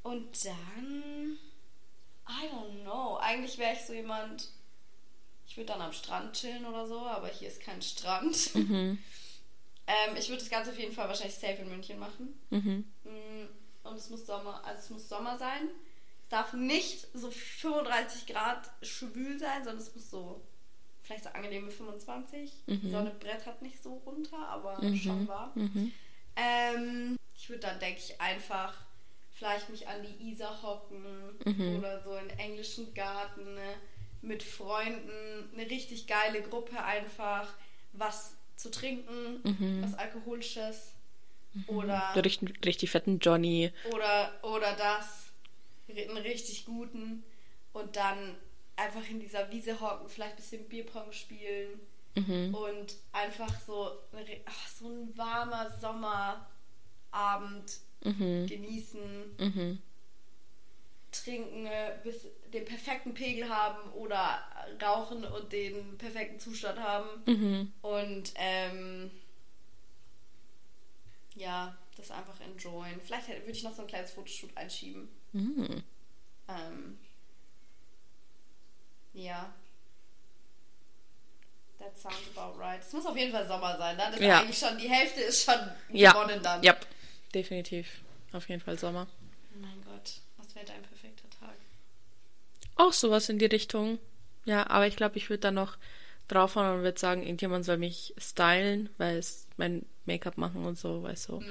und 0.04 0.46
dann, 0.46 1.38
I 2.30 2.48
don't 2.54 2.84
know, 2.84 3.18
eigentlich 3.20 3.58
wäre 3.58 3.74
ich 3.74 3.82
so 3.86 3.94
jemand, 3.94 4.50
ich 5.48 5.58
würde 5.58 5.74
dann 5.74 5.82
am 5.82 5.94
Strand 5.94 6.34
chillen 6.34 6.66
oder 6.66 6.86
so, 6.86 7.00
aber 7.00 7.28
hier 7.30 7.48
ist 7.48 7.62
kein 7.62 7.82
Strand. 7.82 8.54
Mhm. 8.54 9.00
ähm, 9.88 10.16
ich 10.18 10.30
würde 10.30 10.42
das 10.42 10.50
Ganze 10.50 10.72
auf 10.72 10.80
jeden 10.80 10.94
Fall 10.94 11.08
wahrscheinlich 11.08 11.36
safe 11.36 11.62
in 11.62 11.70
München 11.70 12.00
machen. 12.00 12.40
Mhm. 12.50 12.86
Mm, 13.04 13.48
Und 13.84 13.98
es 13.98 14.10
muss 14.10 14.26
Sommer, 14.26 14.64
also 14.66 14.80
es 14.80 14.90
muss 14.90 15.10
Sommer 15.10 15.38
sein. 15.38 15.70
Es 16.24 16.30
darf 16.30 16.54
nicht 16.54 17.08
so 17.14 17.30
35 17.30 18.26
Grad 18.28 18.72
schwül 18.82 19.38
sein, 19.38 19.64
sondern 19.64 19.82
es 19.82 19.94
muss 19.94 20.10
so 20.10 20.42
vielleicht 21.04 21.26
so 21.26 21.30
angenehme 21.30 21.70
25. 21.70 22.52
Die 22.66 22.90
Sonne 22.90 23.12
brettert 23.12 23.62
nicht 23.62 23.82
so 23.82 24.02
runter, 24.06 24.40
aber 24.48 24.82
schon 24.96 25.28
warm. 25.28 25.52
Mhm. 25.54 25.92
Ähm, 26.36 27.18
ich 27.36 27.48
würde 27.50 27.62
dann, 27.62 27.80
denke 27.80 28.00
ich, 28.00 28.20
einfach 28.20 28.74
vielleicht 29.32 29.70
mich 29.70 29.88
an 29.88 30.02
die 30.02 30.32
Isar 30.32 30.62
hocken 30.64 31.38
oder 31.78 32.02
so 32.04 32.16
in 32.16 32.30
englischen 32.32 32.94
Garten 32.94 33.54
ne, 33.54 33.76
mit 34.22 34.42
Freunden, 34.42 35.50
eine 35.54 35.70
richtig 35.70 36.08
geile 36.08 36.42
Gruppe 36.42 36.82
einfach, 36.84 37.54
was 37.94 38.35
zu 38.56 38.72
trinken, 38.72 39.42
was 39.82 39.94
Alkoholisches 39.96 40.94
oder 41.68 42.12
So 42.14 42.20
richtig, 42.22 42.66
richtig 42.66 42.92
fetten 42.92 43.20
Johnny. 43.20 43.72
oder, 43.92 44.34
oder 44.44 44.76
das, 44.76 45.32
einen 45.90 46.18
richtig 46.18 46.66
guten 46.66 47.24
und 47.74 47.96
dann 47.96 48.36
einfach 48.76 49.08
in 49.10 49.20
dieser 49.20 49.50
Wiese 49.52 49.80
hocken, 49.80 50.10
vielleicht 50.10 50.34
ein 50.34 50.38
bisschen 50.38 50.68
Bierpong 50.68 51.12
spielen 51.12 51.80
und 52.54 52.96
einfach 53.12 53.54
so, 53.66 53.92
ach, 54.46 54.68
so 54.68 54.88
ein 54.90 55.18
warmer 55.18 55.70
Sommerabend 55.80 56.46
genießen, 58.48 59.36
Mhm. 59.40 59.80
Trinken, 61.24 61.66
äh, 61.66 61.98
bis 62.04 62.28
den 62.54 62.66
perfekten 62.66 63.14
Pegel 63.14 63.50
haben 63.50 63.92
oder 63.94 64.44
rauchen 64.82 65.24
und 65.26 65.52
den 65.52 65.98
perfekten 65.98 66.40
Zustand 66.40 66.80
haben 66.80 67.08
Mhm. 67.26 67.72
und 67.82 68.34
ähm, 68.36 69.12
ja, 71.36 71.76
das 71.98 72.12
einfach 72.12 72.40
enjoyen. 72.42 73.00
Vielleicht 73.02 73.28
würde 73.30 73.52
ich 73.52 73.64
noch 73.64 73.74
so 73.76 73.82
ein 73.82 73.88
kleines 73.88 74.12
Fotoshoot 74.12 74.56
einschieben. 74.56 75.10
Mhm. 75.34 75.84
Ähm, 76.48 76.98
ja. 79.14 79.54
That 81.80 81.98
sounds 81.98 82.18
about 82.36 82.58
right. 82.60 82.82
Es 82.82 82.94
muss 82.94 83.06
auf 83.06 83.18
jeden 83.18 83.32
Fall 83.32 83.48
Sommer 83.48 83.78
sein. 83.78 83.98
Dann 83.98 84.14
ist 84.14 84.22
Ja. 84.22 84.40
eigentlich 84.40 84.58
schon, 84.58 84.78
die 84.78 84.90
Hälfte 84.90 85.22
ist 85.22 85.44
schon 85.44 85.60
Ja. 85.92 86.12
gewonnen 86.14 86.42
dann. 86.42 86.64
Ja, 86.64 86.76
definitiv. 87.34 87.88
Auf 88.32 88.48
jeden 88.50 88.62
Fall 88.62 88.78
Sommer. 88.80 89.08
Oh 89.54 89.60
mein 89.60 89.82
Gott, 89.84 90.14
was 90.38 90.54
wäre 90.56 90.66
dein 90.66 90.82
perfekter? 90.82 90.95
Auch 92.76 92.94
sowas 92.94 93.30
in 93.30 93.40
die 93.40 93.46
Richtung. 93.46 94.00
Ja, 94.46 94.70
aber 94.70 94.88
ich 94.88 94.96
glaube, 94.96 95.18
ich 95.18 95.30
würde 95.30 95.42
dann 95.42 95.56
noch 95.56 95.78
draufhauen 96.28 96.78
und 96.78 96.84
würde 96.84 97.00
sagen, 97.00 97.24
irgendjemand 97.24 97.66
soll 97.66 97.78
mich 97.78 98.14
stylen, 98.18 98.90
weil 98.98 99.18
es 99.18 99.48
mein 99.58 99.86
Make-up 100.06 100.38
machen 100.38 100.66
und 100.66 100.78
so, 100.78 101.04
weißt 101.04 101.30
du. 101.30 101.44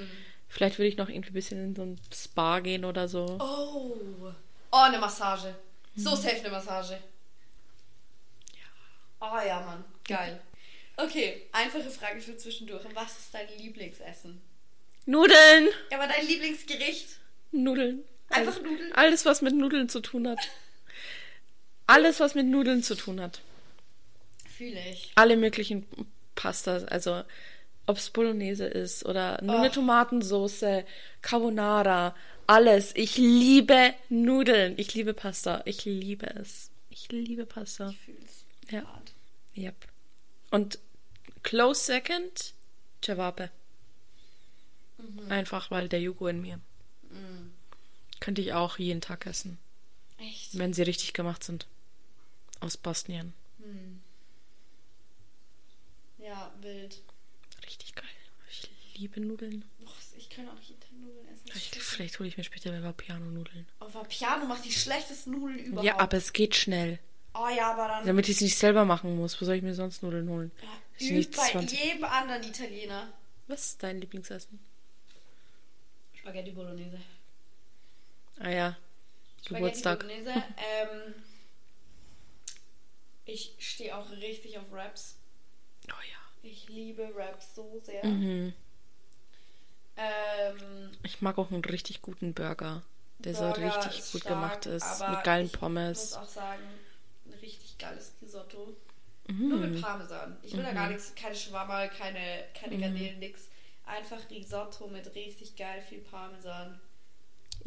Vielleicht 0.47 0.77
würde 0.77 0.87
ich 0.87 0.97
noch 0.97 1.09
irgendwie 1.09 1.31
ein 1.31 1.33
bisschen 1.33 1.63
in 1.63 1.75
so 1.75 1.81
ein 1.81 1.99
Spa 2.13 2.59
gehen 2.59 2.85
oder 2.85 3.07
so. 3.07 3.25
Oh. 3.39 3.97
Oh, 4.71 4.77
eine 4.77 4.99
Massage. 4.99 5.55
So 5.95 6.15
safe 6.15 6.39
eine 6.39 6.49
Massage. 6.49 6.97
Oh 9.19 9.39
ja, 9.45 9.61
Mann. 9.61 9.83
Geil. 10.07 10.41
Okay, 10.97 11.47
einfache 11.51 11.89
Frage 11.89 12.21
für 12.21 12.37
zwischendurch. 12.37 12.83
Was 12.93 13.17
ist 13.17 13.33
dein 13.33 13.47
Lieblingsessen? 13.57 14.41
Nudeln! 15.05 15.69
Ja, 15.91 15.97
aber 15.97 16.07
dein 16.07 16.25
Lieblingsgericht? 16.25 17.19
Nudeln. 17.51 18.03
Einfach 18.29 18.61
Nudeln? 18.61 18.91
Alles, 18.93 19.25
was 19.25 19.41
mit 19.41 19.55
Nudeln 19.55 19.89
zu 19.89 19.99
tun 19.99 20.27
hat. 20.27 20.39
Alles, 21.87 22.19
was 22.19 22.35
mit 22.35 22.47
Nudeln 22.47 22.83
zu 22.83 22.95
tun 22.95 23.21
hat. 23.21 23.41
Fühle 24.47 24.79
ich. 24.91 25.11
Alle 25.15 25.37
möglichen 25.37 25.85
Pastas, 26.35 26.83
also 26.85 27.23
ob 27.87 27.97
es 27.97 28.09
Bolognese 28.09 28.65
ist 28.65 29.05
oder 29.05 29.39
nur 29.43 29.57
eine 29.59 29.69
Oh. 29.69 29.73
Tomatensauce, 29.73 30.83
Carbonara, 31.21 32.15
alles. 32.47 32.91
Ich 32.95 33.17
liebe 33.17 33.93
Nudeln. 34.09 34.73
Ich 34.77 34.93
liebe 34.93 35.13
Pasta. 35.13 35.61
Ich 35.65 35.85
liebe 35.85 36.27
es. 36.35 36.71
Ich 36.89 37.11
liebe 37.11 37.45
Pasta. 37.45 37.89
Ich 37.89 37.97
fühle 37.99 38.17
es. 38.25 38.45
Ja. 38.71 38.83
hart. 38.85 39.13
Yep. 39.55 39.75
Und 40.51 40.79
close 41.43 41.83
second, 41.83 42.53
Cevape. 43.03 43.51
Einfach 45.29 45.69
weil 45.69 45.87
der 45.89 46.01
Jugo 46.01 46.27
in 46.27 46.41
mir. 46.41 46.59
Könnte 48.19 48.41
ich 48.41 48.53
auch 48.53 48.79
jeden 48.79 49.01
Tag 49.01 49.25
essen, 49.27 49.59
Echt? 50.17 50.57
wenn 50.57 50.73
sie 50.73 50.81
richtig 50.81 51.13
gemacht 51.13 51.43
sind. 51.43 51.67
Aus 52.59 52.77
Bosnien. 52.77 53.33
Ja, 56.17 56.51
wild. 56.61 57.01
Richtig 57.65 57.93
geil. 57.95 58.05
Ich 58.49 58.69
liebe 58.99 59.19
Nudeln. 59.19 59.65
Och, 59.83 59.93
ich 60.17 60.29
kann 60.29 60.47
auch 60.49 60.59
jeden 60.61 60.79
Tag 60.79 60.91
Nudeln 60.93 61.27
essen. 61.27 61.47
Vielleicht, 61.47 61.75
vielleicht 61.75 62.19
hole 62.19 62.29
ich 62.29 62.37
mir 62.37 62.43
später 62.43 62.93
Piano-Nudeln. 62.93 63.67
Aber 63.79 64.03
Piano 64.05 64.45
macht 64.45 64.65
die 64.65 64.71
schlechtesten 64.71 65.31
Nudeln 65.31 65.59
überhaupt. 65.59 65.85
Ja, 65.85 65.99
aber 65.99 66.17
es 66.17 66.33
geht 66.33 66.55
schnell. 66.55 66.99
Oh 67.33 67.47
ja, 67.49 67.73
aber 67.73 67.87
dann. 67.87 68.05
Damit 68.05 68.29
ich 68.29 68.37
es 68.37 68.41
nicht 68.41 68.57
selber 68.57 68.85
machen 68.85 69.15
muss. 69.17 69.39
Wo 69.39 69.45
soll 69.45 69.55
ich 69.55 69.61
mir 69.63 69.75
sonst 69.75 70.01
Nudeln 70.01 70.29
holen? 70.29 70.51
Ja, 70.61 71.05
übt 71.05 71.15
nicht 71.17 71.35
bei 71.35 71.51
20. 71.51 71.83
jedem 71.83 72.03
anderen 72.05 72.43
Italiener. 72.43 73.11
Was 73.47 73.65
ist 73.71 73.83
dein 73.83 73.99
Lieblingsessen? 73.99 74.59
Spaghetti 76.13 76.51
Bolognese. 76.51 76.99
Ah 78.39 78.49
ja. 78.49 78.77
Spaghetti 79.41 79.53
Geburtstag. 79.53 79.99
Bolognese. 79.99 80.31
ähm, 80.31 81.13
ich 83.25 83.55
stehe 83.59 83.95
auch 83.97 84.09
richtig 84.11 84.57
auf 84.57 84.65
Raps. 84.71 85.17
Oh 85.87 85.91
ja. 85.91 86.17
Ich 86.49 86.69
liebe 86.69 87.11
Raps 87.15 87.55
so 87.55 87.79
sehr. 87.83 88.05
Mhm. 88.05 88.53
Ähm, 89.97 90.91
Ich 91.03 91.21
mag 91.21 91.37
auch 91.37 91.51
einen 91.51 91.63
richtig 91.63 92.01
guten 92.01 92.33
Burger, 92.33 92.83
der 93.19 93.33
Burger 93.33 93.53
so 93.55 93.65
richtig 93.65 94.11
gut 94.11 94.21
stark, 94.21 94.35
gemacht 94.35 94.65
ist. 94.65 94.99
Mit 95.07 95.23
geilen 95.23 95.45
ich 95.45 95.51
muss 95.53 95.59
Pommes. 95.59 96.13
auch 96.13 96.27
sagen, 96.27 96.63
ein 97.25 97.33
richtig 97.35 97.77
geiles 97.77 98.13
Risotto. 98.21 98.75
Mhm. 99.27 99.49
Nur 99.49 99.57
mit 99.59 99.81
Parmesan. 99.81 100.37
Ich 100.43 100.55
will 100.55 100.63
da 100.63 100.73
gar 100.73 100.89
nichts, 100.89 101.15
keine 101.15 101.35
Shawarma, 101.35 101.87
keine, 101.87 102.43
keine 102.53 102.77
Garnelen, 102.77 103.19
nix. 103.19 103.47
Einfach 103.85 104.29
Risotto 104.29 104.87
mit 104.87 105.13
richtig 105.15 105.55
geil 105.55 105.81
viel 105.81 105.99
Parmesan. 105.99 106.79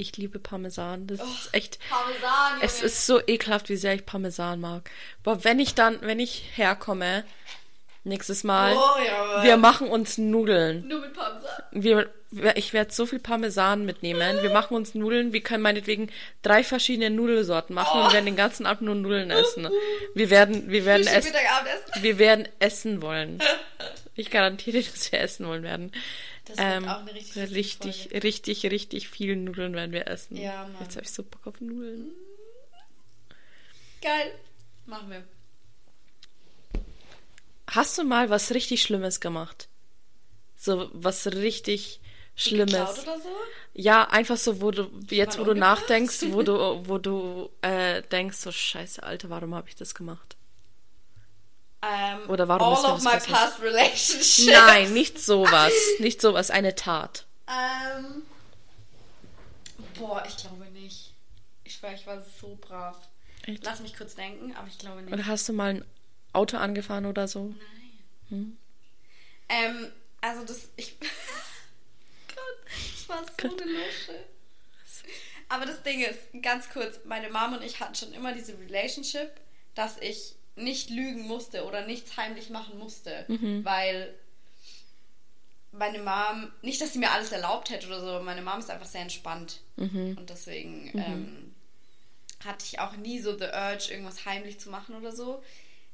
Ich 0.01 0.17
liebe 0.17 0.39
Parmesan. 0.39 1.09
Das 1.09 1.19
Oh, 1.21 1.25
ist 1.25 1.49
echt. 1.53 1.79
Parmesan, 1.91 2.53
Junge. 2.55 2.65
Es 2.65 2.83
ist 2.83 3.05
so 3.05 3.21
ekelhaft, 3.27 3.69
wie 3.69 3.77
sehr 3.77 3.95
ich 3.95 4.07
Parmesan 4.07 4.61
mag. 4.61 4.89
Aber 5.25 5.43
wenn 5.43 5.59
ich 5.59 5.75
dann, 5.75 5.99
wenn 6.03 6.21
ich 6.21 6.45
herkomme, 6.55 7.25
nächstes 8.05 8.45
Mal, 8.45 8.77
Oh, 8.77 8.81
ja, 9.05 9.43
wir 9.43 9.57
machen 9.57 9.89
uns 9.89 10.17
Nudeln. 10.17 10.87
Nur 10.87 11.01
mit 11.01 11.13
Parmesan. 11.15 11.51
Wir, 11.73 12.11
ich 12.57 12.73
werde 12.73 12.93
so 12.95 13.07
viel 13.07 13.19
Parmesan 13.19 13.85
mitnehmen. 13.87 14.41
Wir 14.41 14.51
machen 14.51 14.77
uns 14.77 14.95
Nudeln. 14.95 15.33
Wir 15.33 15.41
können 15.43 15.65
meinetwegen 15.65 16.11
drei 16.43 16.63
verschiedene 16.63 17.11
Nudelsorten 17.11 17.75
machen 17.75 18.01
und 18.01 18.13
werden 18.13 18.27
den 18.27 18.37
ganzen 18.37 18.67
Abend 18.67 18.83
nur 18.83 18.95
Nudeln 18.95 19.33
essen. 19.33 19.69
Wir 20.15 20.31
werden, 20.31 20.71
wir 20.71 20.85
werden 20.85 21.09
essen. 21.09 21.35
Wir 22.03 22.19
werden 22.21 22.49
essen 22.61 23.03
wollen. 23.03 23.41
Ich 24.21 24.33
garantiere, 24.33 24.83
dass 24.83 25.13
wir 25.13 25.21
essen 25.21 25.47
wollen 25.47 25.63
werden. 25.63 25.93
Das 26.49 26.57
wird 26.59 26.67
Ähm, 26.83 26.89
auch 26.89 26.99
eine 27.01 27.15
richtig 27.15 27.37
richtig, 27.55 28.03
Folge. 28.11 28.23
richtig, 28.25 28.67
richtig 28.67 29.09
viel 29.09 29.37
Nudeln 29.37 29.75
werden 29.75 29.93
wir 29.93 30.07
essen. 30.09 30.37
Ja, 30.37 30.63
Mann. 30.65 30.77
Jetzt 30.83 30.97
habe 30.97 31.05
ich 31.05 31.13
so 31.13 31.23
Bock 31.23 31.47
auf 31.47 31.61
Nudeln. 31.61 32.11
Geil. 34.01 34.33
Machen 34.87 35.11
wir. 35.11 35.25
Hast 37.69 37.99
du 37.99 38.05
mal 38.05 38.31
was 38.31 38.53
richtig 38.53 38.83
Schlimmes 38.83 39.21
gemacht? 39.21 39.69
So 40.57 40.89
was 40.93 41.27
richtig 41.27 42.01
Schlimmes. 42.35 42.73
Geklaut 42.73 42.99
oder 43.03 43.19
so? 43.21 43.29
Ja, 43.75 44.09
einfach 44.09 44.37
so, 44.39 44.61
wo 44.61 44.71
du 44.71 44.91
jetzt, 45.11 45.39
wo 45.39 45.45
du 45.45 45.55
nachdenkst, 45.55 46.33
wo 46.33 46.43
du, 46.43 46.53
wo 46.89 46.99
du 46.99 47.51
äh, 47.63 48.03
denkst, 48.03 48.39
so 48.39 48.51
Scheiße, 48.53 49.03
Alter, 49.03 49.29
warum 49.29 49.55
habe 49.55 49.69
ich 49.69 49.75
das 49.77 49.95
gemacht? 49.95 50.37
Ähm, 51.81 52.29
Oder 52.29 52.49
warum 52.49 52.75
all 52.75 52.85
of 52.93 52.97
das 52.97 53.05
my 53.05 53.11
passiert? 53.13 53.37
past 53.37 53.61
relationships. 53.61 54.47
Nein, 54.47 54.93
nicht 54.93 55.19
sowas. 55.25 55.73
Nicht 56.01 56.21
sowas, 56.21 56.51
eine 56.51 56.75
Tat. 56.75 57.25
Ähm, 57.47 58.23
boah, 59.95 60.25
ich 60.27 60.37
glaube 60.37 60.65
nicht. 60.73 61.13
Ich 61.65 61.75
schwör, 61.75 61.93
ich 61.93 62.07
war 62.07 62.21
so 62.41 62.59
brav. 62.61 62.97
Echt? 63.47 63.65
Lass 63.65 63.81
mich 63.81 63.97
kurz 63.97 64.15
denken, 64.17 64.55
aber 64.57 64.67
ich 64.67 64.79
glaube 64.79 65.03
nicht. 65.03 65.13
Oder 65.13 65.27
hast 65.27 65.49
du 65.49 65.53
mal 65.53 65.71
ein 65.77 65.85
Auto 66.33 66.57
angefahren 66.57 67.07
oder 67.07 67.29
so? 67.29 67.55
Nein. 67.57 67.99
Hm? 68.31 68.59
Ähm, 69.49 69.93
also 70.21 70.45
das, 70.45 70.69
ich... 70.77 70.99
Gott, 71.01 72.73
ich 72.77 73.09
war 73.09 73.23
so 73.25 73.47
eine 73.47 73.73
Lusche. 73.73 74.25
Aber 75.49 75.65
das 75.65 75.83
Ding 75.83 76.03
ist, 76.03 76.19
ganz 76.43 76.69
kurz, 76.71 77.01
meine 77.05 77.31
Mom 77.31 77.55
und 77.55 77.63
ich 77.65 77.81
hatten 77.81 77.95
schon 77.95 78.13
immer 78.13 78.35
diese 78.35 78.59
Relationship, 78.59 79.31
dass 79.75 79.97
ich 79.99 80.35
nicht 80.59 80.91
lügen 80.91 81.27
musste 81.27 81.65
oder 81.65 81.87
nichts 81.87 82.17
heimlich 82.17 82.51
machen 82.51 82.79
musste, 82.79 83.25
weil 83.65 84.15
meine 85.73 85.99
Mom, 85.99 86.51
nicht, 86.63 86.81
dass 86.81 86.93
sie 86.93 86.99
mir 86.99 87.11
alles 87.13 87.33
erlaubt 87.33 87.71
hätte 87.71 87.87
oder 87.87 88.01
so, 88.01 88.25
meine 88.25 88.43
Mom 88.43 88.59
ist 88.59 88.71
einfach 88.71 88.87
sehr 88.87 89.03
entspannt. 89.03 89.61
Und 90.17 90.31
deswegen 90.31 90.91
ähm, 90.95 91.55
hatte 92.45 92.65
ich 92.65 92.81
auch 92.81 92.97
nie 92.97 93.21
so 93.21 93.37
the 93.37 93.45
urge, 93.45 93.89
irgendwas 93.91 94.25
heimlich 94.25 94.59
zu 94.59 94.71
machen 94.71 94.97
oder 94.97 95.13
so. 95.13 95.43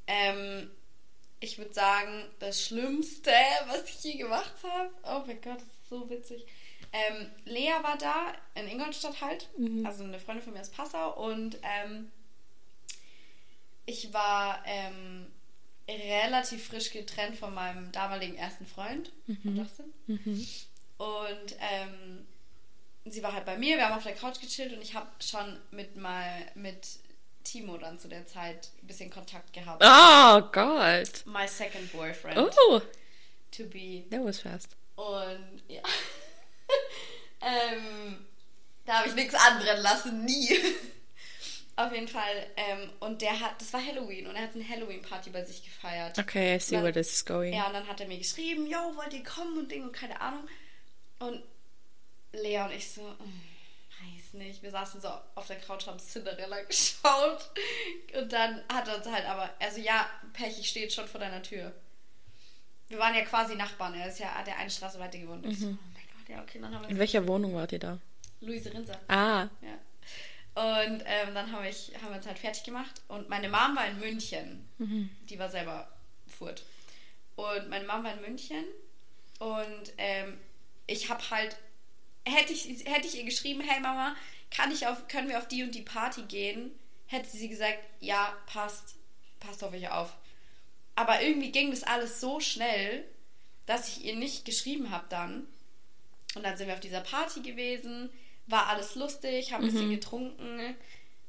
Ähm, 0.07 0.71
ich 1.41 1.59
würde 1.59 1.75
sagen, 1.75 2.25
das 2.39 2.65
Schlimmste, 2.65 3.31
was 3.69 3.85
ich 3.85 4.03
je 4.03 4.17
gemacht 4.19 4.55
habe, 4.63 4.91
oh 5.05 5.25
mein 5.27 5.41
Gott, 5.41 5.59
das 5.59 5.63
ist 5.65 5.89
so 5.89 6.09
witzig. 6.09 6.47
Ähm, 6.93 7.27
Lea 7.45 7.73
war 7.83 7.99
da, 7.99 8.33
in 8.55 8.69
Ingolstadt 8.69 9.21
halt, 9.21 9.49
also 9.85 10.05
eine 10.05 10.21
Freundin 10.21 10.45
von 10.45 10.53
mir 10.53 10.61
aus 10.61 10.71
Passau 10.71 11.27
und 11.27 11.59
ähm, 11.63 12.13
ich 13.87 14.13
war 14.13 14.63
ähm, 14.67 15.27
relativ 15.89 16.67
frisch 16.69 16.91
getrennt 16.91 17.37
von 17.37 17.53
meinem 17.55 17.93
damaligen 17.93 18.37
ersten 18.37 18.67
Freund, 18.67 19.13
von 19.43 19.57
Dustin. 19.57 19.93
Und 20.97 21.57
ähm, 21.61 22.27
sie 23.05 23.23
war 23.23 23.33
halt 23.33 23.45
bei 23.45 23.59
mir, 23.59 23.77
wir 23.77 23.87
haben 23.89 23.97
auf 23.97 24.05
der 24.05 24.15
Couch 24.15 24.41
gechillt 24.41 24.73
und 24.73 24.83
ich 24.83 24.95
habe 24.95 25.09
schon 25.21 25.59
mit 25.71 25.97
mal 25.97 26.47
mit 26.55 26.87
Timo 27.43 27.77
dann 27.77 27.99
zu 27.99 28.09
der 28.09 28.27
Zeit 28.27 28.71
ein 28.83 28.87
bisschen 28.87 29.11
Kontakt 29.11 29.53
gehabt. 29.53 29.83
Oh 29.85 30.41
Gott. 30.51 31.27
My 31.27 31.47
second 31.47 31.93
boyfriend 31.93 32.39
Oh, 32.39 32.81
to 33.51 33.65
be. 33.65 34.05
that 34.11 34.25
was 34.25 34.41
fast. 34.41 34.69
Und 34.97 35.63
ja. 35.69 35.83
ähm, 37.43 38.25
da 38.87 39.01
habe 39.01 39.09
ich 39.09 39.15
nichts 39.15 39.35
anbrennen 39.35 39.83
lassen, 39.83 40.25
nie. 40.25 40.59
Auf 41.77 41.93
jeden 41.93 42.07
Fall. 42.09 42.47
Ähm, 42.57 42.91
und 43.01 43.21
der 43.21 43.39
hat, 43.41 43.61
das 43.61 43.73
war 43.73 43.85
Halloween 43.85 44.27
und 44.29 44.37
er 44.37 44.43
hat 44.43 44.55
eine 44.55 44.69
Halloween-Party 44.69 45.31
bei 45.31 45.45
sich 45.45 45.63
gefeiert. 45.65 46.17
Okay, 46.19 46.57
I 46.57 46.61
see 46.61 46.77
Dann- 46.77 46.85
where 46.85 46.93
this 46.93 47.13
is 47.13 47.25
going. 47.25 47.53
Ja, 47.53 47.67
und 47.67 47.73
dann 47.75 47.87
hat 47.89 48.01
er 48.01 48.07
mir 48.07 48.19
geschrieben, 48.19 48.67
yo, 48.67 48.79
wollt 48.97 49.13
ihr 49.13 49.25
kommen 49.25 49.59
und 49.59 49.71
Ding 49.71 49.83
und 49.83 49.93
keine 49.93 50.21
Ahnung. 50.21 50.47
Und 51.19 51.43
Lea 52.33 52.61
und 52.63 52.73
ich 52.73 52.89
so, 52.91 53.03
"Mm, 53.03 53.41
weiß 54.03 54.35
nicht. 54.35 54.63
Wir 54.63 54.71
saßen 54.71 55.01
so 55.01 55.09
auf 55.35 55.47
der 55.49 55.59
Couch, 55.61 55.87
haben 55.87 55.99
Cinderella 55.99 56.61
geschaut. 56.69 57.51
Und 58.21 58.33
dann 58.33 58.63
hat 58.73 58.87
er 58.89 58.97
uns 58.99 59.07
halt 59.07 59.25
aber, 59.27 59.51
also 59.61 59.81
ja, 59.81 60.09
Pech, 60.33 60.59
ich 60.59 60.69
stehe 60.69 60.85
jetzt 60.87 60.95
schon 60.95 61.09
vor 61.09 61.21
deiner 61.21 61.43
Tür. 61.43 61.73
Wir 62.89 62.99
waren 62.99 63.15
ja 63.15 63.25
quasi 63.25 63.57
Nachbarn. 63.57 63.95
Er 63.95 64.07
ist 64.09 64.19
ja 64.21 64.27
ja 64.47 64.55
eine 64.57 64.71
Straße 64.71 64.99
weiter 65.01 65.19
gewohnt. 65.19 65.45
Ich 65.47 65.59
so, 65.59 65.67
oh 65.67 65.71
mein 65.71 66.05
Gott, 66.19 66.29
ja, 66.29 66.43
okay, 66.43 66.59
dann 66.61 66.73
haben 66.75 66.83
wir 66.83 66.91
In 66.91 66.99
welcher 66.99 67.27
Wohnung 67.27 67.55
wart 67.55 67.73
ihr 67.73 67.79
da? 67.81 67.99
Luise 68.41 68.73
Rinser. 68.73 69.01
Ah, 69.09 69.49
Ja. 69.63 69.79
Und 70.55 71.03
ähm, 71.05 71.35
dann 71.35 71.51
haben 71.51 71.65
wir, 71.65 71.73
haben 72.01 72.11
wir 72.11 72.17
uns 72.17 72.27
halt 72.27 72.39
fertig 72.39 72.63
gemacht. 72.63 73.03
Und 73.09 73.29
meine 73.29 73.49
Mom 73.49 73.75
war 73.75 73.87
in 73.87 73.99
München. 73.99 74.69
Die 75.29 75.39
war 75.39 75.49
selber 75.51 75.89
Furt. 76.29 76.65
Und 77.35 77.69
meine 77.69 77.87
Mom 77.87 78.05
war 78.05 78.13
in 78.13 78.21
München. 78.21 78.65
Und 79.41 79.93
ähm, 79.99 80.39
ich 80.87 81.11
habe 81.11 81.29
halt, 81.31 81.57
hätte 82.25 82.53
ich, 82.53 82.67
hätte 82.87 83.09
ich 83.09 83.19
ihr 83.19 83.25
geschrieben, 83.25 83.61
hey 83.63 83.81
Mama, 83.81 84.15
kann 84.51 84.71
ich 84.71 84.87
auf, 84.87 85.09
können 85.09 85.29
wir 85.29 85.39
auf 85.39 85.49
die 85.49 85.65
und 85.65 85.75
die 85.75 85.83
Party 85.83 86.23
gehen? 86.23 86.71
Hätte 87.07 87.29
sie 87.29 87.49
gesagt, 87.49 87.79
ja, 88.01 88.33
passt, 88.47 88.95
passt 89.41 89.65
auf 89.65 89.73
euch 89.73 89.91
auf. 89.91 90.17
Aber 90.95 91.21
irgendwie 91.21 91.51
ging 91.51 91.71
das 91.71 91.83
alles 91.83 92.21
so 92.21 92.39
schnell, 92.39 93.05
dass 93.67 93.89
ich 93.89 94.05
ihr 94.05 94.15
nicht 94.15 94.45
geschrieben 94.45 94.91
habe 94.91 95.07
dann. 95.09 95.49
Und 96.37 96.45
dann 96.45 96.57
sind 96.57 96.69
wir 96.69 96.75
auf 96.75 96.81
dieser 96.81 97.01
Party 97.01 97.41
gewesen, 97.41 98.11
war 98.47 98.69
alles 98.69 98.95
lustig, 98.95 99.53
haben 99.53 99.65
ein 99.65 99.73
bisschen 99.73 99.91
getrunken. 99.91 100.77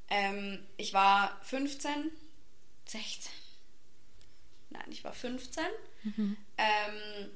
Ähm, 0.10 0.60
ich 0.78 0.94
war 0.94 1.40
15, 1.44 2.12
16. 2.86 3.32
Nein, 4.70 4.86
ich 4.90 5.04
war 5.04 5.14
15. 5.14 5.64
Ähm, 6.58 7.32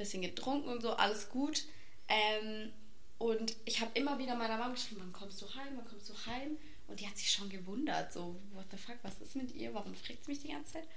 bisschen 0.00 0.22
getrunken 0.22 0.68
und 0.68 0.82
so, 0.82 0.94
alles 0.94 1.28
gut. 1.28 1.64
Ähm, 2.08 2.72
und 3.18 3.54
ich 3.66 3.80
habe 3.80 3.90
immer 3.94 4.18
wieder 4.18 4.34
meiner 4.34 4.56
Mama 4.56 4.72
geschrieben, 4.72 5.02
wann 5.02 5.12
kommst 5.12 5.40
du 5.42 5.54
heim, 5.54 5.76
wann 5.76 5.86
kommst 5.86 6.08
du 6.08 6.14
heim? 6.26 6.56
Und 6.88 6.98
die 6.98 7.06
hat 7.06 7.16
sich 7.16 7.30
schon 7.30 7.48
gewundert, 7.48 8.12
so, 8.12 8.34
what 8.52 8.64
the 8.70 8.76
fuck, 8.76 8.96
was 9.02 9.20
ist 9.20 9.36
mit 9.36 9.54
ihr? 9.54 9.72
Warum 9.74 9.94
fragt 9.94 10.24
sie 10.24 10.32
mich 10.32 10.40
die 10.40 10.48
ganze 10.48 10.72
Zeit? 10.72 10.88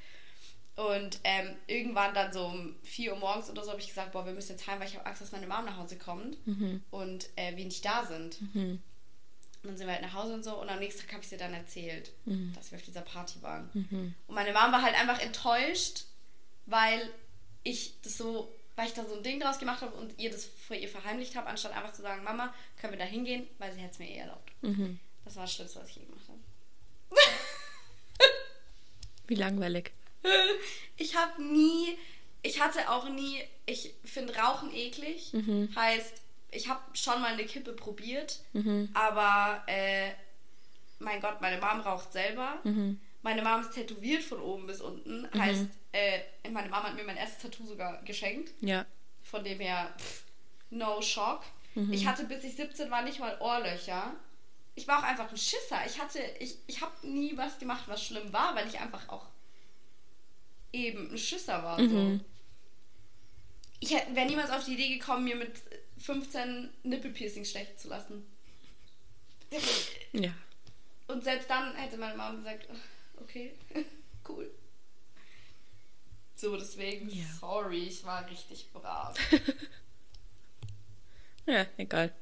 Und 0.75 1.19
ähm, 1.23 1.55
irgendwann 1.67 2.15
dann 2.15 2.33
so 2.33 2.47
um 2.47 2.75
4 2.83 3.13
Uhr 3.13 3.19
morgens 3.19 3.47
oder 3.49 3.63
so 3.63 3.69
habe 3.71 3.79
ich 3.79 3.87
gesagt, 3.87 4.11
boah, 4.11 4.25
wir 4.25 4.33
müssen 4.33 4.53
jetzt 4.53 4.65
heim, 4.65 4.79
weil 4.79 4.87
ich 4.87 4.95
habe 4.95 5.05
Angst, 5.05 5.21
dass 5.21 5.31
meine 5.31 5.45
Mom 5.45 5.65
nach 5.65 5.77
Hause 5.77 5.97
kommt 5.97 6.37
und 6.89 7.29
äh, 7.35 7.55
wir 7.55 7.65
nicht 7.65 7.85
da 7.85 8.03
sind. 8.05 8.39
Und 9.61 9.69
dann 9.69 9.77
sind 9.77 9.85
wir 9.87 9.93
halt 9.93 10.01
nach 10.01 10.13
Hause 10.13 10.33
und 10.33 10.43
so 10.43 10.59
und 10.59 10.67
am 10.69 10.79
nächsten 10.79 11.01
Tag 11.03 11.11
habe 11.13 11.21
ich 11.23 11.29
sie 11.29 11.37
dann 11.37 11.53
erzählt, 11.53 12.11
dass 12.55 12.71
wir 12.71 12.77
auf 12.79 12.83
dieser 12.83 13.01
Party 13.01 13.41
waren. 13.43 13.69
Und 14.27 14.35
meine 14.35 14.51
Mom 14.51 14.71
war 14.71 14.81
halt 14.81 14.95
einfach 14.99 15.19
enttäuscht, 15.21 16.05
weil 16.65 17.07
ich 17.63 17.93
das 18.01 18.17
so, 18.17 18.51
weil 18.75 18.87
ich 18.87 18.93
da 18.93 19.05
so 19.05 19.15
ein 19.15 19.23
Ding 19.23 19.39
draus 19.39 19.59
gemacht 19.59 19.81
habe 19.81 19.95
und 19.95 20.17
ihr 20.19 20.31
das 20.31 20.43
vor 20.45 20.75
ihr 20.75 20.89
verheimlicht 20.89 21.35
habe, 21.35 21.47
anstatt 21.47 21.71
einfach 21.77 21.93
zu 21.93 22.01
sagen, 22.01 22.23
Mama, 22.23 22.51
können 22.81 22.93
wir 22.93 22.99
da 22.99 23.05
hingehen, 23.05 23.47
weil 23.59 23.71
sie 23.73 23.79
hätte 23.79 23.91
es 23.93 23.99
mir 23.99 24.09
eh 24.09 24.17
erlaubt. 24.17 24.51
Das 25.23 25.35
war 25.35 25.43
das 25.43 25.53
Schlimmste, 25.53 25.79
was 25.79 25.89
ich 25.89 25.97
je 25.97 26.05
gemacht 26.05 26.25
habe. 26.27 26.39
wie 29.27 29.35
langweilig. 29.35 29.91
Ich 30.97 31.15
habe 31.15 31.41
nie, 31.41 31.97
ich 32.43 32.61
hatte 32.61 32.89
auch 32.89 33.09
nie, 33.09 33.41
ich 33.65 33.93
finde 34.05 34.35
Rauchen 34.35 34.71
eklig. 34.73 35.31
Heißt, 35.75 36.13
ich 36.51 36.69
habe 36.69 36.81
schon 36.93 37.19
mal 37.21 37.33
eine 37.33 37.45
Kippe 37.45 37.73
probiert, 37.73 38.39
aber 38.93 39.63
äh, 39.67 40.11
mein 40.99 41.19
Gott, 41.19 41.41
meine 41.41 41.59
Mom 41.59 41.81
raucht 41.81 42.11
selber. 42.13 42.59
Meine 43.23 43.41
Mom 43.41 43.61
ist 43.61 43.71
tätowiert 43.71 44.21
von 44.23 44.39
oben 44.39 44.67
bis 44.67 44.81
unten. 44.81 45.27
Heißt, 45.37 45.65
äh, 45.93 46.19
meine 46.51 46.69
Mom 46.69 46.83
hat 46.83 46.95
mir 46.95 47.03
mein 47.03 47.17
erstes 47.17 47.41
Tattoo 47.41 47.65
sogar 47.65 48.01
geschenkt. 48.03 48.53
Ja. 48.61 48.85
Von 49.23 49.43
dem 49.43 49.59
her, 49.59 49.93
pff, 49.97 50.23
no 50.69 51.01
shock. 51.01 51.41
Ich 51.91 52.05
hatte 52.05 52.25
bis 52.25 52.43
ich 52.43 52.55
17 52.55 52.91
war 52.91 53.01
nicht 53.01 53.19
mal 53.19 53.35
Ohrlöcher. 53.41 54.13
Ich 54.75 54.87
war 54.87 54.99
auch 54.99 55.03
einfach 55.03 55.29
ein 55.31 55.37
Schisser. 55.37 55.79
Ich 55.87 55.99
hatte, 55.99 56.19
ich, 56.39 56.57
ich 56.67 56.81
habe 56.81 56.91
nie 57.01 57.35
was 57.35 57.57
gemacht, 57.57 57.83
was 57.87 58.03
schlimm 58.03 58.31
war, 58.31 58.53
weil 58.55 58.67
ich 58.67 58.79
einfach 58.79 59.09
auch 59.09 59.25
eben 60.73 61.11
ein 61.11 61.17
Schisser 61.17 61.63
war. 61.63 61.77
So. 61.79 62.19
Ich 63.79 63.91
wäre 63.91 64.25
niemals 64.25 64.49
auf 64.49 64.65
die 64.65 64.73
Idee 64.73 64.97
gekommen, 64.97 65.23
mir 65.25 65.35
mit 65.35 65.51
15 65.97 66.69
Nippelpiercings 66.83 67.49
stechen 67.49 67.77
zu 67.77 67.87
lassen. 67.89 68.25
Ja. 70.13 70.33
Und 71.07 71.23
selbst 71.23 71.49
dann 71.49 71.75
hätte 71.75 71.97
meine 71.97 72.15
Mama 72.17 72.37
gesagt, 72.37 72.67
"Ach, 72.73 73.21
okay, 73.21 73.53
cool. 74.27 74.49
So, 76.35 76.57
deswegen, 76.57 77.09
Ja. 77.09 77.23
sorry, 77.39 77.83
ich 77.83 78.03
war 78.03 78.27
richtig 78.29 78.71
brav. 78.73 79.15
Ja, 81.45 81.65
egal. 81.75 82.13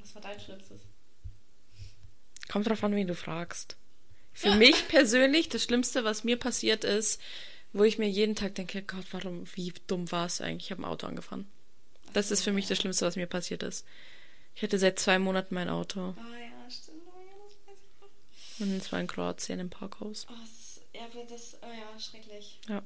Was 0.00 0.14
war 0.14 0.22
dein 0.22 0.40
Schlimmstes? 0.40 0.80
Kommt 2.50 2.66
drauf 2.66 2.82
an, 2.82 2.94
wen 2.96 3.06
du 3.06 3.14
fragst. 3.14 3.76
Für 4.32 4.54
mich 4.54 4.88
persönlich, 4.88 5.50
das 5.50 5.64
Schlimmste, 5.64 6.02
was 6.04 6.24
mir 6.24 6.38
passiert 6.38 6.82
ist, 6.82 7.20
wo 7.72 7.84
ich 7.84 7.98
mir 7.98 8.08
jeden 8.08 8.34
Tag 8.34 8.54
denke, 8.54 8.82
Gott, 8.82 9.06
warum, 9.12 9.46
wie 9.54 9.72
dumm 9.86 10.10
war 10.10 10.26
es 10.26 10.40
eigentlich? 10.40 10.66
Ich 10.66 10.70
habe 10.70 10.82
ein 10.82 10.86
Auto 10.86 11.06
angefahren. 11.06 11.46
Das 12.12 12.30
ist 12.30 12.42
für 12.42 12.52
mich 12.52 12.66
das 12.66 12.78
Schlimmste, 12.78 13.06
was 13.06 13.16
mir 13.16 13.26
passiert 13.26 13.62
ist. 13.62 13.86
Ich 14.54 14.62
hatte 14.62 14.78
seit 14.78 14.98
zwei 14.98 15.18
Monaten 15.18 15.54
mein 15.54 15.68
Auto. 15.68 16.00
Ah 16.00 16.38
ja, 16.38 16.70
stimmt. 16.70 17.02
Oh 17.06 17.20
ja, 17.20 17.44
das 17.44 17.56
weiß 17.66 17.76
ich 17.80 18.00
noch. 18.00 18.66
Und 18.66 18.76
es 18.76 18.90
war 18.90 19.00
in 19.00 19.06
Kroatien 19.06 19.60
im 19.60 19.70
Parkhaus. 19.70 20.26
Oh, 20.30 20.34
das, 20.40 20.80
ja, 20.94 21.02
aber 21.04 21.24
das, 21.28 21.58
oh 21.62 21.66
ja, 21.66 22.00
schrecklich. 22.00 22.58
Ja. 22.68 22.82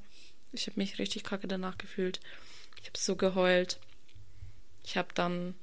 Ich 0.52 0.66
habe 0.66 0.78
mich 0.78 0.98
richtig 0.98 1.24
kacke 1.24 1.48
danach 1.48 1.78
gefühlt. 1.78 2.20
Ich 2.80 2.88
habe 2.88 2.98
so 2.98 3.16
geheult. 3.16 3.78
Ich 4.84 4.96
habe 4.96 5.08
dann. 5.14 5.54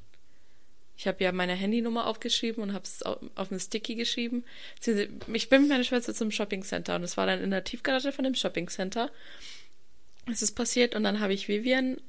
Ich 1.00 1.08
habe 1.08 1.24
ja 1.24 1.32
meine 1.32 1.54
Handynummer 1.54 2.08
aufgeschrieben 2.08 2.62
und 2.62 2.74
habe 2.74 2.84
es 2.84 3.04
auf, 3.04 3.20
auf 3.36 3.52
einen 3.52 3.62
Sticky 3.62 3.96
geschrieben. 3.96 4.44
Ich 5.32 5.48
bin 5.48 5.62
mit 5.62 5.70
meiner 5.70 5.86
Schwester 5.86 6.14
zum 6.14 6.30
Shoppingcenter 6.30 6.98
und 6.98 7.04
es 7.04 7.16
war 7.16 7.26
dann 7.26 7.42
in 7.42 7.52
der 7.52 7.64
Tiefgarage 7.64 8.12
von 8.12 8.26
dem 8.26 8.36
Shoppingcenter. 8.36 9.10
Es 10.30 10.42
ist 10.42 10.52
passiert 10.52 10.96
und 10.96 11.04
dann 11.06 11.22
habe 11.22 11.32
ich 11.32 11.48
Vivian 11.48 12.02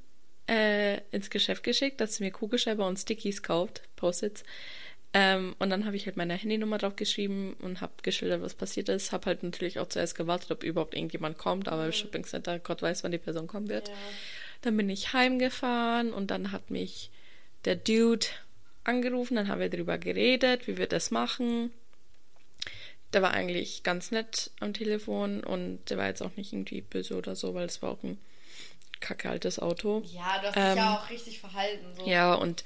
äh, 0.48 1.02
ins 1.12 1.30
Geschäft 1.30 1.62
geschickt, 1.62 2.00
dass 2.00 2.16
sie 2.16 2.24
mir 2.24 2.32
Kugelschreiber 2.32 2.84
und 2.84 2.98
Stickies 2.98 3.44
kauft, 3.44 3.82
Post-its. 3.94 4.42
Ähm, 5.12 5.54
und 5.60 5.70
dann 5.70 5.86
habe 5.86 5.94
ich 5.94 6.06
halt 6.06 6.16
meine 6.16 6.34
Handynummer 6.34 6.78
drauf 6.78 6.96
geschrieben 6.96 7.54
und 7.60 7.80
habe 7.80 7.92
geschildert, 8.02 8.42
was 8.42 8.54
passiert 8.54 8.88
ist. 8.88 9.12
Habe 9.12 9.26
halt 9.26 9.44
natürlich 9.44 9.78
auch 9.78 9.88
zuerst 9.88 10.16
gewartet, 10.16 10.50
ob 10.50 10.64
überhaupt 10.64 10.96
irgendjemand 10.96 11.38
kommt, 11.38 11.68
aber 11.68 11.86
im 11.86 11.92
Shopping 11.92 12.24
Center, 12.24 12.58
Gott 12.58 12.82
weiß, 12.82 13.04
wann 13.04 13.12
die 13.12 13.18
Person 13.18 13.46
kommen 13.46 13.68
wird. 13.68 13.86
Ja. 13.86 13.94
Dann 14.62 14.76
bin 14.76 14.90
ich 14.90 15.12
heimgefahren 15.12 16.12
und 16.12 16.32
dann 16.32 16.50
hat 16.50 16.72
mich 16.72 17.10
der 17.64 17.76
Dude 17.76 18.26
angerufen, 18.84 19.36
dann 19.36 19.48
haben 19.48 19.60
wir 19.60 19.68
darüber 19.68 19.98
geredet, 19.98 20.66
wie 20.66 20.78
wir 20.78 20.86
das 20.86 21.10
machen. 21.10 21.72
Der 23.12 23.22
war 23.22 23.32
eigentlich 23.32 23.82
ganz 23.82 24.10
nett 24.10 24.50
am 24.60 24.72
Telefon 24.72 25.42
und 25.42 25.90
der 25.90 25.98
war 25.98 26.06
jetzt 26.06 26.22
auch 26.22 26.36
nicht 26.36 26.52
irgendwie 26.52 26.80
böse 26.80 27.16
oder 27.16 27.34
so, 27.34 27.54
weil 27.54 27.66
es 27.66 27.82
war 27.82 27.90
auch 27.90 28.02
ein 28.02 28.18
kacke 29.00 29.28
altes 29.28 29.58
Auto. 29.58 30.02
Ja, 30.06 30.38
du 30.40 30.46
hast 30.48 30.56
Ähm, 30.56 30.66
dich 30.68 30.76
ja 30.76 30.94
auch 30.96 31.10
richtig 31.10 31.40
verhalten. 31.40 31.86
So. 31.96 32.06
Ja, 32.06 32.34
und 32.34 32.64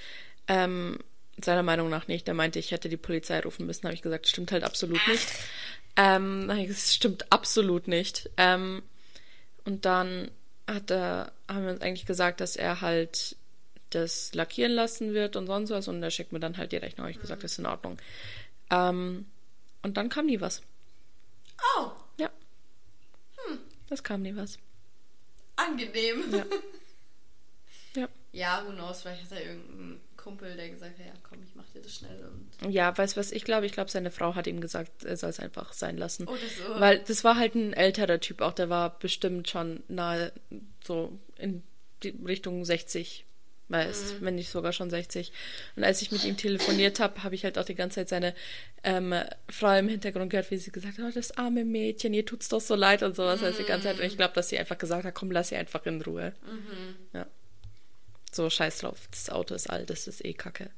ähm, 0.48 0.98
seiner 1.42 1.62
Meinung 1.62 1.88
nach 1.88 2.08
nicht. 2.08 2.26
Der 2.26 2.34
meinte, 2.34 2.58
ich 2.58 2.70
hätte 2.70 2.88
die 2.88 2.96
Polizei 2.96 3.40
rufen 3.40 3.66
müssen. 3.66 3.84
Habe 3.84 3.94
ich 3.94 4.02
gesagt, 4.02 4.28
stimmt 4.28 4.52
halt 4.52 4.64
absolut 4.64 5.00
nicht. 5.08 5.26
Ähm, 5.96 6.48
das 6.68 6.94
stimmt 6.94 7.30
absolut 7.32 7.88
nicht. 7.88 8.30
Ähm, 8.36 8.82
und 9.64 9.84
dann 9.84 10.30
hat 10.66 10.90
er, 10.90 11.32
haben 11.48 11.64
wir 11.64 11.72
uns 11.72 11.82
eigentlich 11.82 12.06
gesagt, 12.06 12.40
dass 12.40 12.56
er 12.56 12.80
halt 12.80 13.36
das 13.94 14.34
lackieren 14.34 14.72
lassen 14.72 15.14
wird 15.14 15.36
und 15.36 15.46
sonst 15.46 15.70
was. 15.70 15.88
Und 15.88 16.02
er 16.02 16.10
schickt 16.10 16.32
mir 16.32 16.40
dann 16.40 16.56
halt 16.56 16.72
die 16.72 16.76
Rechnung. 16.76 17.04
Habe 17.04 17.12
ich 17.12 17.20
gesagt, 17.20 17.42
das 17.44 17.52
ist 17.52 17.58
in 17.58 17.66
Ordnung. 17.66 17.98
Ähm, 18.70 19.26
und 19.82 19.96
dann 19.96 20.08
kam 20.08 20.26
nie 20.26 20.40
was. 20.40 20.62
Oh, 21.76 21.90
Ja. 22.18 22.30
Das 23.88 24.02
kam 24.02 24.22
nie 24.22 24.34
was. 24.36 24.58
angenehm. 25.56 26.24
Ja. 26.32 26.44
Ja. 27.96 28.08
Ja, 28.32 28.64
who 28.66 28.72
knows, 28.72 29.02
vielleicht 29.02 29.22
hat 29.30 29.38
er 29.38 29.44
irgendeinen 29.46 30.00
Kumpel, 30.16 30.56
der 30.56 30.68
gesagt 30.68 30.98
hat, 30.98 31.06
ja 31.06 31.12
komm, 31.22 31.38
ich 31.44 31.54
mach 31.54 31.68
dir 31.68 31.80
das 31.80 31.94
schnell 31.94 32.24
und. 32.24 32.72
Ja, 32.72 32.96
weißt 32.98 33.14
du, 33.14 33.20
was 33.20 33.30
ich 33.30 33.44
glaube? 33.44 33.66
Ich 33.66 33.72
glaube, 33.72 33.88
seine 33.88 34.10
Frau 34.10 34.34
hat 34.34 34.48
ihm 34.48 34.60
gesagt, 34.60 35.04
er 35.04 35.16
soll 35.16 35.30
es 35.30 35.38
einfach 35.38 35.72
sein 35.72 35.96
lassen. 35.96 36.26
Oh, 36.26 36.34
das 36.34 36.56
so. 36.56 36.80
Weil 36.80 36.98
das 36.98 37.22
war 37.22 37.36
halt 37.36 37.54
ein 37.54 37.72
älterer 37.72 38.18
Typ 38.18 38.40
auch, 38.40 38.52
der 38.52 38.68
war 38.68 38.98
bestimmt 38.98 39.48
schon 39.48 39.84
nahe 39.86 40.32
so 40.82 41.16
in 41.38 41.62
die 42.02 42.08
Richtung 42.26 42.64
60, 42.64 43.24
weißt, 43.68 44.20
wenn 44.22 44.34
nicht 44.34 44.50
sogar 44.50 44.72
schon 44.72 44.90
60. 44.90 45.32
Und 45.76 45.84
als 45.84 46.02
ich 46.02 46.12
mit 46.12 46.24
ihm 46.24 46.36
telefoniert 46.36 47.00
habe, 47.00 47.22
habe 47.24 47.34
ich 47.34 47.44
halt 47.44 47.58
auch 47.58 47.64
die 47.64 47.74
ganze 47.74 47.96
Zeit 47.96 48.08
seine 48.10 48.34
ähm, 48.82 49.14
Frau 49.48 49.76
im 49.78 49.88
Hintergrund 49.88 50.30
gehört, 50.30 50.50
wie 50.50 50.58
sie 50.58 50.70
gesagt 50.70 50.98
hat, 50.98 51.04
oh, 51.06 51.10
das 51.14 51.36
arme 51.38 51.64
Mädchen, 51.64 52.12
ihr 52.14 52.26
tut's 52.26 52.48
doch 52.48 52.60
so 52.60 52.74
leid 52.74 53.02
und 53.02 53.16
sowas. 53.16 53.42
Also 53.42 53.58
die 53.62 53.64
ganze 53.68 53.88
Zeit. 53.88 53.98
Und 53.98 54.04
ich 54.06 54.16
glaube, 54.16 54.34
dass 54.34 54.48
sie 54.50 54.58
einfach 54.58 54.78
gesagt 54.78 55.04
hat, 55.04 55.14
komm, 55.14 55.30
lass 55.30 55.48
sie 55.48 55.56
einfach 55.56 55.84
in 55.86 56.00
Ruhe. 56.02 56.34
Ja. 57.12 57.26
So, 58.32 58.50
scheiß 58.50 58.78
drauf, 58.78 59.08
das 59.10 59.30
Auto 59.30 59.54
ist 59.54 59.70
alt, 59.70 59.90
das 59.90 60.08
ist 60.08 60.24
eh 60.24 60.34
kacke. 60.34 60.70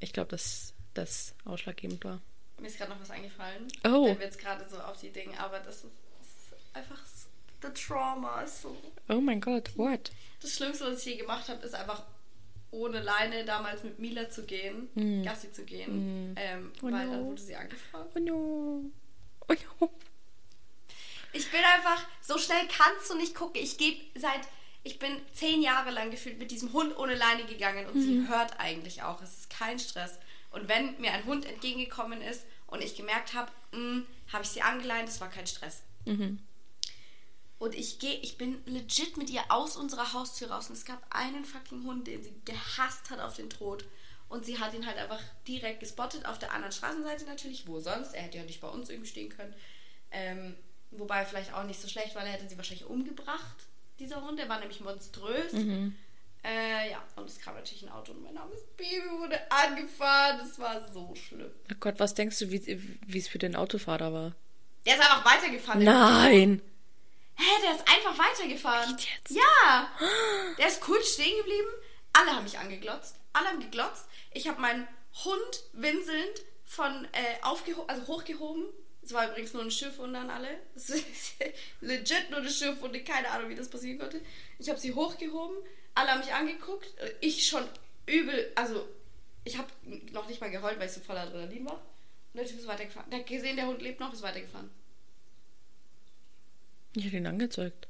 Ich 0.00 0.12
glaube, 0.12 0.30
dass 0.30 0.72
das 0.94 1.34
ausschlaggebend 1.44 2.02
war. 2.04 2.22
Mir 2.60 2.68
ist 2.68 2.78
gerade 2.78 2.92
noch 2.92 3.00
was 3.00 3.10
eingefallen. 3.10 3.66
Oh. 3.84 4.06
Wenn 4.06 4.18
wir 4.18 4.26
jetzt 4.26 4.38
gerade 4.38 4.64
so 4.70 4.78
auf 4.78 4.98
die 5.00 5.10
Dinge, 5.10 5.38
aber 5.38 5.58
das 5.58 5.76
ist, 5.84 5.92
das 6.18 6.28
ist 6.58 6.76
einfach 6.76 7.04
so- 7.04 7.28
the 7.64 7.70
Trauma 7.72 8.42
ist 8.42 8.62
so. 8.62 8.76
Oh 9.08 9.20
mein 9.20 9.40
Gott, 9.40 9.70
what? 9.76 10.10
Das 10.40 10.56
Schlimmste, 10.56 10.84
was 10.86 11.00
ich 11.00 11.14
je 11.14 11.16
gemacht 11.16 11.48
habe, 11.48 11.64
ist 11.64 11.74
einfach 11.74 12.02
ohne 12.70 13.00
Leine 13.02 13.44
damals 13.44 13.82
mit 13.84 13.98
Mila 13.98 14.28
zu 14.30 14.44
gehen, 14.44 14.88
Gassi 15.24 15.52
zu 15.52 15.64
gehen, 15.64 16.34
ähm, 16.36 16.72
Oh 16.82 16.86
weil 16.90 17.06
no. 17.06 17.12
dann 17.12 17.24
wurde 17.26 17.40
sie 17.40 17.54
angefahren. 17.54 18.08
Oh 18.14 18.18
no. 18.18 18.90
Oh 19.48 19.54
no. 19.80 19.90
Ich 21.32 21.50
bin 21.50 21.60
einfach, 21.64 22.04
so 22.20 22.38
schnell 22.38 22.66
kannst 22.68 23.10
du 23.10 23.16
nicht 23.16 23.34
gucken. 23.34 23.60
Ich 23.62 23.76
gebe 23.78 24.00
seit, 24.18 24.40
ich 24.82 24.98
bin 24.98 25.20
zehn 25.32 25.62
Jahre 25.62 25.90
lang 25.90 26.10
gefühlt 26.10 26.38
mit 26.38 26.50
diesem 26.50 26.72
Hund 26.72 26.96
ohne 26.98 27.14
Leine 27.14 27.44
gegangen 27.44 27.86
und 27.86 28.00
sie 28.00 28.26
hört 28.28 28.58
eigentlich 28.60 29.02
auch. 29.02 29.20
Es 29.22 29.38
ist 29.38 29.50
kein 29.50 29.78
Stress. 29.78 30.18
Und 30.50 30.68
wenn 30.68 31.00
mir 31.00 31.12
ein 31.12 31.24
Hund 31.24 31.44
entgegengekommen 31.46 32.20
ist 32.22 32.44
und 32.68 32.82
ich 32.82 32.96
gemerkt 32.96 33.34
habe, 33.34 33.50
habe 34.32 34.42
ich 34.44 34.48
sie 34.50 34.62
angeleint, 34.62 35.08
das 35.08 35.20
war 35.20 35.28
kein 35.28 35.46
Stress. 35.46 35.82
Und 37.58 37.74
ich 37.74 37.98
gehe, 37.98 38.16
ich 38.16 38.36
bin 38.36 38.62
legit 38.66 39.16
mit 39.16 39.30
ihr 39.30 39.42
aus 39.48 39.76
unserer 39.76 40.12
Haustür 40.12 40.50
raus 40.50 40.68
und 40.68 40.74
es 40.74 40.84
gab 40.84 41.02
einen 41.10 41.44
fucking 41.44 41.84
Hund, 41.84 42.06
den 42.06 42.22
sie 42.22 42.34
gehasst 42.44 43.10
hat 43.10 43.20
auf 43.20 43.36
den 43.36 43.48
Tod. 43.48 43.84
Und 44.28 44.44
sie 44.44 44.58
hat 44.58 44.74
ihn 44.74 44.86
halt 44.86 44.98
einfach 44.98 45.20
direkt 45.46 45.80
gespottet, 45.80 46.26
auf 46.26 46.38
der 46.38 46.52
anderen 46.52 46.72
Straßenseite 46.72 47.24
natürlich. 47.26 47.66
Wo 47.68 47.78
sonst? 47.78 48.14
Er 48.14 48.22
hätte 48.22 48.38
ja 48.38 48.44
nicht 48.44 48.60
bei 48.60 48.68
uns 48.68 48.88
irgendwie 48.90 49.08
stehen 49.08 49.28
können. 49.28 49.54
Ähm, 50.10 50.56
wobei 50.90 51.24
vielleicht 51.24 51.52
auch 51.54 51.64
nicht 51.64 51.80
so 51.80 51.88
schlecht, 51.88 52.14
weil 52.14 52.26
er 52.26 52.32
hätte 52.32 52.48
sie 52.48 52.56
wahrscheinlich 52.56 52.86
umgebracht, 52.86 53.68
dieser 53.98 54.24
Hund. 54.26 54.38
Der 54.38 54.48
war 54.48 54.58
nämlich 54.58 54.80
monströs. 54.80 55.52
Äh, 55.52 56.90
ja, 56.90 57.02
und 57.16 57.28
es 57.28 57.38
kam 57.38 57.54
natürlich 57.54 57.84
ein 57.84 57.92
Auto 57.92 58.12
und 58.12 58.22
mein 58.22 58.36
armes 58.36 58.60
Baby 58.76 59.08
wurde 59.18 59.40
angefahren. 59.50 60.38
Das 60.38 60.58
war 60.58 60.92
so 60.92 61.14
schlimm. 61.14 61.50
Oh 61.70 61.76
Gott, 61.80 61.94
was 61.98 62.14
denkst 62.14 62.38
du, 62.40 62.50
wie 62.50 63.18
es 63.18 63.28
für 63.28 63.38
den 63.38 63.56
Autofahrer 63.56 64.12
war? 64.12 64.34
Der 64.84 64.96
ist 64.96 65.00
einfach 65.00 65.24
weitergefahren. 65.24 65.82
Nein! 65.84 66.60
Hä, 67.36 67.62
der 67.62 67.74
ist 67.74 67.88
einfach 67.88 68.18
weitergefahren. 68.18 68.96
Echt 68.96 69.08
jetzt? 69.08 69.30
Ja. 69.30 69.90
Der 70.58 70.68
ist 70.68 70.80
kurz 70.80 71.14
stehen 71.14 71.36
geblieben. 71.38 71.68
Alle 72.12 72.30
haben 72.30 72.44
mich 72.44 72.58
angeglotzt. 72.58 73.16
Alle 73.32 73.48
haben 73.48 73.60
geglotzt. 73.60 74.06
Ich 74.32 74.46
habe 74.48 74.60
meinen 74.60 74.86
Hund 75.24 75.64
winselnd 75.72 76.42
von 76.64 77.04
äh, 77.12 77.42
aufgeho 77.42 77.84
also 77.86 78.06
hochgehoben. 78.06 78.64
Es 79.02 79.12
war 79.12 79.28
übrigens 79.28 79.52
nur 79.52 79.62
ein 79.62 79.70
Schiffwunde 79.70 80.18
an 80.18 80.30
alle. 80.30 80.48
Legit 81.80 82.30
nur 82.30 82.38
eine 82.38 82.50
Schiffwunde. 82.50 83.02
Keine 83.04 83.30
Ahnung, 83.30 83.50
wie 83.50 83.54
das 83.54 83.68
passieren 83.68 83.98
konnte. 83.98 84.20
Ich 84.58 84.68
habe 84.68 84.78
sie 84.78 84.94
hochgehoben. 84.94 85.56
Alle 85.94 86.12
haben 86.12 86.20
mich 86.20 86.32
angeguckt. 86.32 86.94
Ich 87.20 87.46
schon 87.46 87.68
übel. 88.06 88.50
Also, 88.54 88.88
ich 89.44 89.58
habe 89.58 89.68
noch 90.12 90.26
nicht 90.26 90.40
mal 90.40 90.50
geheult, 90.50 90.78
weil 90.78 90.86
ich 90.86 90.92
so 90.94 91.00
voller 91.00 91.22
Adrenalin 91.22 91.66
war. 91.66 91.82
Und 92.32 92.40
der 92.40 92.46
Typ 92.46 92.58
ist 92.58 92.66
weitergefahren. 92.66 93.10
Der 93.10 93.20
hat 93.20 93.26
gesehen, 93.26 93.56
der 93.56 93.66
Hund 93.66 93.82
lebt 93.82 94.00
noch, 94.00 94.12
ist 94.12 94.22
weitergefahren. 94.22 94.70
Ich 96.94 97.04
hätte 97.04 97.16
ihn 97.16 97.26
angezeigt. 97.26 97.86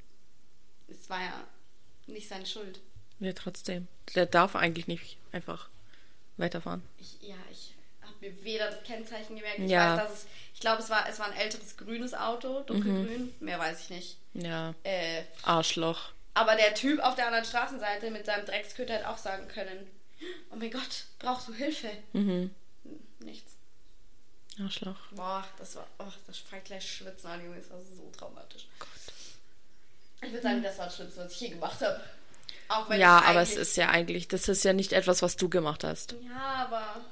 Es 0.89 1.09
war 1.11 1.21
ja 1.21 1.45
nicht 2.07 2.29
seine 2.29 2.47
Schuld. 2.47 2.81
Ja, 3.21 3.33
trotzdem. 3.33 3.89
Der 4.15 4.27
darf 4.27 4.57
eigentlich 4.57 4.87
nicht 4.87 5.17
einfach 5.33 5.69
weiterfahren. 6.37 6.83
Ich, 6.99 7.17
ja, 7.23 7.37
ich 7.51 7.75
habe 8.03 8.15
mir 8.21 8.45
weder 8.45 8.71
das 8.71 8.83
Kennzeichen 8.83 9.37
gemerkt. 9.37 9.59
Ich 9.61 9.71
Ja. 9.71 9.97
weiß, 9.97 10.03
dass 10.09 10.13
es. 10.21 10.27
Ich 10.55 10.61
glaube, 10.61 10.83
es 10.83 10.91
war, 10.91 11.09
es 11.09 11.19
war 11.19 11.27
ein 11.31 11.37
älteres 11.37 11.77
grünes 11.77 12.15
Auto, 12.15 12.61
dunkelgrün. 12.63 13.35
Mehr 13.41 13.59
weiß 13.59 13.81
ich 13.83 13.91
nicht. 13.91 14.17
Ja. 14.35 14.75
Äh, 14.85 15.23
Arschloch. 15.43 16.11
aber 16.35 16.57
der 16.57 16.75
Typ 16.75 17.01
auf 17.01 17.15
der 17.17 17.27
anderen 17.27 17.45
Straßenseite 17.45 18.11
mit 18.11 18.25
seinem 18.27 18.47
Drecksköter 18.47 18.95
hätte 18.95 19.09
auch 19.11 19.19
sagen 19.19 19.49
können: 19.49 19.87
Oh 20.51 20.57
mein 20.57 20.71
Gott, 20.71 21.05
brauchst 21.19 21.49
du 21.49 21.55
Hilfe? 21.55 21.91
Mhm. 22.13 22.51
Hm, 22.85 23.01
Nichts. 23.21 23.54
Arschloch. 24.61 24.97
Boah, 25.13 25.45
das 25.59 25.77
war. 25.77 25.87
Oh, 25.99 26.13
das 26.27 26.39
fängt 26.39 26.67
gleich 26.67 26.89
schwitzen 26.89 27.29
an, 27.29 27.45
Junge. 27.45 27.57
Das 27.57 27.71
war 27.71 27.81
so 27.81 28.11
traumatisch. 28.17 28.67
Ich 30.23 30.31
würde 30.31 30.43
sagen, 30.43 30.63
das 30.63 30.79
war 30.79 30.87
das 30.87 30.97
Schlimmste, 30.97 31.25
was 31.25 31.33
ich 31.33 31.41
je 31.41 31.49
gemacht 31.51 31.81
habe. 31.81 32.01
Auch 32.69 32.89
wenn 32.89 33.01
Ja, 33.01 33.23
aber 33.23 33.43
es 33.43 33.57
ist 33.57 33.77
ja 33.77 33.91
eigentlich, 33.91 34.29
das 34.29 34.49
ist 34.49 34.65
ja 34.65 34.73
nicht 34.73 34.93
etwas, 34.93 35.23
was 35.23 35.37
du 35.37 35.49
gemacht 35.49 35.85
hast. 35.85 36.15
Ja, 36.25 36.67
aber. 36.67 37.05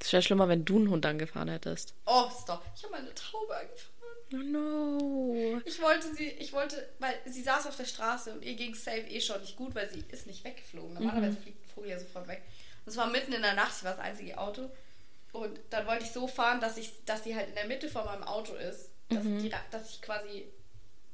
Es 0.00 0.12
wäre 0.12 0.22
schlimmer, 0.22 0.48
wenn 0.48 0.64
du 0.64 0.76
einen 0.76 0.90
Hund 0.90 1.06
angefahren 1.06 1.48
hättest. 1.48 1.94
Oh, 2.04 2.28
stop. 2.42 2.64
Ich 2.74 2.82
habe 2.84 2.92
meine 2.94 3.14
Taube 3.14 3.56
angefahren. 3.56 3.96
Oh 4.32 4.36
no. 4.36 5.62
Ich 5.64 5.80
wollte 5.80 6.12
sie, 6.14 6.28
ich 6.28 6.52
wollte, 6.52 6.88
weil 6.98 7.14
sie 7.26 7.42
saß 7.42 7.66
auf 7.66 7.76
der 7.76 7.84
Straße 7.84 8.32
und 8.32 8.42
ihr 8.42 8.54
ging 8.54 8.74
safe 8.74 9.06
eh 9.08 9.20
schon 9.20 9.40
nicht 9.40 9.56
gut, 9.56 9.74
weil 9.74 9.88
sie 9.88 10.04
ist 10.08 10.26
nicht 10.26 10.42
weggeflogen. 10.44 10.94
Normalerweise 10.94 11.36
fliegt 11.36 11.64
ein 11.64 11.68
Vogel 11.74 11.90
ja 11.90 11.98
sofort 11.98 12.26
weg. 12.26 12.42
Und 12.84 12.90
es 12.90 12.96
war 12.96 13.06
mitten 13.06 13.32
in 13.32 13.42
der 13.42 13.54
Nacht, 13.54 13.74
sie 13.74 13.84
war 13.84 13.92
das 13.92 14.00
einzige 14.00 14.36
Auto. 14.36 14.68
Und 15.36 15.58
dann 15.70 15.86
wollte 15.86 16.04
ich 16.04 16.10
so 16.10 16.26
fahren, 16.26 16.60
dass 16.60 16.76
ich, 16.76 17.04
dass 17.04 17.24
sie 17.24 17.34
halt 17.34 17.48
in 17.48 17.54
der 17.54 17.66
Mitte 17.66 17.88
von 17.88 18.04
meinem 18.04 18.24
Auto 18.24 18.54
ist. 18.54 18.90
Dass, 19.08 19.22
die, 19.22 19.52
dass 19.70 19.90
ich 19.90 20.02
quasi 20.02 20.46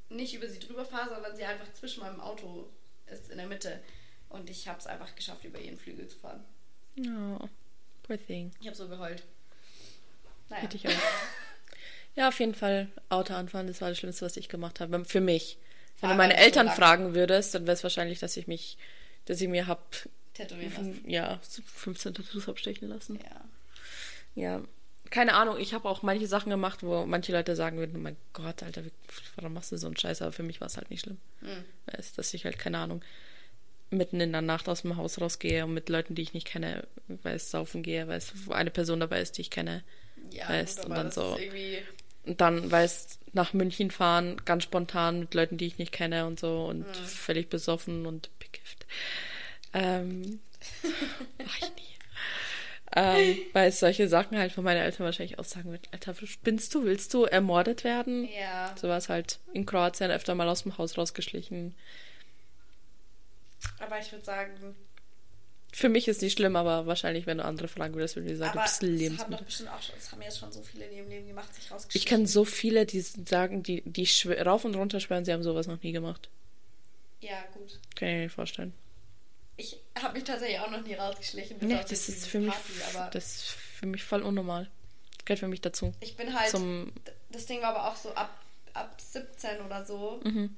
nicht 0.08 0.34
über 0.34 0.48
sie 0.48 0.58
drüber 0.58 0.84
fahre, 0.84 1.10
sondern 1.10 1.36
sie 1.36 1.44
einfach 1.44 1.70
zwischen 1.74 2.02
meinem 2.02 2.20
Auto 2.20 2.68
ist 3.06 3.30
in 3.30 3.38
der 3.38 3.46
Mitte. 3.46 3.80
Und 4.28 4.48
ich 4.48 4.66
habe 4.68 4.78
es 4.78 4.86
einfach 4.86 5.14
geschafft, 5.14 5.44
über 5.44 5.58
ihren 5.58 5.76
Flügel 5.76 6.08
zu 6.08 6.18
fahren. 6.18 6.42
Oh, 6.98 7.48
poor 8.02 8.18
thing. 8.26 8.50
Ich 8.60 8.66
habe 8.66 8.76
so 8.76 8.88
geheult. 8.88 9.22
Naja. 10.48 10.62
Hätte 10.62 10.76
ich 10.76 10.88
auch. 10.88 10.92
Ja, 12.14 12.28
auf 12.28 12.38
jeden 12.40 12.54
Fall 12.54 12.88
Auto 13.08 13.32
anfahren, 13.32 13.66
das 13.66 13.80
war 13.80 13.88
das 13.88 13.96
Schlimmste, 13.96 14.26
was 14.26 14.36
ich 14.36 14.50
gemacht 14.50 14.80
habe. 14.80 15.02
Für 15.06 15.22
mich. 15.22 15.56
Wenn 16.00 16.10
du 16.10 16.16
meine 16.16 16.34
so 16.34 16.40
Eltern 16.40 16.66
lang. 16.66 16.76
fragen 16.76 17.14
würdest, 17.14 17.54
dann 17.54 17.62
wäre 17.66 17.72
es 17.74 17.82
wahrscheinlich, 17.82 18.18
dass 18.18 18.36
ich 18.36 18.46
mich, 18.46 18.76
dass 19.24 19.40
ich 19.40 19.48
mir 19.48 19.66
hab, 19.66 19.80
Tätowieren 20.34 20.72
lassen. 20.72 21.08
ja, 21.08 21.40
so 21.42 21.62
15 21.62 22.12
Tattoos 22.12 22.48
abstechen 22.50 22.88
lassen. 22.88 23.18
Ja. 23.22 23.44
Ja. 24.34 24.62
Keine 25.10 25.34
Ahnung, 25.34 25.58
ich 25.60 25.74
habe 25.74 25.88
auch 25.88 26.02
manche 26.02 26.26
Sachen 26.26 26.48
gemacht, 26.50 26.82
wo 26.82 27.04
manche 27.04 27.32
Leute 27.32 27.54
sagen 27.54 27.76
würden, 27.78 27.96
oh 27.96 27.98
mein 28.00 28.16
Gott, 28.32 28.62
Alter, 28.62 28.84
wie- 28.84 28.92
warum 29.36 29.52
machst 29.52 29.70
du 29.72 29.76
so 29.76 29.86
einen 29.86 29.96
Scheiß? 29.96 30.22
Aber 30.22 30.32
für 30.32 30.42
mich 30.42 30.60
war 30.60 30.66
es 30.68 30.76
halt 30.78 30.90
nicht 30.90 31.02
schlimm. 31.02 31.18
Hm. 31.40 31.64
Weißt, 31.86 32.16
dass 32.16 32.32
ich 32.32 32.44
halt, 32.46 32.58
keine 32.58 32.78
Ahnung, 32.78 33.02
mitten 33.90 34.20
in 34.22 34.32
der 34.32 34.40
Nacht 34.40 34.70
aus 34.70 34.82
dem 34.82 34.96
Haus 34.96 35.20
rausgehe 35.20 35.64
und 35.66 35.74
mit 35.74 35.90
Leuten, 35.90 36.14
die 36.14 36.22
ich 36.22 36.32
nicht 36.32 36.46
kenne, 36.46 36.86
weiß, 37.08 37.50
saufen 37.50 37.82
gehe, 37.82 38.08
weiß, 38.08 38.32
wo 38.46 38.52
eine 38.52 38.70
Person 38.70 39.00
dabei 39.00 39.20
ist, 39.20 39.36
die 39.36 39.42
ich 39.42 39.50
kenne. 39.50 39.82
Ja, 40.30 40.48
Weißt, 40.48 40.86
und 40.86 40.92
dann 40.94 41.10
so- 41.10 41.36
ist. 41.36 41.52
Und 42.24 42.40
dann, 42.40 42.70
weißt, 42.70 43.18
nach 43.34 43.52
München 43.52 43.90
fahren, 43.90 44.40
ganz 44.46 44.62
spontan 44.62 45.18
mit 45.20 45.34
Leuten, 45.34 45.58
die 45.58 45.66
ich 45.66 45.76
nicht 45.76 45.92
kenne 45.92 46.24
und 46.26 46.40
so 46.40 46.64
und 46.66 46.86
Hm. 46.86 47.04
völlig 47.04 47.50
besoffen 47.50 48.06
und 48.06 48.30
bekifft. 48.38 48.86
Ähm, 49.74 50.40
mach 51.44 51.56
ich 51.58 51.70
nie. 51.74 51.91
Ähm, 52.94 53.38
weil 53.52 53.72
solche 53.72 54.08
Sachen 54.08 54.36
halt 54.38 54.52
von 54.52 54.64
meinen 54.64 54.82
Eltern 54.82 55.04
wahrscheinlich 55.06 55.38
auch 55.38 55.44
sagen 55.44 55.70
wird, 55.70 55.88
Alter, 55.92 56.14
spinnst 56.26 56.74
du, 56.74 56.84
willst 56.84 57.14
du 57.14 57.24
ermordet 57.24 57.84
werden? 57.84 58.28
Ja. 58.38 58.74
So 58.80 58.88
war 58.88 58.98
es 58.98 59.08
halt 59.08 59.38
in 59.52 59.64
Kroatien 59.66 60.10
öfter 60.10 60.34
mal 60.34 60.48
aus 60.48 60.62
dem 60.64 60.76
Haus 60.78 60.98
rausgeschlichen. 60.98 61.74
Aber 63.78 63.98
ich 63.98 64.10
würde 64.12 64.24
sagen, 64.24 64.74
Für 65.72 65.88
mich 65.88 66.06
ist 66.08 66.20
nicht 66.20 66.36
schlimm, 66.36 66.54
aber 66.56 66.86
wahrscheinlich, 66.86 67.26
wenn 67.26 67.38
du 67.38 67.44
andere 67.44 67.68
fragen 67.68 67.94
würdest, 67.94 68.16
würde 68.16 68.30
ich 68.30 68.36
sagen, 68.38 68.58
aber 68.58 68.60
du 68.60 68.64
bist 68.64 68.82
das 68.82 68.88
haben 68.88 68.98
lebensmittel. 68.98 69.36
doch 69.38 69.44
bestimmt 69.46 69.70
auch 69.70 69.82
schon, 69.82 69.94
das 69.94 70.12
haben 70.12 70.22
jetzt 70.22 70.38
schon 70.38 70.52
so 70.52 70.62
viele 70.62 70.84
in 70.86 70.96
ihrem 70.98 71.08
Leben 71.08 71.26
gemacht, 71.28 71.54
sich 71.54 71.64
Ich 71.64 71.70
rausgeschlichen. 71.70 72.08
kenne 72.08 72.26
so 72.26 72.44
viele, 72.44 72.84
die 72.84 73.00
sagen, 73.00 73.62
die, 73.62 73.82
die 73.86 74.06
rauf 74.40 74.64
und 74.66 74.74
runter 74.74 75.00
schwören, 75.00 75.24
sie 75.24 75.32
haben 75.32 75.42
sowas 75.42 75.66
noch 75.66 75.82
nie 75.82 75.92
gemacht. 75.92 76.28
Ja, 77.20 77.44
gut. 77.54 77.78
Kann 77.94 78.08
ich 78.08 78.14
mir 78.16 78.22
nicht 78.24 78.34
vorstellen. 78.34 78.74
Ich 79.56 79.78
habe 80.00 80.14
mich 80.14 80.24
tatsächlich 80.24 80.58
auch 80.60 80.70
noch 80.70 80.82
nie 80.82 80.94
rausgeschlichen. 80.94 81.58
bis 81.58 81.68
Nee, 81.68 81.80
das 81.88 82.08
ist 82.08 82.26
für 82.26 82.40
mich, 82.40 82.50
Party, 82.50 82.72
aber 82.96 83.10
das 83.10 83.36
ist 83.36 83.44
für 83.50 83.86
mich 83.86 84.02
voll 84.04 84.22
unnormal. 84.22 84.68
Das 85.18 85.24
gehört 85.26 85.40
für 85.40 85.48
mich 85.48 85.60
dazu. 85.60 85.92
ich 86.00 86.16
bin 86.16 86.38
halt, 86.38 86.50
Zum, 86.50 86.92
das 87.30 87.46
Ding 87.46 87.60
war 87.62 87.76
aber 87.76 87.88
auch 87.88 87.96
so 87.96 88.12
ab, 88.14 88.30
ab 88.74 88.98
17 89.00 89.60
oder 89.60 89.84
so, 89.84 90.20
mhm. 90.24 90.56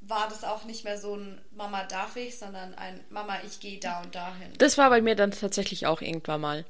war 0.00 0.28
das 0.28 0.44
auch 0.44 0.64
nicht 0.64 0.84
mehr 0.84 0.98
so 0.98 1.16
ein 1.16 1.40
Mama 1.52 1.84
darf 1.84 2.16
ich, 2.16 2.38
sondern 2.38 2.74
ein 2.74 3.00
Mama 3.10 3.38
ich 3.46 3.60
gehe 3.60 3.78
da 3.78 4.02
und 4.02 4.14
dahin. 4.14 4.52
Das 4.58 4.76
war 4.78 4.90
bei 4.90 5.00
mir 5.00 5.14
dann 5.14 5.30
tatsächlich 5.30 5.86
auch 5.86 6.00
irgendwann 6.02 6.40
mal. 6.40 6.64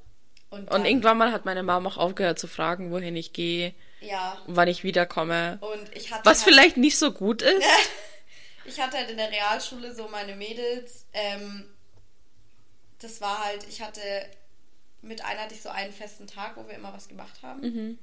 Und, 0.50 0.70
Und 0.70 0.84
irgendwann 0.84 1.18
mal 1.18 1.32
hat 1.32 1.44
meine 1.44 1.62
Mama 1.64 1.88
auch 1.90 1.96
aufgehört 1.96 2.38
zu 2.38 2.46
fragen, 2.46 2.92
wohin 2.92 3.16
ich 3.16 3.32
gehe, 3.32 3.74
Ja. 4.00 4.38
wann 4.46 4.68
ich 4.68 4.84
wiederkomme. 4.84 5.58
Und 5.60 5.96
ich 5.96 6.12
hatte 6.12 6.24
Was 6.26 6.44
halt, 6.44 6.54
vielleicht 6.54 6.76
nicht 6.76 6.96
so 6.98 7.12
gut 7.12 7.42
ist. 7.42 7.64
Ich 8.64 8.80
hatte 8.80 8.96
halt 8.96 9.10
in 9.10 9.16
der 9.16 9.30
Realschule 9.30 9.94
so 9.94 10.08
meine 10.08 10.36
Mädels. 10.36 11.06
Ähm, 11.12 11.68
das 12.98 13.20
war 13.20 13.44
halt, 13.44 13.66
ich 13.68 13.82
hatte 13.82 14.00
mit 15.04 15.24
einer 15.24 15.42
hatte 15.42 15.54
ich 15.54 15.62
so 15.62 15.68
einen 15.68 15.92
festen 15.92 16.26
Tag, 16.26 16.56
wo 16.56 16.66
wir 16.66 16.74
immer 16.74 16.92
was 16.92 17.08
gemacht 17.08 17.42
haben. 17.42 17.60
Mhm. 17.60 17.98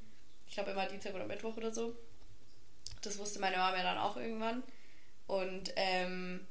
Ich 0.47 0.53
glaube 0.53 0.72
immer 0.72 0.86
Dienstag 0.86 1.16
oder 1.16 1.26
Mittwoch 1.26 1.57
oder 1.57 1.74
so. 1.74 1.95
Das 3.01 3.18
wusste 3.18 3.39
meine 3.39 3.57
Mama 3.57 3.78
ja 3.78 3.84
dann 3.84 3.97
auch 3.97 4.18
irgendwann. 4.18 4.64
Und 5.28 5.74
ähm, 5.76 6.45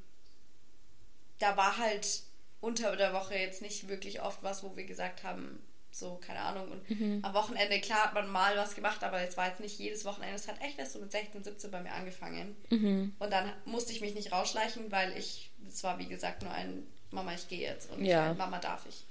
da 1.38 1.56
war 1.56 1.76
halt 1.76 2.22
unter 2.60 2.96
der 2.96 3.12
Woche 3.12 3.36
jetzt 3.36 3.62
nicht 3.62 3.88
wirklich 3.88 4.22
oft 4.22 4.42
was, 4.42 4.62
wo 4.62 4.76
wir 4.76 4.84
gesagt 4.84 5.22
haben, 5.22 5.62
so, 5.92 6.16
keine 6.24 6.40
Ahnung. 6.40 6.70
Und 6.70 6.90
Mhm. 6.90 7.24
am 7.24 7.34
Wochenende, 7.34 7.80
klar, 7.80 8.04
hat 8.04 8.14
man 8.14 8.28
mal 8.30 8.56
was 8.56 8.74
gemacht, 8.74 9.02
aber 9.02 9.20
es 9.20 9.36
war 9.36 9.48
jetzt 9.48 9.60
nicht 9.60 9.78
jedes 9.78 10.04
Wochenende. 10.04 10.34
Es 10.36 10.48
hat 10.48 10.60
echt 10.62 10.78
erst 10.78 10.92
so 10.92 10.98
mit 11.00 11.10
16, 11.12 11.42
17 11.44 11.70
bei 11.70 11.80
mir 11.82 11.92
angefangen. 11.92 12.56
Mhm. 12.70 13.14
Und 13.18 13.30
dann 13.32 13.52
musste 13.64 13.92
ich 13.92 14.00
mich 14.00 14.14
nicht 14.14 14.32
rausschleichen, 14.32 14.90
weil 14.92 15.16
ich, 15.18 15.50
es 15.68 15.82
war 15.84 15.98
wie 15.98 16.06
gesagt 16.06 16.42
nur 16.42 16.52
ein 16.52 16.86
Mama, 17.10 17.34
ich 17.34 17.48
gehe 17.48 17.60
jetzt 17.60 17.90
und 17.90 18.04
Ja. 18.04 18.30
ein 18.30 18.36
Mama 18.36 18.58
darf 18.58 18.86
ich. 18.86 19.04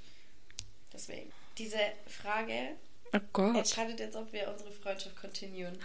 Deswegen. 0.94 1.32
Diese 1.58 1.78
Frage 2.08 2.76
Oh 3.14 3.20
Gott. 3.34 3.56
entscheidet 3.58 4.00
jetzt, 4.00 4.16
ob 4.16 4.32
wir 4.32 4.50
unsere 4.50 4.72
Freundschaft 4.72 5.16
continuen. 5.20 5.78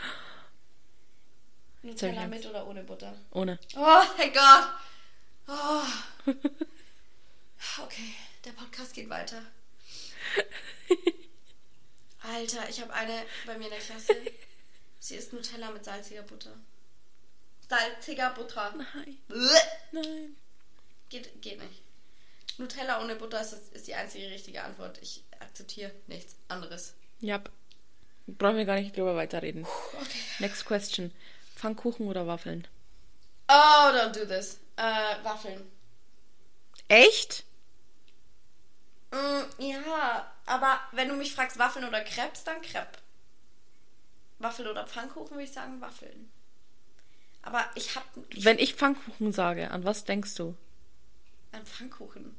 Nutella 1.83 2.27
mit 2.27 2.47
oder 2.47 2.67
ohne 2.67 2.83
Butter? 2.85 3.15
Ohne. 3.33 3.59
Oh, 3.77 4.03
thank 4.17 4.33
God! 4.35 4.69
Oh. 5.49 6.33
Okay, 7.83 8.15
der 8.45 8.53
Podcast 8.53 8.95
geht 8.95 9.09
weiter. 9.09 9.41
Alter, 12.23 12.69
ich 12.69 12.81
habe 12.81 12.93
eine 12.95 13.23
bei 13.47 13.59
mir 13.59 13.65
in 13.65 13.71
der 13.71 13.81
Klasse. 13.81 14.15
Sie 14.99 15.17
isst 15.17 15.33
Nutella 15.33 15.71
mit 15.71 15.85
salziger 15.85 16.23
Butter. 16.23 16.57
Salziger 17.69 18.31
Butter. 18.31 18.75
Nein. 18.77 19.19
Bleh. 19.29 19.59
Nein. 19.93 20.37
Geht, 21.11 21.43
geht 21.43 21.61
nicht. 21.61 21.83
Nutella 22.57 23.03
ohne 23.03 23.17
Butter 23.17 23.41
ist, 23.41 23.51
das- 23.53 23.69
ist 23.73 23.87
die 23.87 23.95
einzige 23.95 24.31
richtige 24.31 24.63
Antwort. 24.63 24.99
Ich 25.03 25.23
akzeptiere 25.41 25.93
nichts 26.07 26.37
anderes. 26.49 26.95
Ja. 27.21 27.43
Brauchen 28.27 28.57
wir 28.57 28.65
gar 28.65 28.77
nicht 28.81 28.97
drüber 28.97 29.17
weiterreden. 29.17 29.67
Okay. 30.01 30.19
Next 30.39 30.65
question. 30.65 31.13
Pfannkuchen 31.57 32.07
oder 32.09 32.27
Waffeln? 32.27 32.67
Oh, 33.49 33.53
don't 33.53 34.13
do 34.13 34.25
this. 34.25 34.61
Äh, 34.77 35.23
Waffeln. 35.23 35.61
Echt? 36.89 37.45
Mm, 39.15 39.63
ja, 39.63 40.27
aber 40.47 40.81
wenn 40.93 41.09
du 41.09 41.15
mich 41.15 41.35
fragst, 41.35 41.59
Waffeln 41.59 41.85
oder 41.85 42.01
Crepes, 42.01 42.45
dann 42.45 42.61
Crepe. 42.63 42.99
Waffel 44.39 44.67
oder 44.67 44.87
Pfannkuchen, 44.87 45.33
würde 45.37 45.45
ich 45.45 45.53
sagen 45.53 45.81
Waffeln. 45.81 46.31
Aber 47.43 47.65
ich 47.77 47.95
hab 47.95 48.05
ich 48.31 48.45
Wenn 48.45 48.59
ich 48.59 48.75
Pfannkuchen 48.75 49.33
sage, 49.33 49.71
an 49.71 49.85
was 49.85 50.05
denkst 50.05 50.35
du? 50.35 50.57
an 51.53 51.65
Pfannkuchen. 51.65 52.35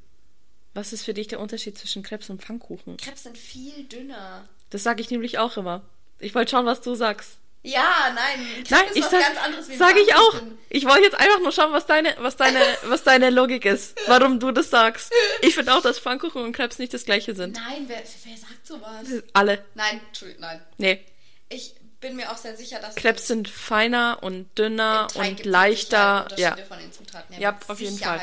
Was 0.73 0.91
ist 0.91 1.05
für 1.05 1.13
dich 1.13 1.27
der 1.27 1.39
Unterschied 1.39 1.77
zwischen 1.77 2.03
Krebs 2.03 2.29
und 2.29 2.41
Pfannkuchen? 2.43 2.97
Crepes 2.97 3.23
sind 3.23 3.37
viel 3.37 3.85
dünner. 3.85 4.49
Das 4.71 4.83
sage 4.83 4.99
ich 5.01 5.09
nämlich 5.09 5.37
auch 5.39 5.55
immer. 5.55 5.83
Ich 6.19 6.35
wollte 6.35 6.51
schauen, 6.51 6.65
was 6.65 6.81
du 6.81 6.95
sagst. 6.95 7.37
Ja, 7.65 8.13
nein. 8.13 8.63
Crepe 8.63 8.69
Nein, 8.69 8.85
ist 8.89 8.95
ich 8.95 9.03
was 9.03 9.11
sag, 9.11 9.21
ganz 9.21 9.39
anderes 9.39 9.69
wie 9.69 9.75
sage 9.75 9.99
ich 9.99 10.13
auch. 10.13 10.41
Ich 10.69 10.85
wollte 10.85 11.03
jetzt 11.03 11.15
einfach 11.19 11.39
nur 11.39 11.51
schauen, 11.51 11.73
was 11.73 11.85
deine, 11.85 12.15
was 12.19 12.35
deine, 12.35 12.59
was 12.83 13.03
deine 13.03 13.29
Logik 13.31 13.65
ist. 13.65 13.97
Warum 14.07 14.39
du 14.39 14.51
das 14.51 14.69
sagst. 14.69 15.11
Ich 15.41 15.55
finde 15.55 15.73
auch, 15.73 15.81
dass 15.81 15.97
Pfannkuchen 15.99 16.43
und 16.43 16.51
Krebs 16.53 16.77
nicht 16.77 16.93
das 16.93 17.05
gleiche 17.05 17.33
sind. 17.33 17.55
Nein, 17.55 17.85
wer, 17.87 17.97
wer 17.97 18.37
sagt 18.37 18.67
sowas? 18.67 19.23
Alle. 19.33 19.65
Nein, 19.73 19.99
nein. 20.37 20.61
Nee. 20.77 21.03
Ich 21.49 21.75
bin 22.01 22.15
mir 22.15 22.31
auch 22.31 22.37
sehr 22.37 22.55
sicher, 22.55 22.79
dass 22.79 22.93
Krebs 22.95 23.27
sind 23.27 23.49
feiner 23.49 24.19
und 24.21 24.55
dünner 24.59 25.07
und 25.15 25.43
leichter. 25.43 26.27
Ja. 26.37 26.55
Von 26.67 26.77
den 26.77 26.91
Zutaten. 26.93 27.33
her. 27.33 27.41
Ja, 27.41 27.59
auf 27.67 27.79
jeden 27.79 27.97
Fall. 27.97 28.21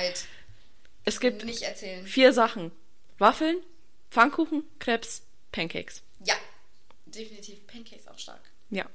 Es 1.05 1.19
gibt 1.19 1.45
Nicht 1.45 1.63
erzählen. 1.63 2.07
vier 2.07 2.33
Sachen. 2.33 2.71
Waffeln, 3.19 3.57
Pfannkuchen, 4.11 4.63
Krebs, 4.79 5.23
Pancakes. 5.51 6.03
Ja, 6.25 6.35
definitiv. 7.07 7.67
Pancakes 7.67 8.07
auch 8.07 8.19
stark. 8.19 8.41
Ja. 8.71 8.87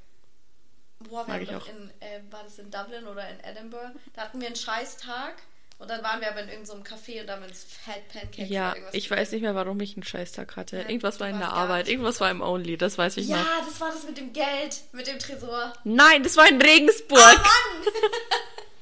Boah, 1.00 1.28
wir 1.28 1.34
Mag 1.34 1.48
haben 1.48 1.62
in, 1.68 1.90
äh, 2.02 2.22
war 2.32 2.44
das 2.44 2.58
in 2.60 2.72
Dublin 2.72 3.06
oder 3.08 3.28
in 3.30 3.40
Edinburgh? 3.44 3.92
Da 4.14 4.24
hatten 4.24 4.40
wir 4.40 4.48
einen 4.48 4.56
Scheißtag 4.56 5.36
und 5.80 5.90
dann 5.90 6.04
waren 6.04 6.22
wir 6.22 6.30
aber 6.30 6.42
in 6.42 6.50
irgendeinem 6.50 6.84
so 6.84 6.96
Café 6.96 7.22
und 7.22 7.28
da 7.28 7.34
haben 7.34 7.44
wir 7.44 7.50
uns 7.50 7.64
Fat 7.64 8.08
Pancakes 8.08 8.50
Ja, 8.50 8.76
ich 8.94 9.10
weiß 9.12 9.32
nicht 9.32 9.42
mehr, 9.44 9.54
warum 9.54 9.80
ich 9.80 9.96
einen 9.96 10.04
Scheißtag 10.04 10.56
hatte. 10.56 10.78
Ja, 10.78 10.84
irgendwas 10.84 11.20
war 11.20 11.30
in 11.30 11.38
der 11.38 11.54
Arbeit, 11.54 11.88
irgendwas 11.88 12.20
war 12.20 12.32
im 12.32 12.42
Only, 12.42 12.78
das 12.78 12.98
weiß 12.98 13.18
ich 13.18 13.28
Ja, 13.28 13.38
noch. 13.38 13.66
das 13.68 13.80
war 13.80 13.92
das 13.92 14.04
mit 14.06 14.18
dem 14.18 14.34
Geld, 14.34 14.82
mit 14.92 15.06
dem 15.06 15.20
Tresor. 15.20 15.72
Nein, 15.84 16.24
das 16.24 16.36
war 16.36 16.48
in 16.50 16.60
Regensburg. 16.60 17.22
Ah, 17.22 17.34
Mann! 17.36 17.94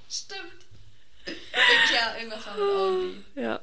Stimmt. 0.09 0.65
Ja, 1.93 2.15
irgendwas 2.17 2.45
war 2.47 2.53
mit 2.55 2.63
Only. 2.63 3.23
Ja. 3.35 3.59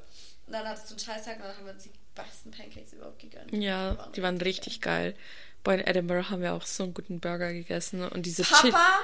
Und 0.46 0.52
dann 0.52 0.68
hattest 0.68 0.90
du 0.90 0.94
einen 0.94 0.98
Scheißtag 1.00 1.36
und 1.36 1.44
dann 1.44 1.56
haben 1.56 1.64
wir 1.64 1.72
uns 1.72 1.84
die 1.84 1.90
besten 2.14 2.50
Pancakes 2.50 2.92
überhaupt 2.92 3.18
gegönnt. 3.18 3.50
Ja, 3.52 3.94
die 4.14 4.22
waren 4.22 4.38
richtig 4.38 4.82
geil. 4.82 5.16
Boah, 5.64 5.74
in 5.74 5.80
Edinburgh 5.86 6.28
haben 6.30 6.42
wir 6.42 6.54
auch 6.54 6.64
so 6.66 6.82
einen 6.84 6.94
guten 6.94 7.20
Burger 7.20 7.52
gegessen 7.52 8.02
und 8.06 8.26
diese 8.26 8.42
Papa 8.42 9.00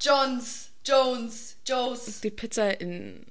Johns, 0.00 0.70
Jones, 0.84 1.56
Joes. 1.66 2.20
die 2.20 2.30
Pizza 2.30 2.80
in 2.80 3.26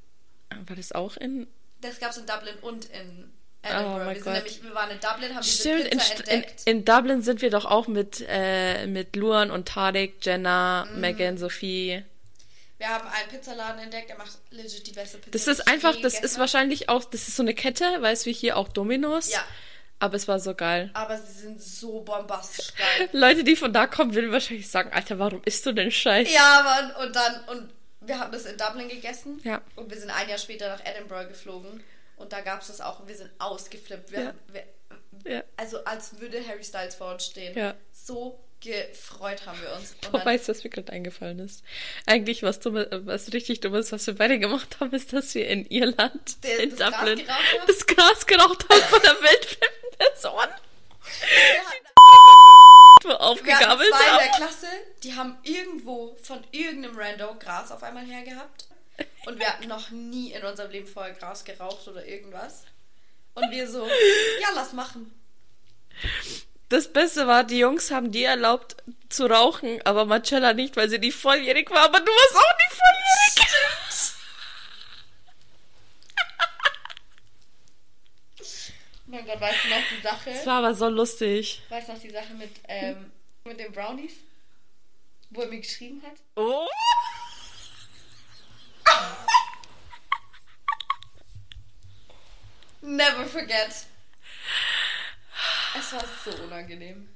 war 0.68 0.76
das 0.76 0.92
auch 0.92 1.18
in 1.18 1.48
Das 1.82 2.00
gab's 2.00 2.18
in 2.18 2.26
Dublin 2.26 2.56
und 2.62 2.86
in 2.86 3.32
Oh 3.64 3.68
Edinburgh. 3.70 3.98
mein 4.06 4.08
wir, 4.08 4.14
sind 4.16 4.24
Gott. 4.24 4.34
nämlich, 4.36 4.64
wir 4.64 4.76
waren 4.76 4.92
in 4.92 5.00
Dublin, 5.00 5.36
haben 5.36 5.44
Stimmt, 5.44 5.80
diese 5.80 5.88
in, 5.90 5.98
Pizza 5.98 6.14
in, 6.24 6.30
entdeckt. 6.30 6.62
in 6.66 6.86
Dublin 6.86 7.22
sind 7.22 7.42
wir 7.42 7.50
doch 7.50 7.66
auch 7.66 7.88
mit, 7.88 8.24
äh, 8.28 8.86
mit 8.88 9.16
Luan 9.16 9.52
und 9.52 9.68
Tarek, 9.68 10.24
Jenna, 10.26 10.86
Mhm. 10.86 11.02
Megan, 11.02 11.38
Sophie. 11.38 12.04
Wir 12.78 12.88
haben 12.90 13.08
einen 13.08 13.30
Pizzaladen 13.30 13.80
entdeckt, 13.82 14.10
der 14.10 14.18
macht 14.18 14.38
legit 14.52 14.86
die 14.86 14.92
beste 14.92 15.18
Pizza. 15.18 15.32
Das 15.32 15.48
ist 15.48 15.68
einfach, 15.68 15.96
das 16.02 16.20
ist 16.20 16.38
wahrscheinlich 16.38 16.90
auch, 16.90 17.04
das 17.06 17.28
ist 17.28 17.36
so 17.36 17.42
eine 17.44 17.56
Kette, 17.56 17.84
weißt 18.00 18.26
du, 18.26 18.30
wie 18.30 18.34
hier 18.34 18.56
auch 18.56 18.68
Dominos. 18.70 19.32
Ja, 19.32 19.44
Aber 20.00 20.16
es 20.16 20.28
war 20.28 20.40
so 20.40 20.54
geil. 20.54 20.92
aber 20.94 21.18
sie 21.18 21.32
sind 21.42 21.62
so 21.62 22.02
bombastisch 22.02 22.74
geil. 22.76 23.10
Leute, 23.14 23.44
die 23.44 23.56
von 23.56 23.74
da 23.74 23.88
kommen, 23.88 24.14
würden 24.14 24.32
wahrscheinlich 24.32 24.70
sagen, 24.70 24.92
Alter, 24.94 25.18
warum 25.18 25.42
isst 25.46 25.66
du 25.66 25.72
denn 25.72 25.90
Scheiß? 25.92 26.32
ja, 26.32 26.62
Mann, 26.64 27.08
und 27.08 27.16
dann, 27.16 27.44
und 27.50 27.74
wir 28.02 28.20
haben 28.20 28.32
das 28.32 28.46
in 28.46 28.58
Dublin 28.58 28.90
gegessen. 28.90 29.42
Ja. 29.44 29.62
Und 29.76 29.90
wir 29.90 29.98
sind 30.00 30.12
ein 30.12 30.30
Jahr 30.30 30.38
später 30.38 30.70
nach 30.70 30.86
Edinburgh 30.86 31.28
geflogen. 31.28 31.84
Und 32.16 32.32
da 32.32 32.42
gab 32.42 32.62
es 32.62 32.68
das 32.68 32.80
auch 32.82 33.00
und 33.00 33.08
wir 33.08 33.16
sind 33.16 33.30
ausgeflippt. 33.40 34.12
Wir, 34.12 34.22
Ja. 34.22 34.34
wir, 34.52 34.64
Ja. 35.32 35.44
Also 35.58 35.84
als 35.84 36.20
würde 36.20 36.46
Harry 36.48 36.64
Styles 36.64 36.96
vor 36.96 37.14
uns 37.14 37.26
stehen. 37.26 37.56
Ja. 37.58 37.74
So 37.92 38.40
gefreut 38.60 39.46
haben 39.46 39.60
wir 39.62 39.76
uns. 39.76 39.96
Und 40.04 40.12
Boah, 40.12 40.26
weißt 40.26 40.48
du, 40.48 40.52
was 40.52 40.64
mir 40.64 40.70
gerade 40.70 40.92
eingefallen 40.92 41.40
ist? 41.40 41.64
Eigentlich 42.06 42.42
was 42.44 42.60
Dummes, 42.60 42.88
was 42.92 43.34
richtig 43.34 43.60
Dummes, 43.60 43.92
was 43.92 44.08
wir 44.08 44.16
beide 44.16 44.40
gemacht 44.40 44.80
haben, 44.80 44.92
ist, 44.94 45.14
dass 45.14 45.36
wir 45.36 45.48
in 45.48 45.66
Irland, 45.66 46.44
Der- 46.44 46.60
in 46.64 46.70
das 46.72 46.80
Gras 46.80 47.00
Dublin, 47.00 47.28
haben? 47.28 47.68
das 47.68 47.86
Gras 47.86 48.26
geraucht 48.26 48.66
haben 48.70 48.82
von 48.82 49.02
der 49.02 49.12
wildfremden 49.12 49.87
Person, 49.98 50.48
wir 51.20 51.66
hatten 51.66 51.88
wo 53.04 53.10
Wir 53.10 53.22
aufgegabelt 53.22 53.90
zwei 53.90 54.12
in 54.12 54.18
der 54.18 54.32
Klasse, 54.38 54.68
die 55.04 55.16
haben 55.16 55.38
irgendwo 55.44 56.18
von 56.24 56.44
irgendeinem 56.52 56.98
Rando 56.98 57.36
Gras 57.36 57.72
auf 57.72 57.84
einmal 57.84 58.06
hergehabt. 58.06 58.68
Und 59.26 59.40
wir 59.40 59.48
hatten 59.48 59.68
noch 59.68 59.92
nie 59.92 60.32
in 60.32 60.44
unserem 60.44 60.72
Leben 60.72 60.88
vorher 60.88 61.14
Gras 61.14 61.44
geraucht 61.44 61.88
oder 61.88 62.06
irgendwas. 62.06 62.64
Und 63.36 63.52
wir 63.52 63.70
so, 63.70 63.86
ja, 63.86 64.50
lass 64.56 64.74
machen. 64.74 65.14
Das 66.70 66.92
Beste 66.92 67.28
war, 67.28 67.44
die 67.44 67.60
Jungs 67.60 67.92
haben 67.92 68.12
dir 68.12 68.30
erlaubt 68.30 68.78
zu 69.10 69.28
rauchen, 69.28 69.80
aber 69.86 70.06
Marcella 70.06 70.54
nicht, 70.54 70.76
weil 70.76 70.90
sie 70.90 71.00
nicht 71.00 71.16
volljährig 71.16 71.70
war, 71.70 71.84
aber 71.84 72.00
du 72.00 72.12
warst 72.12 72.36
auch 72.36 72.58
nicht 72.58 72.72
volljährig. 72.72 73.78
Und 79.08 79.14
dann 79.14 79.17
Gott, 79.28 79.42
weißt 79.42 79.66
du 79.66 79.70
noch 79.70 79.84
die 79.96 80.02
Sache? 80.02 80.30
Das 80.32 80.46
war 80.46 80.60
aber 80.60 80.74
so 80.74 80.88
lustig. 80.88 81.62
Weißt 81.70 81.90
du 81.90 81.94
noch 81.94 82.02
die 82.02 82.10
Sache 82.12 82.34
mit, 82.34 82.52
ähm, 82.68 83.12
mit 83.44 83.60
den 83.60 83.72
Brownies? 83.74 84.14
Wo 85.30 85.42
er 85.42 85.50
mir 85.50 85.60
geschrieben 85.60 86.02
hat? 86.02 86.14
Oh! 86.36 86.66
Never 92.82 93.26
forget. 93.26 93.86
Es 95.78 95.94
war 95.94 96.04
so 96.24 96.44
unangenehm. 96.44 97.10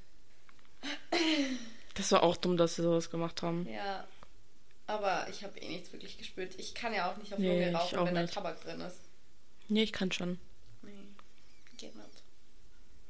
Das 1.94 2.12
war 2.12 2.24
auch 2.24 2.38
dumm, 2.38 2.58
dass 2.58 2.76
sie 2.76 2.84
sowas 2.84 3.10
gemacht 3.10 3.42
haben. 3.42 3.68
Ja. 3.70 4.06
Aber 4.88 5.28
ich 5.30 5.44
habe 5.44 5.58
eh 5.60 5.70
nichts 5.70 5.92
wirklich 5.94 6.18
gespürt. 6.18 6.56
Ich 6.58 6.74
kann 6.74 6.94
ja 6.94 7.10
auch 7.10 7.18
nicht 7.18 7.32
auf 7.34 7.40
Nee, 7.40 7.48
Lunge 7.48 7.70
ich 7.70 7.76
rauchen, 7.76 8.00
auch 8.00 8.06
wenn 8.08 8.16
da. 8.16 8.28
Tabak 8.28 8.62
drin 8.62 8.82
ist. 8.82 8.98
Nee, 9.70 9.84
ich 9.84 9.94
kann 9.94 10.12
schon. 10.12 10.40
Geht 11.82 11.96
nicht. 11.96 12.24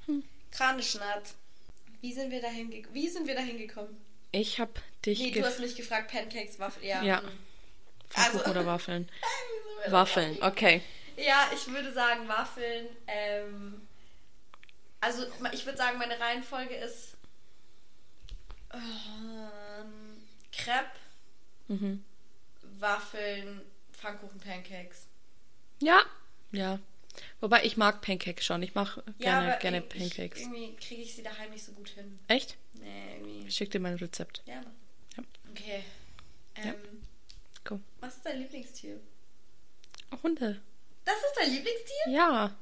Hm. 0.05 0.23
Kraneschnatt. 0.51 1.33
Wie 1.99 2.13
sind 2.13 2.31
wir 2.31 2.41
dahin, 2.41 2.69
ge 2.71 2.85
wie 2.93 3.09
sind 3.09 3.27
wir 3.27 3.35
dahin 3.35 3.57
gekommen? 3.57 4.01
Ich 4.31 4.61
hab 4.61 4.81
dich 5.05 5.19
Nee, 5.19 5.31
du 5.31 5.43
hast 5.43 5.59
mich 5.59 5.75
gefragt, 5.75 6.09
Pancakes, 6.09 6.57
Waffeln. 6.57 6.85
Ja. 6.87 7.03
Ja. 7.03 7.21
hm. 7.21 7.29
Pfannkuchen 8.09 8.39
Also- 8.39 8.51
oder 8.51 8.65
Waffeln? 8.65 9.09
Waffeln, 9.89 10.41
okay. 10.41 10.81
Ja, 11.17 11.49
ich 11.53 11.67
würde 11.67 11.91
sagen 11.91 12.27
Waffeln. 12.29 12.87
Ähm, 13.07 13.85
also 15.01 15.25
ich 15.51 15.65
würde 15.65 15.77
sagen, 15.77 15.97
meine 15.97 16.17
Reihenfolge 16.17 16.75
ist 16.75 17.17
ähm, 18.73 20.23
Crepe, 20.53 20.91
Mhm. 21.67 22.03
Waffeln, 22.79 23.61
Pfannkuchen, 23.91 24.39
Pancakes. 24.39 25.07
Ja. 25.81 26.01
Ja. 26.51 26.79
Wobei 27.39 27.63
ich 27.65 27.77
mag 27.77 28.01
Pancakes 28.01 28.45
schon. 28.45 28.61
Ich 28.63 28.75
mache 28.75 29.03
gerne, 29.19 29.57
gerne 29.61 29.79
ich- 29.79 29.89
Pancakes. 29.89 30.39
Ich, 30.39 30.45
irgendwie 30.45 30.75
kriege 30.75 31.01
ich 31.01 31.15
sie 31.15 31.23
daheim 31.23 31.51
nicht 31.51 31.63
so 31.63 31.71
gut 31.73 31.89
hin. 31.89 32.19
Echt? 32.27 32.57
Nee, 32.73 33.15
irgendwie. 33.17 33.47
Ich 33.47 33.55
schick 33.55 33.71
dir 33.71 33.79
mein 33.79 33.95
Rezept. 33.95 34.41
Ja. 34.45 34.61
Ja. 35.17 35.23
Okay. 35.51 35.83
Ja. 36.57 36.63
Ähm, 36.71 36.75
Go. 37.63 37.79
Was 37.99 38.15
ist 38.17 38.25
dein 38.25 38.39
Lieblingstier? 38.39 38.99
Hunde. 40.23 40.61
Das 41.05 41.15
ist 41.15 41.33
dein 41.39 41.49
Lieblingstier? 41.51 42.11
Ja. 42.13 42.55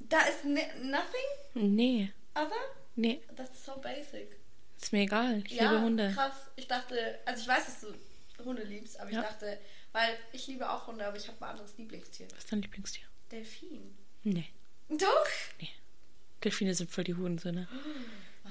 Da 0.00 0.20
ist 0.22 0.44
ne 0.44 0.62
nothing 0.82 1.74
Nee. 1.76 2.10
other? 2.34 2.50
Nee. 2.96 3.20
That's 3.36 3.64
so 3.64 3.76
basic. 3.80 4.36
Ist 4.80 4.92
mir 4.92 5.02
egal. 5.02 5.42
Ich 5.46 5.52
ja, 5.52 5.70
liebe 5.70 5.82
Hunde. 5.82 6.12
krass. 6.14 6.34
Ich 6.56 6.66
dachte, 6.68 7.18
also 7.24 7.42
ich 7.42 7.48
weiß, 7.48 7.66
dass 7.66 7.80
du 7.80 8.44
Hunde 8.44 8.64
liebst, 8.64 8.98
aber 9.00 9.10
Ja. 9.10 9.20
ich 9.20 9.26
dachte, 9.26 9.58
weil 9.92 10.16
ich 10.32 10.46
liebe 10.46 10.68
auch 10.68 10.86
Hunde, 10.86 11.06
aber 11.06 11.16
ich 11.16 11.26
habe 11.28 11.38
ein 11.44 11.50
anderes 11.50 11.76
Lieblingstier. 11.78 12.26
Was 12.32 12.38
ist 12.40 12.52
dein 12.52 12.62
Lieblingstier? 12.62 13.04
Delfin. 13.34 13.94
Nee. 14.22 14.46
Doch? 14.88 15.26
Delfine 16.42 16.74
sind 16.74 16.90
voll 16.90 17.04
die 17.04 17.14
Hurensöhne. 17.14 17.66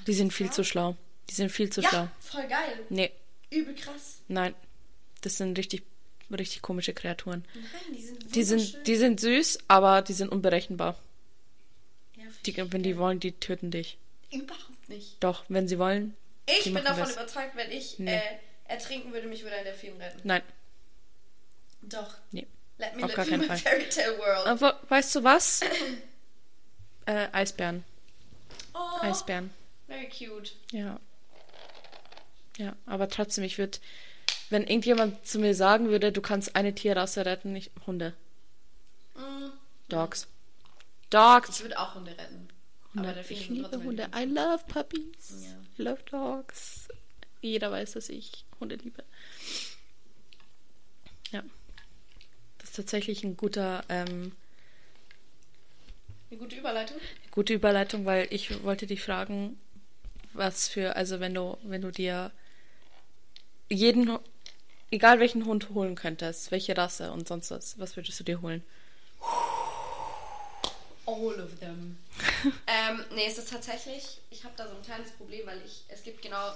Die 0.07 0.13
sind 0.13 0.33
viel 0.33 0.51
zu 0.51 0.63
schlau. 0.63 0.95
Die 1.29 1.33
sind 1.35 1.51
viel 1.51 1.69
zu 1.71 1.81
Ja, 1.81 1.89
schlau. 1.89 2.07
voll 2.19 2.47
geil. 2.47 2.85
Nee. 2.89 3.11
Übel 3.49 3.75
krass. 3.75 4.21
Nein. 4.27 4.53
Das 5.21 5.37
sind 5.37 5.57
richtig, 5.57 5.83
richtig 6.31 6.61
komische 6.61 6.93
Kreaturen. 6.93 7.45
Nein, 7.53 7.95
die 7.95 8.01
sind 8.01 8.35
Die 8.35 8.43
sind, 8.43 8.87
die 8.87 8.95
sind 8.95 9.19
süß, 9.19 9.59
aber 9.67 10.01
die 10.01 10.13
sind 10.13 10.29
unberechenbar. 10.29 10.99
ja, 12.17 12.23
Die, 12.45 12.57
wenn 12.73 12.83
die 12.83 12.97
wollen, 12.97 13.19
die 13.19 13.31
töten 13.33 13.71
dich. 13.71 13.97
Überhaupt 14.31 14.89
nicht. 14.89 15.23
Doch, 15.23 15.45
wenn 15.47 15.67
sie 15.67 15.79
wollen. 15.79 16.15
Ich 16.45 16.65
bin 16.65 16.83
davon 16.83 17.03
das. 17.03 17.13
überzeugt, 17.13 17.55
wenn 17.55 17.71
ich 17.71 17.99
Nee. 17.99 18.15
äh, 18.15 18.21
ertrinken 18.65 19.13
würde, 19.13 19.27
mich 19.27 19.43
würde 19.43 19.55
ein 19.55 19.63
Delfin 19.63 19.95
retten. 20.01 20.19
Nein. 20.25 20.41
Doch. 21.83 22.17
Nee. 22.31 22.47
Let 22.83 22.97
me 22.97 23.03
Auf 23.05 23.09
live 23.09 23.15
gar 23.15 23.25
in 23.25 23.31
keinen 23.31 23.39
my 23.41 23.47
Fall. 23.47 23.57
fairy 23.57 23.89
tale 23.89 24.17
world. 24.17 24.45
Aber 24.47 24.79
weißt 24.89 25.15
du 25.15 25.23
was? 25.23 25.61
äh, 27.05 27.27
Eisbären. 27.31 27.85
Oh, 28.73 29.01
Eisbären. 29.01 29.51
very 29.87 30.09
cute. 30.09 30.51
Ja. 30.71 30.99
Ja, 32.57 32.75
aber 32.85 33.07
trotzdem, 33.07 33.45
ich 33.45 33.57
würde, 33.57 33.77
wenn 34.49 34.63
irgendjemand 34.63 35.25
zu 35.25 35.39
mir 35.39 35.55
sagen 35.55 35.87
würde, 35.89 36.11
du 36.11 36.21
kannst 36.21 36.55
eine 36.57 36.75
Tierrasse 36.75 37.25
retten, 37.25 37.53
nicht 37.53 37.71
Hunde. 37.87 38.13
Mm. 39.15 39.49
Dogs. 39.87 40.27
Dogs. 41.09 41.49
Ich 41.57 41.61
würde 41.61 41.79
auch 41.79 41.95
Hunde 41.95 42.11
retten. 42.11 42.49
Aber 42.95 43.07
Hunde. 43.07 43.13
Delfine 43.15 43.39
Ich 43.39 43.49
liebe 43.49 43.83
Hunde. 43.83 44.09
I 44.15 44.25
love 44.25 44.63
puppies. 44.67 45.33
Ja. 45.41 45.55
I 45.79 45.87
love 45.87 46.03
dogs. 46.11 46.89
Jeder 47.41 47.71
weiß, 47.71 47.93
dass 47.93 48.09
ich 48.09 48.45
Hunde 48.59 48.75
liebe. 48.75 49.03
Ja. 51.31 51.43
Ist 52.73 52.77
tatsächlich 52.77 53.23
ein 53.23 53.37
guter, 53.37 53.83
ähm, 53.87 54.31
Eine 56.31 56.39
gute 56.39 56.55
Überleitung. 56.55 56.97
gute 57.29 57.53
Überleitung, 57.53 58.05
weil 58.05 58.25
ich 58.31 58.63
wollte 58.63 58.87
dich 58.87 59.03
fragen, 59.03 59.61
was 60.33 60.69
für, 60.69 60.95
also 60.95 61.19
wenn 61.19 61.35
du, 61.35 61.55
wenn 61.61 61.83
du 61.83 61.91
dir 61.91 62.31
jeden, 63.69 64.17
egal 64.89 65.19
welchen 65.19 65.45
Hund 65.45 65.69
holen 65.69 65.93
könntest, 65.93 66.49
welche 66.49 66.75
Rasse 66.75 67.11
und 67.11 67.27
sonst 67.27 67.51
was, 67.51 67.77
was 67.77 67.95
würdest 67.95 68.19
du 68.19 68.23
dir 68.23 68.41
holen? 68.41 68.63
All 71.05 71.39
of 71.41 71.59
them. 71.59 71.99
ähm, 72.65 73.05
nee, 73.13 73.27
es 73.27 73.37
ist 73.37 73.51
tatsächlich, 73.51 74.19
ich 74.31 74.45
habe 74.45 74.55
da 74.57 74.67
so 74.67 74.75
ein 74.75 74.81
kleines 74.81 75.11
Problem, 75.11 75.45
weil 75.45 75.61
ich, 75.63 75.83
es 75.89 76.01
gibt 76.01 76.23
genau 76.23 76.51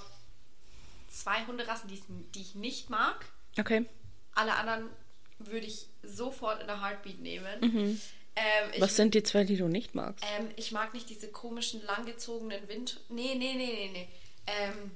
zwei 1.12 1.46
Hunderassen, 1.46 1.88
die, 1.88 2.02
die 2.34 2.42
ich 2.42 2.56
nicht 2.56 2.90
mag. 2.90 3.24
Okay. 3.60 3.86
Alle 4.34 4.56
anderen 4.56 4.90
würde 5.40 5.66
ich 5.68 5.88
sofort 6.04 6.62
in 6.62 6.68
der 6.68 6.82
Heartbeat 6.82 7.20
nehmen. 7.20 7.48
Ähm, 7.62 7.72
Mhm. 7.72 8.02
Was 8.82 8.96
sind 8.96 9.16
die 9.16 9.24
zwei, 9.24 9.44
die 9.46 9.58
du 9.58 9.68
nicht 9.68 9.96
magst? 9.96 10.24
Ähm, 10.38 10.50
ich 10.58 10.72
mag 10.72 10.94
nicht 10.94 11.10
diese 11.10 11.28
komischen, 11.30 11.82
langgezogenen 11.86 12.68
Wind... 12.68 13.00
Nee, 13.10 13.34
nee, 13.36 13.54
nee, 13.56 13.66
nee, 13.66 13.90
nee. 13.94 14.08
Ähm, 14.46 14.92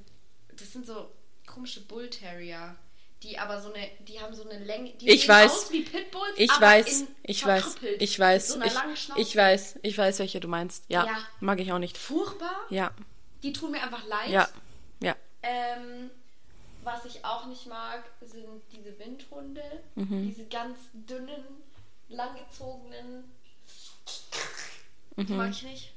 das 0.55 0.71
sind 0.71 0.85
so 0.85 1.09
komische 1.47 1.81
Bull 1.81 2.07
Terrier. 2.09 2.75
Die 3.23 3.39
aber 3.39 3.59
so 3.59 3.73
eine... 3.73 3.87
Die 4.07 4.19
haben 4.19 4.35
so 4.35 4.47
eine 4.47 4.63
Länge... 4.63 4.91
Die 4.93 5.09
Ich 5.09 5.21
sehen 5.21 5.29
weiß. 5.29 5.51
aus 5.51 5.71
wie 5.71 5.81
Pitbulls, 5.81 6.33
Ich 6.37 6.51
aber 6.51 6.61
weiß, 6.67 7.01
in 7.01 7.07
ich 7.23 7.43
weiß, 7.45 7.75
ich 7.99 8.19
weiß, 8.19 8.47
so 8.49 8.61
ich, 8.61 9.09
ich 9.17 9.35
weiß, 9.35 9.79
ich 9.81 9.97
weiß, 9.97 10.19
welche 10.19 10.39
du 10.39 10.47
meinst. 10.47 10.83
Ja, 10.87 11.05
Ja. 11.07 11.27
mag 11.39 11.59
ich 11.59 11.71
auch 11.71 11.79
nicht. 11.79 11.97
Furchtbar. 11.97 12.67
Ja, 12.69 12.91
Die 13.41 13.53
tun 13.53 13.71
mir 13.71 13.81
einfach 13.81 14.05
leid. 14.05 14.29
ja, 14.29 14.47
ja. 15.01 15.15
Ähm, 15.41 16.11
was 16.83 17.05
ich 17.05 17.23
auch 17.23 17.45
nicht 17.45 17.67
mag, 17.67 18.03
sind 18.21 18.45
diese 18.71 18.97
Windhunde. 18.99 19.63
Mhm. 19.95 20.27
Diese 20.27 20.45
ganz 20.47 20.79
dünnen, 20.93 21.43
langgezogenen. 22.09 23.23
Mhm. 25.15 25.37
Mag 25.37 25.51
ich 25.51 25.63
nicht. 25.63 25.93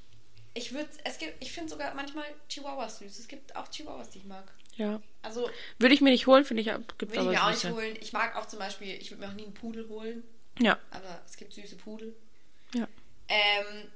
Ich 0.55 0.73
würde, 0.73 0.89
es 1.05 1.19
gibt, 1.19 1.43
ich 1.43 1.53
finde 1.53 1.71
sogar 1.71 1.95
manchmal 1.95 2.27
Chihuahuas 2.49 2.99
süß. 2.99 3.19
Es 3.19 3.29
gibt 3.29 3.57
auch 3.57 3.69
Chihuahuas, 3.69 4.11
die 4.11 4.19
ich 4.19 4.25
mag. 4.25 4.45
Ja. 4.77 5.01
Also 5.23 5.49
Würde 5.79 5.95
ich 5.95 6.01
mir 6.01 6.11
nicht 6.11 6.27
holen, 6.27 6.45
finde 6.45 6.61
ich, 6.63 6.67
gibt 6.99 7.13
würde 7.13 7.23
ich 7.23 7.39
mir 7.39 7.45
auch 7.45 7.51
nicht 7.51 7.65
holen. 7.71 7.97
Ich 8.01 8.13
mag 8.13 8.37
auch 8.37 8.47
zum 8.47 8.59
Beispiel, 8.59 8.95
ich 9.01 9.11
würde 9.11 9.23
mir 9.23 9.29
auch 9.31 9.35
nie 9.35 9.45
einen 9.45 9.55
Pudel 9.55 9.89
holen, 9.89 10.25
Ja, 10.59 10.79
aber 10.91 11.21
es 11.27 11.37
gibt 11.37 11.53
süße 11.53 11.77
Pudel. 11.77 12.15
ja. 12.75 12.87
Ähm, 13.29 13.89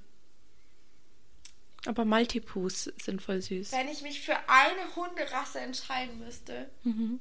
Aber 1.88 2.04
Maltipus 2.04 2.84
sind 3.02 3.22
voll 3.22 3.40
süß. 3.40 3.72
wenn 3.72 3.88
ich 3.88 4.02
mich 4.02 4.20
für 4.20 4.36
eine 4.46 4.94
Hunderasse 4.94 5.58
entscheiden 5.60 6.18
müsste, 6.18 6.68
Mhm. 6.84 7.18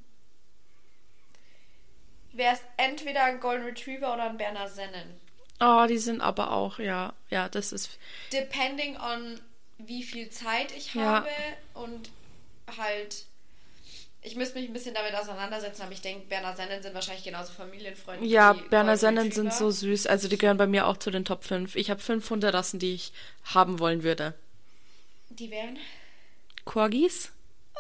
wäre 2.34 2.54
es 2.56 2.62
entweder 2.76 3.24
ein 3.24 3.40
Golden 3.40 3.64
Retriever 3.66 4.14
oder 4.14 4.30
ein 4.30 4.38
Berner 4.38 4.68
Sennen. 4.68 5.20
Oh, 5.62 5.86
die 5.88 5.98
sind 5.98 6.20
aber 6.22 6.52
auch, 6.52 6.80
ja, 6.80 7.14
ja, 7.30 7.48
das 7.50 7.72
ist, 7.72 7.98
Depending 8.34 8.98
on 8.98 9.40
wie 9.78 10.04
viel 10.04 10.30
Zeit 10.30 10.76
ich 10.76 10.94
Ja. 10.94 11.02
habe 11.24 11.30
und 11.74 12.10
halt. 12.78 13.26
Ich 14.24 14.36
müsste 14.36 14.60
mich 14.60 14.68
ein 14.70 14.74
bisschen 14.74 14.94
damit 14.96 15.16
auseinandersetzen, 15.16 15.84
aber 15.84 15.94
ich 15.94 16.02
denke, 16.02 16.28
Berner 16.28 16.54
Sennen 16.56 16.82
sind 16.84 16.94
wahrscheinlich 16.94 17.24
genauso 17.24 17.54
familienfreundlich. 17.54 18.30
ja, 18.30 18.52
Berner 18.54 18.98
Sennen 18.98 19.32
sind 19.32 19.54
so 19.54 19.72
süß, 19.72 20.08
also 20.08 20.28
die 20.28 20.38
gehören 20.38 20.58
bei 20.58 20.68
mir 20.68 20.86
auch 20.88 20.98
zu 20.98 21.10
den 21.12 21.24
Top 21.24 21.46
5. 21.46 21.76
Ich 21.78 21.90
habe 21.90 22.02
fünf 22.02 22.30
Hunderassen, 22.30 22.80
die 22.80 22.94
ich 22.96 23.14
haben 23.46 23.80
wollen 23.80 24.04
würde. 24.04 24.34
Die 25.30 25.52
wären. 25.52 25.78
Corgis, 26.66 27.32
Oh 27.74 27.80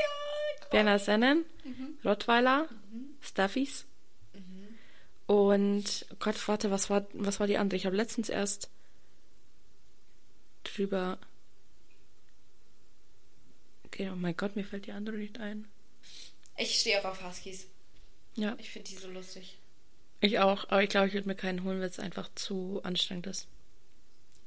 ja. 0.00 0.68
Berner 0.70 0.98
Sennen, 0.98 1.44
Mhm. 1.64 1.98
Rottweiler, 2.04 2.68
Staffies 3.20 3.84
und 5.26 6.06
oh 6.10 6.14
Gott, 6.18 6.48
warte, 6.48 6.70
was 6.70 6.90
war, 6.90 7.06
was 7.14 7.40
war 7.40 7.46
die 7.46 7.56
andere? 7.56 7.76
Ich 7.76 7.86
habe 7.86 7.96
letztens 7.96 8.28
erst 8.28 8.68
drüber. 10.64 11.18
Okay, 13.86 14.10
oh 14.12 14.16
mein 14.16 14.36
Gott, 14.36 14.56
mir 14.56 14.64
fällt 14.64 14.86
die 14.86 14.92
andere 14.92 15.16
nicht 15.16 15.38
ein. 15.38 15.68
Ich 16.56 16.80
stehe 16.80 17.00
auch 17.00 17.04
auf 17.10 17.22
Huskies. 17.24 17.66
Ja, 18.34 18.56
Ich 18.58 18.70
finde 18.70 18.88
die 18.90 18.96
so 18.96 19.08
lustig. 19.10 19.58
ich 20.20 20.38
auch, 20.38 20.64
aber 20.68 20.82
ich 20.82 20.88
glaube, 20.90 21.08
ich 21.08 21.14
würde 21.14 21.28
mir 21.28 21.34
keinen 21.34 21.64
holen, 21.64 21.80
weil 21.80 21.88
es 21.88 21.98
einfach 21.98 22.28
zu 22.34 22.80
anstrengend 22.84 23.26
ist. 23.26 23.46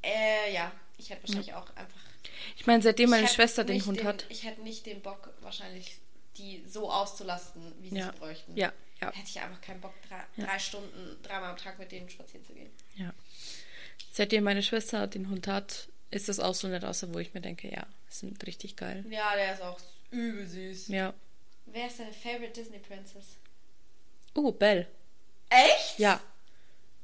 Äh, 0.04 0.54
ja. 0.54 0.72
Ich 0.98 1.10
hätte 1.10 1.24
wahrscheinlich 1.24 1.54
auch 1.54 1.70
einfach. 1.76 2.02
Ich 2.58 2.66
meine, 2.68 2.82
seitdem 2.84 3.10
meine 3.10 3.28
Schwester 3.28 3.64
den 3.64 3.86
Hund 3.86 4.04
hat. 4.04 4.26
Ich 4.30 4.44
hätte 4.44 4.62
nicht 4.62 4.86
den 4.86 5.02
Bock, 5.02 5.34
wahrscheinlich 5.42 5.98
die 6.38 6.64
so 6.68 6.92
auszulasten, 6.92 7.74
wie 7.82 7.90
sie 7.90 7.98
Ja. 7.98 8.10
es 8.10 8.16
bräuchten. 8.16 8.56
Ja, 8.58 8.74
ja, 9.02 9.12
Hätte 9.14 9.30
ich 9.30 9.40
einfach 9.40 9.62
keinen 9.62 9.80
Bock, 9.82 9.94
drei, 10.10 10.22
Ja. 10.36 10.46
drei 10.48 10.60
Stunden, 10.60 11.18
dreimal 11.24 11.52
am 11.52 11.58
Tag 11.58 11.80
mit 11.80 11.92
denen 11.92 12.10
spazieren 12.10 12.46
zu 12.46 12.54
gehen. 12.54 12.70
ja. 12.96 13.14
Seitdem 14.12 14.44
meine 14.46 14.64
Schwester 14.64 15.08
den 15.08 15.30
Hund 15.30 15.48
hat, 15.48 15.90
ist 16.12 16.30
das 16.30 16.40
auch 16.40 16.56
so 16.56 16.68
eine 16.68 16.82
Rasse, 16.82 17.14
wo 17.14 17.20
ich 17.20 17.34
mir 17.34 17.42
denke, 17.42 17.70
ja, 17.70 17.86
sind 18.10 18.46
richtig 18.48 18.76
geil. 18.78 19.04
Ja, 19.10 19.36
der 19.36 19.54
ist 19.54 19.62
auch 19.62 19.78
übel 20.12 20.48
süß. 20.48 20.88
Ja. 20.90 21.14
Wer 21.66 21.88
ist 21.88 22.00
deine 22.00 22.14
favorite 22.14 22.52
Disney 22.54 22.80
Princess? 22.80 23.38
Oh, 24.34 24.52
Belle. 24.52 24.88
Echt? 25.50 26.00
Ja. 26.00 26.22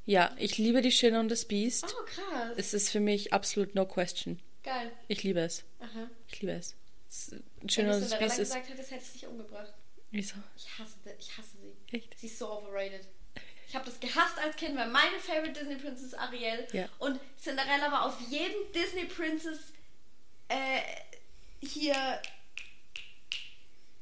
Ja, 0.06 0.34
ich 0.38 0.58
liebe 0.58 0.82
die 0.82 0.92
Schöne 0.92 1.20
und 1.20 1.30
das 1.30 1.46
Biest. 1.46 1.86
Oh, 1.86 2.04
krass. 2.06 2.54
Es 2.58 2.74
ist 2.74 2.90
für 2.90 3.00
mich 3.02 3.34
absolut 3.34 3.76
no 3.76 3.86
question. 3.86 4.40
Geil. 4.64 4.92
Ich 5.08 5.24
liebe 5.24 5.40
es. 5.42 5.64
Aha. 5.80 6.10
Ich 6.28 6.42
liebe 6.42 6.54
es. 6.54 6.76
es 7.10 7.32
Wenn 7.60 7.70
Schöne 7.70 7.90
du 7.90 7.96
und 7.96 8.02
das 8.02 8.10
Cinderella 8.10 8.28
Biest 8.28 8.40
ist. 8.40 8.50
gesagt 8.50 8.70
hättest, 8.70 8.92
hätte 8.92 9.04
ich 9.06 9.12
dich 9.14 9.28
umgebracht. 9.28 9.74
Wieso? 10.12 10.36
Ich 10.58 10.68
hasse, 10.78 10.98
ich 11.20 11.38
hasse 11.38 11.58
sie. 11.62 11.96
Echt? 11.96 12.20
Sie 12.20 12.28
ist 12.28 12.38
so 12.38 12.52
overrated. 12.52 13.08
Ich 13.68 13.76
habe 13.76 13.86
das 13.86 14.00
gehasst 14.02 14.38
als 14.38 14.56
Kind, 14.58 14.76
weil 14.78 14.90
meine 14.90 15.18
favorite 15.20 15.54
Disney 15.54 15.76
Princess 15.76 16.08
ist 16.08 16.14
Ariel. 16.20 16.68
Ja. 16.74 16.90
Und 17.00 17.20
Cinderella 17.42 17.90
war 17.92 18.06
auf 18.06 18.20
jedem 18.30 18.72
Disney 18.74 19.06
Princess 19.06 19.72
äh, 20.50 20.82
hier 21.66 22.22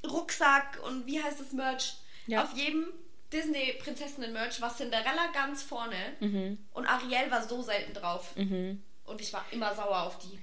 Rucksack 0.05 0.79
und 0.83 1.05
wie 1.05 1.21
heißt 1.21 1.39
das 1.39 1.51
Merch? 1.51 1.95
Ja. 2.27 2.43
Auf 2.43 2.55
jedem 2.55 2.87
Disney 3.31 3.73
Prinzessinnen 3.73 4.33
Merch 4.33 4.59
war 4.61 4.75
Cinderella 4.75 5.27
ganz 5.33 5.61
vorne 5.61 6.13
Mhm. 6.19 6.57
und 6.73 6.87
Ariel 6.87 7.29
war 7.29 7.47
so 7.47 7.61
selten 7.61 7.93
drauf. 7.93 8.33
Und 9.09 9.21
ich 9.21 9.33
war 9.33 9.45
immer 9.51 9.73
sauer 9.75 10.03
auf 10.03 10.17
die. 10.19 10.37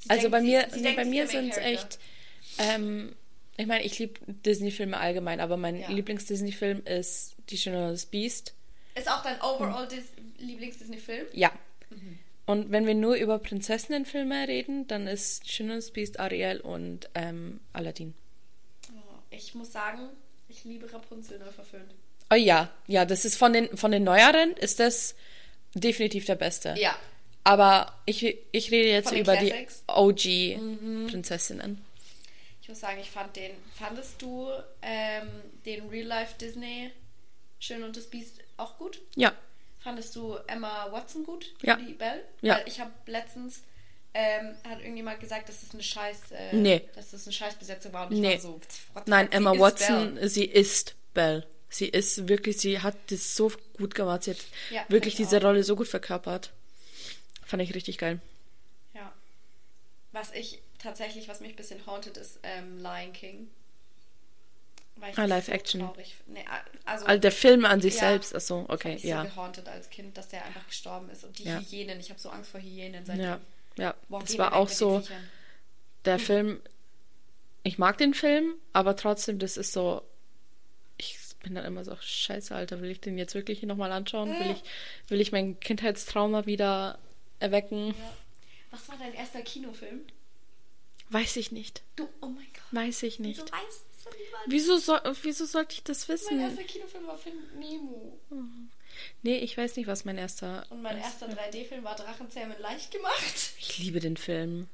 Sie 0.00 0.10
Also 0.10 0.22
denkt, 0.28 0.32
bei 0.32 0.40
sie- 0.40 0.46
mir, 0.46 0.68
sie 0.70 0.76
nee, 0.76 0.82
denkt, 0.82 0.96
bei 0.96 1.04
sie 1.04 1.10
mir 1.10 1.26
sind 1.28 1.50
es 1.50 1.56
echt. 1.58 1.98
Ähm, 2.58 3.14
ich 3.56 3.66
meine, 3.66 3.84
ich 3.84 3.98
liebe 3.98 4.18
Disney-Filme 4.26 4.96
allgemein, 4.98 5.40
aber 5.40 5.56
mein 5.56 5.76
Ja. 5.80 5.90
Lieblings-Disney-Film 5.90 6.84
ist 6.86 7.34
Die 7.50 7.58
Schöne 7.58 7.84
und 7.86 7.92
das 7.92 8.06
Biest. 8.06 8.54
Ist 8.94 9.10
auch 9.10 9.22
dein 9.22 9.40
overall 9.40 9.86
Dis 9.88 10.04
Lieblings-Disney-Film? 10.38 11.26
Ja. 11.32 11.52
Und 12.46 12.70
wenn 12.70 12.86
wir 12.86 12.94
nur 12.94 13.14
über 13.16 13.38
Prinzessinnenfilme 13.38 14.48
reden, 14.48 14.86
dann 14.86 15.06
ist 15.06 15.44
Die 15.46 15.50
Schöne 15.50 15.72
und 15.74 15.78
das 15.82 15.90
Biest, 15.90 16.18
Ariel 16.20 16.60
und 16.60 17.08
ähm, 17.14 17.60
Aladdin. 17.72 18.14
Oh, 18.90 18.96
ich 19.30 19.54
muss 19.54 19.72
sagen, 19.72 20.08
ich 20.48 20.64
liebe 20.64 20.90
Rapunzel 20.92 21.38
neu 21.38 21.50
verföhnt. 21.50 21.94
Oh 22.30 22.34
ja, 22.36 22.70
ja, 22.86 23.04
das 23.04 23.24
ist 23.24 23.36
von 23.36 23.52
den, 23.52 23.76
von 23.76 23.90
den 23.90 24.04
neueren, 24.04 24.52
ist 24.54 24.80
das 24.80 25.14
definitiv 25.74 26.24
der 26.26 26.36
beste. 26.36 26.74
Ja. 26.78 26.96
Aber 27.48 27.92
ich, 28.04 28.22
ich 28.52 28.70
rede 28.70 28.90
jetzt 28.90 29.10
über 29.12 29.34
Classics? 29.36 29.82
die 29.86 29.92
OG-Prinzessinnen. 30.58 31.82
Ich 32.60 32.68
muss 32.68 32.80
sagen, 32.80 32.98
ich 33.00 33.10
fand 33.10 33.34
den. 33.36 33.52
Fandest 33.74 34.20
du 34.20 34.50
ähm, 34.82 35.28
den 35.64 35.88
Real 35.88 36.06
Life 36.06 36.34
Disney 36.38 36.90
Schön 37.58 37.82
und 37.82 37.96
das 37.96 38.04
Biest 38.04 38.34
auch 38.58 38.76
gut? 38.76 39.00
Ja. 39.16 39.32
Fandest 39.80 40.14
du 40.14 40.36
Emma 40.46 40.88
Watson 40.92 41.24
gut? 41.24 41.54
Ja. 41.62 41.76
Die 41.76 41.94
Belle? 41.94 42.22
Ja. 42.42 42.56
Weil 42.58 42.68
ich 42.68 42.78
habe 42.80 42.90
letztens 43.06 43.62
ähm, 44.14 44.54
hat 44.68 44.80
irgendjemand 44.80 45.18
gesagt, 45.20 45.48
dass 45.48 45.60
das 45.62 45.72
eine 45.72 45.82
Scheiß, 45.82 46.30
äh, 46.32 46.54
Nee. 46.54 46.82
dass 46.94 47.10
das 47.12 47.24
eine 47.26 47.32
Scheißbesetzung 47.32 47.92
war 47.94 48.06
und 48.08 48.12
ich 48.14 48.20
Nee. 48.20 48.34
war 48.34 48.40
so. 48.40 48.60
Nein, 49.06 49.32
Emma 49.32 49.52
ist 49.54 49.60
Watson, 49.60 50.14
Belle. 50.16 50.28
sie 50.28 50.44
ist 50.44 50.94
Belle. 51.14 51.46
Sie 51.70 51.86
ist 51.88 52.28
wirklich, 52.28 52.58
sie 52.58 52.80
hat 52.80 52.96
das 53.10 53.34
so 53.36 53.50
gut 53.78 53.94
gemacht. 53.94 54.24
Sie 54.24 54.30
hat 54.32 54.38
Ja, 54.70 54.84
wirklich 54.88 55.14
diese 55.16 55.38
auch. 55.38 55.44
Rolle 55.44 55.62
so 55.64 55.74
gut 55.76 55.88
verkörpert. 55.88 56.52
Fand 57.48 57.62
ich 57.62 57.74
richtig 57.74 57.98
geil. 57.98 58.20
Ja. 58.94 59.10
Was 60.12 60.32
ich 60.32 60.60
tatsächlich, 60.78 61.28
was 61.28 61.40
mich 61.40 61.50
ein 61.54 61.56
bisschen 61.56 61.84
haunted, 61.86 62.16
ist 62.16 62.38
ähm, 62.42 62.78
Lion 62.78 63.12
King. 63.12 63.48
Weil 64.96 65.12
ich 65.12 65.18
Ah, 65.18 65.24
Live 65.24 65.48
Action. 65.48 65.80
traurig 65.80 66.08
f- 66.12 66.22
Nee, 66.26 66.44
also, 66.84 67.06
Also 67.06 67.20
der 67.20 67.32
Film 67.32 67.64
an 67.64 67.80
sich 67.80 67.94
Ja. 67.94 68.00
selbst, 68.00 68.34
achso, 68.34 68.64
okay, 68.68 68.96
ich 68.96 69.04
ja. 69.04 69.22
so 69.22 69.28
gehaunted 69.28 69.66
als 69.68 69.88
Kind, 69.90 70.16
dass 70.18 70.28
der 70.28 70.44
einfach 70.44 70.66
gestorben 70.66 71.08
ist. 71.10 71.24
Und 71.24 71.38
die 71.38 71.44
Ja. 71.44 71.58
Hyänen, 71.60 71.98
ich 72.00 72.10
habe 72.10 72.20
so 72.20 72.28
Angst 72.30 72.50
vor 72.50 72.60
Hyänen 72.60 73.04
seitdem. 73.06 73.24
Ja, 73.24 73.40
ja. 73.76 73.94
Boah, 74.08 74.20
Das 74.20 74.36
war 74.38 74.54
auch 74.54 74.68
so, 74.68 75.02
der 76.04 76.18
Film, 76.18 76.60
ich 77.62 77.78
mag 77.78 77.96
den 77.98 78.12
Film, 78.12 78.54
aber 78.72 78.94
trotzdem, 78.96 79.38
das 79.38 79.56
ist 79.56 79.72
so, 79.72 80.02
ich 80.98 81.16
bin 81.44 81.54
dann 81.54 81.64
immer 81.64 81.84
so, 81.84 81.96
scheiße, 82.00 82.54
Alter, 82.54 82.80
will 82.82 82.90
ich 82.90 83.00
den 83.00 83.16
jetzt 83.18 83.34
wirklich 83.36 83.62
nochmal 83.62 83.92
anschauen? 83.92 84.30
Will 84.30 84.50
ich, 84.50 84.62
will 85.10 85.20
ich 85.20 85.30
mein 85.32 85.58
Kindheitstrauma 85.60 86.44
wieder 86.46 86.98
erwecken? 87.40 87.88
Ja. 87.88 87.94
Was 88.70 88.88
war 88.88 88.96
dein 88.98 89.14
erster 89.14 89.42
Kinofilm? 89.42 90.06
Weiß 91.10 91.36
ich 91.36 91.52
nicht. 91.52 91.82
Du, 91.96 92.08
oh 92.20 92.26
mein 92.26 92.46
Gott. 92.52 92.62
Weiß 92.72 93.02
ich 93.02 93.18
nicht. 93.18 93.40
Wieso 93.40 93.52
weißt 93.52 93.84
du 94.04 94.10
niemand? 94.10 94.44
Wieso, 94.46 94.76
soll, 94.76 95.00
wieso 95.22 95.46
sollte 95.46 95.74
ich 95.74 95.82
das 95.82 96.06
Mein 96.06 96.14
wissen? 96.16 96.40
erster 96.40 96.64
Kinofilm 96.64 97.06
war 97.06 97.16
Film 97.18 97.36
Nemo. 97.58 98.18
Nee, 99.22 99.38
ich 99.38 99.56
weiß 99.56 99.76
nicht, 99.76 99.86
was 99.86 100.04
mein 100.04 100.18
erster. 100.18 100.66
Und 100.70 100.82
mein 100.82 100.98
erster 100.98 101.28
3D-Film 101.28 101.84
war 101.84 101.96
Drachenzähmen 101.96 102.58
leicht 102.60 102.90
gemacht. 102.90 103.52
Ich 103.58 103.78
liebe 103.78 104.00
den 104.00 104.16
Film. 104.16 104.68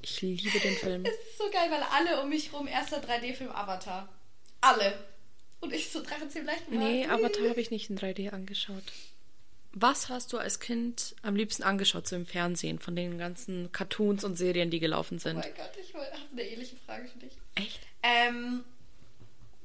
Ich 0.00 0.20
liebe 0.22 0.60
den 0.60 0.76
Film. 0.76 1.04
Es 1.06 1.12
ist 1.12 1.38
so 1.38 1.50
geil, 1.50 1.70
weil 1.70 1.82
alle 1.82 2.22
um 2.22 2.28
mich 2.28 2.52
rum 2.52 2.66
erster 2.66 3.02
3D-Film 3.02 3.50
Avatar. 3.50 4.08
Alle. 4.60 5.04
Und 5.60 5.72
ich 5.72 5.90
so 5.90 6.02
Drachenzähmen 6.02 6.46
leicht 6.46 6.66
gemacht. 6.68 6.86
Nee, 6.86 7.06
Avatar 7.06 7.48
habe 7.48 7.60
ich 7.60 7.70
nicht 7.70 7.90
in 7.90 7.98
3D 7.98 8.30
angeschaut. 8.30 8.84
Was 9.76 10.08
hast 10.08 10.32
du 10.32 10.38
als 10.38 10.60
Kind 10.60 11.16
am 11.22 11.34
liebsten 11.34 11.62
angeschaut, 11.64 12.06
so 12.06 12.14
im 12.16 12.26
Fernsehen, 12.26 12.78
von 12.78 12.94
den 12.94 13.18
ganzen 13.18 13.72
Cartoons 13.72 14.22
und 14.24 14.36
Serien, 14.36 14.70
die 14.70 14.78
gelaufen 14.78 15.16
Oh 15.18 15.22
sind? 15.22 15.38
mein 15.38 15.54
Gott, 15.56 15.72
ich 15.80 15.92
habe 15.94 16.06
eine 16.32 16.42
ähnliche 16.42 16.76
Frage 16.86 17.08
für 17.08 17.18
dich. 17.18 17.32
Echt? 17.56 17.80
Ähm, 18.02 18.62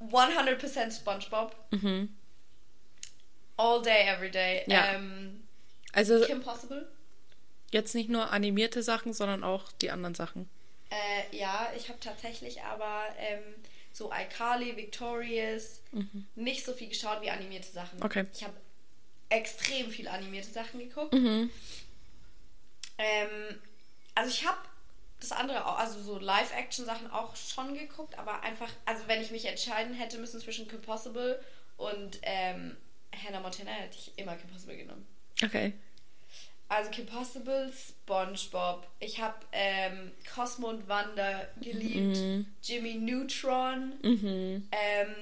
100% 0.02 0.92
SpongeBob. 0.96 1.56
All 3.58 3.82
day, 3.82 4.08
every 4.08 4.32
day. 4.32 4.64
Ja. 4.68 4.94
Ähm, 4.96 5.44
Also 5.94 6.20
Kim 6.26 6.42
Possible. 6.42 6.88
jetzt 7.72 7.94
nicht 7.94 8.10
nur 8.10 8.32
animierte 8.32 8.82
Sachen, 8.82 9.14
sondern 9.14 9.44
auch 9.44 9.72
die 9.74 9.92
anderen 9.92 10.16
Sachen. 10.16 10.50
Äh, 10.90 11.38
ja, 11.38 11.72
ich 11.78 11.90
habe 11.90 12.00
tatsächlich 12.00 12.64
aber 12.64 13.04
ähm, 13.20 13.44
so 13.92 14.12
iCarly, 14.12 14.76
Victorious 14.76 15.82
nicht 16.36 16.66
so 16.66 16.74
viel 16.74 16.88
geschaut 16.90 17.22
wie 17.22 17.30
animierte 17.30 17.70
Sachen. 17.72 18.02
Okay. 18.02 18.26
Ich 18.34 18.44
habe 18.44 18.54
extrem 19.30 19.90
viel 19.90 20.08
animierte 20.08 20.50
Sachen 20.50 20.80
geguckt. 20.80 21.14
Mhm. 21.14 21.50
Ähm, 22.98 23.62
also 24.16 24.30
ich 24.30 24.46
habe 24.46 24.58
das 25.20 25.32
andere 25.32 25.66
auch, 25.66 25.78
also 25.78 26.02
so 26.02 26.18
Live-Action-Sachen 26.18 27.12
auch 27.12 27.36
schon 27.36 27.74
geguckt, 27.74 28.18
aber 28.18 28.42
einfach, 28.44 28.70
also 28.86 29.08
wenn 29.08 29.22
ich 29.22 29.32
mich 29.32 29.46
entscheiden 29.46 29.94
hätte 29.94 30.18
müssen 30.18 30.40
zwischen 30.40 30.68
Kim 30.68 30.82
Possible 30.82 31.44
und 31.78 32.20
ähm, 32.24 32.78
Hannah 33.14 33.42
Montana, 33.42 33.72
hätte 33.72 33.98
ich 33.98 34.18
immer 34.18 34.36
Kim 34.36 34.50
Possible 34.50 34.78
genommen. 34.78 35.06
Okay. 35.44 35.74
Also 36.70 36.92
Kim 36.92 37.08
Possible, 37.08 37.74
SpongeBob. 37.74 38.88
Ich 39.00 39.20
habe 39.20 39.36
ähm, 39.52 40.12
Cosmo 40.36 40.70
und 40.70 40.88
Wanda 40.88 41.48
geliebt. 41.60 42.46
Jimmy 42.62 42.94
Neutron. 42.94 43.94
Ähm, 44.04 45.16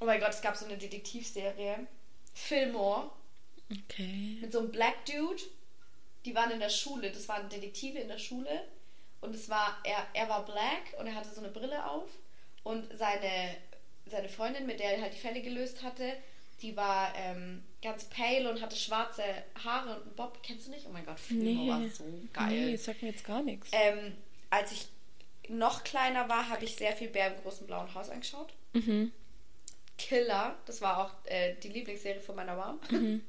oh 0.00 0.04
mein 0.04 0.18
Gott, 0.18 0.30
es 0.30 0.42
gab 0.42 0.56
so 0.56 0.64
eine 0.64 0.76
Detektivserie. 0.76 1.86
Fillmore. 2.34 3.10
Okay. 3.70 4.38
Mit 4.40 4.52
so 4.52 4.60
einem 4.60 4.70
Black 4.70 5.04
Dude. 5.06 5.42
Die 6.24 6.34
waren 6.34 6.50
in 6.50 6.60
der 6.60 6.70
Schule. 6.70 7.10
Das 7.10 7.28
waren 7.28 7.48
Detektive 7.48 7.98
in 7.98 8.08
der 8.08 8.18
Schule. 8.18 8.64
Und 9.20 9.34
es 9.34 9.48
war, 9.48 9.78
er, 9.84 10.06
er 10.14 10.28
war 10.28 10.44
black 10.44 10.98
und 10.98 11.06
er 11.06 11.14
hatte 11.14 11.30
so 11.30 11.40
eine 11.40 11.50
Brille 11.50 11.88
auf. 11.88 12.08
Und 12.62 12.86
seine, 12.96 13.56
seine 14.06 14.28
Freundin, 14.28 14.66
mit 14.66 14.80
der 14.80 14.96
er 14.96 15.02
halt 15.02 15.14
die 15.14 15.18
Fälle 15.18 15.42
gelöst 15.42 15.82
hatte, 15.82 16.14
die 16.62 16.76
war 16.76 17.14
ähm, 17.16 17.62
ganz 17.82 18.04
pale 18.04 18.50
und 18.50 18.60
hatte 18.60 18.76
schwarze 18.76 19.22
Haare 19.62 19.96
und 19.96 20.02
einen 20.02 20.16
Bob. 20.16 20.42
Kennst 20.42 20.66
du 20.66 20.70
nicht? 20.70 20.86
Oh 20.86 20.92
mein 20.92 21.06
Gott, 21.06 21.18
Fillmore 21.18 21.82
war 21.82 21.88
so 21.88 22.04
geil. 22.32 22.70
Nee, 22.70 22.76
sagt 22.76 23.02
mir 23.02 23.08
jetzt 23.08 23.24
gar 23.24 23.42
nichts. 23.42 23.70
Ähm, 23.72 24.14
als 24.50 24.72
ich 24.72 24.88
noch 25.48 25.84
kleiner 25.84 26.28
war, 26.28 26.48
habe 26.48 26.64
ich 26.64 26.76
sehr 26.76 26.94
viel 26.94 27.08
Bär 27.08 27.34
im 27.34 27.42
großen 27.42 27.66
blauen 27.66 27.92
Haus 27.94 28.10
angeschaut. 28.10 28.52
Mhm. 28.74 29.12
Killer, 30.00 30.56
das 30.64 30.80
war 30.80 30.98
auch 30.98 31.12
äh, 31.26 31.54
die 31.56 31.68
Lieblingsserie 31.68 32.20
von 32.20 32.34
meiner 32.34 32.56
Mom. 32.56 32.80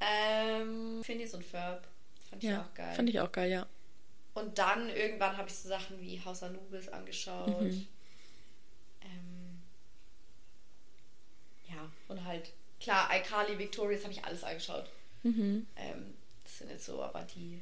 ähm, 0.00 1.04
Phineas 1.04 1.34
und 1.34 1.44
Ferb, 1.44 1.86
fand 2.30 2.42
ich 2.42 2.48
Ja, 2.50 2.62
auch 2.62 2.74
geil. 2.74 2.94
fand 2.94 3.08
ich 3.10 3.20
auch 3.20 3.30
geil, 3.30 3.50
ja. 3.50 3.66
Und 4.32 4.58
dann 4.58 4.88
irgendwann 4.88 5.36
habe 5.36 5.48
ich 5.48 5.54
so 5.54 5.68
Sachen 5.68 6.00
wie 6.00 6.20
Haus 6.24 6.42
Anubis 6.42 6.88
angeschaut. 6.88 7.60
Mhm. 7.60 7.86
Ähm, 9.02 9.62
ja, 11.68 11.90
und 12.08 12.24
halt, 12.24 12.50
klar, 12.80 13.08
iCarly, 13.14 13.58
Victorious 13.58 14.02
habe 14.04 14.12
ich 14.14 14.24
alles 14.24 14.42
angeschaut. 14.42 14.88
Mhm. 15.22 15.66
Ähm, 15.76 16.14
das 16.42 16.58
sind 16.58 16.70
jetzt 16.70 16.86
so 16.86 17.02
aber 17.02 17.22
die 17.34 17.60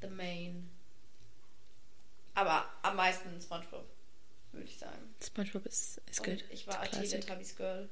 the 0.00 0.06
main. 0.08 0.70
Aber 2.34 2.64
am 2.82 2.96
meisten 2.96 3.38
SpongeBob, 3.40 3.84
würde 4.52 4.66
ich 4.66 4.78
sagen. 4.78 5.14
SpongeBob 5.22 5.66
ist, 5.66 6.00
ist 6.10 6.22
gut. 6.24 6.44
ich 6.50 6.66
war. 6.66 6.82
Teletubbies 6.90 7.56
Girl. 7.56 7.88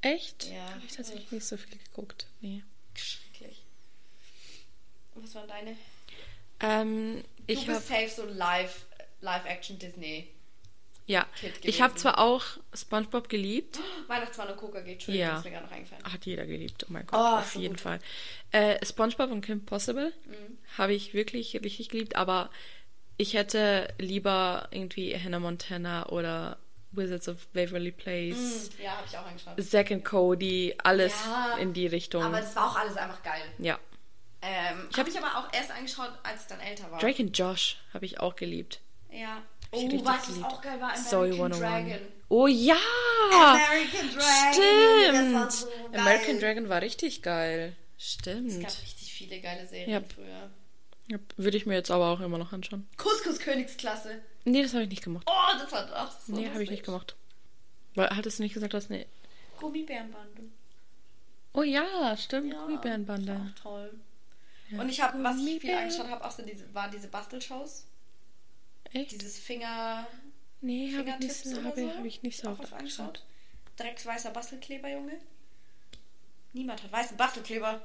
Echt? 0.00 0.50
Ja. 0.50 0.70
Habe 0.70 0.82
ich 0.86 0.96
tatsächlich 0.96 1.30
nicht 1.30 1.44
so 1.46 1.56
viel 1.56 1.78
geguckt. 1.78 2.26
Nee. 2.40 2.62
Schrecklich. 2.94 3.62
Was 5.14 5.34
waren 5.34 5.48
deine? 5.48 5.76
Ähm, 6.60 7.22
Du 7.46 7.52
ich 7.52 7.66
bist 7.66 7.90
habe 7.90 8.08
safe 8.08 8.08
so 8.08 8.24
live, 8.26 8.84
Live-Action 9.20 9.78
Disney. 9.78 10.28
Ja, 11.06 11.26
ich 11.62 11.82
habe 11.82 11.96
zwar 11.96 12.18
auch 12.20 12.44
SpongeBob 12.74 13.28
geliebt. 13.28 13.78
Weihnachtsmann 14.06 14.48
und 14.48 14.56
Coca 14.56 14.80
geht. 14.80 14.94
Entschuldigung, 14.94 15.28
Ja. 15.28 15.38
ist 15.38 15.44
mir 15.44 15.50
gerade 15.50 15.66
noch 15.66 15.72
eingefallen. 15.72 16.04
Hat 16.04 16.24
jeder 16.26 16.46
geliebt, 16.46 16.84
oh 16.88 16.92
mein 16.92 17.06
Gott, 17.06 17.18
Oh, 17.20 17.38
auf 17.38 17.52
so 17.52 17.58
jeden 17.60 17.74
gut. 17.74 17.80
Fall. 17.80 17.98
Äh, 18.52 18.84
SpongeBob 18.86 19.30
und 19.32 19.40
Kim 19.44 19.64
Possible 19.64 20.12
Mhm. 20.26 20.58
habe 20.78 20.94
ich 20.94 21.12
wirklich 21.12 21.54
richtig 21.62 21.88
geliebt, 21.88 22.14
aber 22.16 22.50
ich 23.16 23.34
hätte 23.34 23.88
lieber 23.98 24.68
irgendwie 24.70 25.16
Hannah 25.18 25.38
Montana 25.40 26.06
oder 26.08 26.58
Wizards 26.92 27.28
of 27.28 27.46
Waverly 27.54 27.92
Place, 27.92 28.70
Ja, 28.82 28.92
habe 28.96 29.06
ich 29.08 29.16
auch 29.16 29.26
angeschaut. 29.26 29.62
Zack 29.64 29.90
and 29.90 30.04
Cody, 30.04 30.74
alles 30.82 31.14
Ja, 31.26 31.56
in 31.58 31.72
die 31.72 31.86
Richtung. 31.86 32.22
Aber 32.22 32.40
das 32.40 32.54
war 32.56 32.70
auch 32.70 32.76
alles 32.76 32.96
einfach 32.96 33.22
geil. 33.22 33.42
ja. 33.58 33.78
Ähm, 34.44 34.88
ich 34.90 34.98
habe 34.98 35.08
mich 35.08 35.16
aber 35.16 35.38
auch 35.38 35.52
erst 35.54 35.70
angeschaut, 35.70 36.10
als 36.24 36.42
ich 36.42 36.46
dann 36.48 36.58
älter 36.58 36.90
war. 36.90 36.98
Drake 36.98 37.22
and 37.22 37.38
Josh 37.38 37.76
habe 37.94 38.04
ich 38.06 38.18
auch 38.18 38.34
geliebt. 38.34 38.80
Ja. 39.10 39.40
Oh, 39.70 39.88
was 40.04 40.26
geliebt. 40.26 40.44
auch 40.44 40.60
geil 40.60 40.80
war? 40.80 40.92
American 40.94 41.52
101. 41.52 41.58
Dragon. 41.60 42.06
Oh 42.28 42.46
ja! 42.48 42.74
American 43.30 44.10
Dragon. 44.12 44.52
Stimmt! 44.52 45.52
so. 45.52 45.68
American 45.96 46.40
Dragon 46.40 46.68
war 46.68 46.82
richtig 46.82 47.22
geil. 47.22 47.76
Es 47.96 48.14
Stimmt. 48.14 48.60
gab 48.60 48.70
richtig 48.82 49.12
viele 49.12 49.40
geile 49.40 49.64
Serien 49.66 49.90
Ja. 49.90 50.00
früher. 50.12 50.50
Ja, 51.08 51.18
Würde 51.36 51.56
ich 51.56 51.66
mir 51.66 51.74
jetzt 51.74 51.90
aber 51.90 52.08
auch 52.10 52.20
immer 52.20 52.38
noch 52.38 52.52
anschauen. 52.52 52.86
Couscous 52.96 53.38
Königsklasse. 53.40 54.20
Nee, 54.44 54.62
das 54.62 54.72
habe 54.72 54.84
ich 54.84 54.90
nicht 54.90 55.02
gemacht. 55.04 55.26
Oh, 55.28 55.58
das 55.58 55.70
war 55.72 55.86
doch 55.86 56.10
so 56.20 56.32
nee, 56.34 56.48
habe 56.48 56.62
ich 56.62 56.70
nicht 56.70 56.84
gemacht. 56.84 57.16
Weil, 57.94 58.10
hattest 58.10 58.38
du 58.38 58.42
nicht 58.44 58.54
gesagt, 58.54 58.74
dass 58.74 58.90
eine. 58.90 59.06
Gummibärenbande. 59.58 60.44
Oh 61.52 61.62
ja, 61.62 62.16
stimmt, 62.16 62.52
Ja, 62.52 62.60
Gummibärenbande. 62.64 63.52
auch 63.56 63.60
toll. 63.62 63.94
Und 64.72 64.88
ich 64.88 65.00
habe, 65.02 65.22
was 65.22 65.36
ich 65.38 65.60
viel 65.60 65.74
angeschaut 65.74 66.08
habe, 66.08 66.24
auch 66.24 66.30
so 66.30 66.42
diese, 66.42 66.72
waren 66.74 66.90
diese 66.90 67.08
Bastelshows. 67.08 67.84
Echt? 68.92 69.12
Dieses 69.12 69.38
Finger, 69.38 70.06
Nee, 70.62 70.96
habe 70.96 71.10
ich, 71.10 71.18
nicht 71.18 71.34
so- 71.44 71.62
hab 71.64 71.76
so. 71.76 71.90
hab 71.90 72.04
ich 72.04 72.22
nicht 72.22 72.38
so 72.40 72.48
Auch 72.48 72.58
oft 72.58 72.72
angeschaut. 72.72 73.06
angeschaut. 73.06 73.24
Drecksweißer 73.76 74.30
Bastelkleber, 74.30 74.88
Junge. 74.88 75.18
Niemand 76.54 76.82
hat 76.82 76.90
weißen 76.92 77.16
Bastelkleber. 77.16 77.82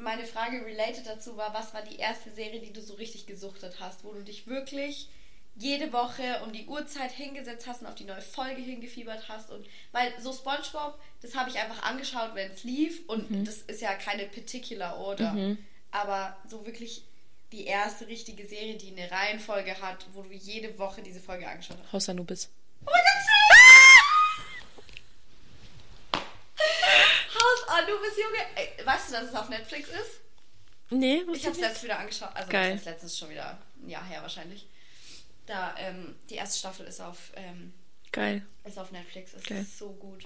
Meine 0.00 0.24
Frage 0.24 0.64
related 0.64 1.06
dazu 1.06 1.36
war, 1.36 1.52
was 1.52 1.74
war 1.74 1.82
die 1.82 1.96
erste 1.96 2.30
Serie, 2.30 2.60
die 2.60 2.72
du 2.72 2.80
so 2.80 2.94
richtig 2.94 3.26
gesuchtet 3.26 3.78
hast, 3.80 4.04
wo 4.04 4.12
du 4.12 4.22
dich 4.22 4.46
wirklich 4.46 5.08
jede 5.56 5.92
Woche 5.92 6.40
um 6.44 6.52
die 6.52 6.66
Uhrzeit 6.66 7.10
hingesetzt 7.10 7.66
hast 7.66 7.80
und 7.80 7.88
auf 7.88 7.96
die 7.96 8.04
neue 8.04 8.22
Folge 8.22 8.62
hingefiebert 8.62 9.28
hast 9.28 9.50
und 9.50 9.66
weil 9.90 10.12
so 10.20 10.32
SpongeBob, 10.32 11.00
das 11.20 11.34
habe 11.34 11.50
ich 11.50 11.58
einfach 11.58 11.82
angeschaut, 11.82 12.30
wenn 12.34 12.48
es 12.52 12.62
lief 12.62 13.08
und 13.08 13.28
Mhm. 13.28 13.44
das 13.44 13.56
ist 13.62 13.80
ja 13.80 13.92
keine 13.94 14.26
particular 14.26 14.96
Order, 14.98 15.56
aber 15.90 16.36
so 16.48 16.64
wirklich 16.64 17.02
die 17.50 17.66
erste 17.66 18.06
richtige 18.06 18.46
Serie, 18.46 18.76
die 18.76 18.92
eine 18.96 19.10
Reihenfolge 19.10 19.80
hat, 19.80 20.06
wo 20.12 20.22
du 20.22 20.32
jede 20.32 20.78
Woche 20.78 21.02
diese 21.02 21.18
Folge 21.18 21.48
angeschaut 21.48 21.78
hast. 21.82 21.92
Haus 21.92 22.08
Anubis. 22.08 22.50
Oh 22.86 22.90
mein 22.92 23.02
Gott, 23.02 23.18
Haus 27.68 27.78
Anubis, 27.78 28.16
Junge. 28.16 28.38
Ey, 28.56 28.86
weißt 28.86 29.08
du, 29.08 29.12
dass 29.12 29.24
es 29.28 29.34
auf 29.34 29.48
Netflix 29.48 29.88
ist? 29.88 30.20
Nee, 30.90 31.22
Ich 31.34 31.44
habe 31.44 31.54
es 31.54 31.60
letztens 31.60 31.82
wieder 31.84 31.98
angeschaut. 31.98 32.30
Also 32.34 32.50
Geil. 32.50 32.70
das 32.72 32.80
ist 32.80 32.86
letztens 32.86 33.18
schon 33.18 33.30
wieder 33.30 33.58
ein 33.82 33.88
Jahr 33.90 34.04
her 34.04 34.22
wahrscheinlich. 34.22 34.66
Da, 35.46 35.74
ähm, 35.78 36.14
die 36.30 36.34
erste 36.36 36.58
Staffel 36.58 36.86
ist 36.86 37.00
auf, 37.00 37.32
ähm, 37.36 37.72
Geil. 38.12 38.42
ist 38.64 38.78
auf 38.78 38.90
Netflix. 38.90 39.32
Es 39.34 39.44
Geil. 39.44 39.62
ist 39.62 39.78
so 39.78 39.90
gut. 39.92 40.24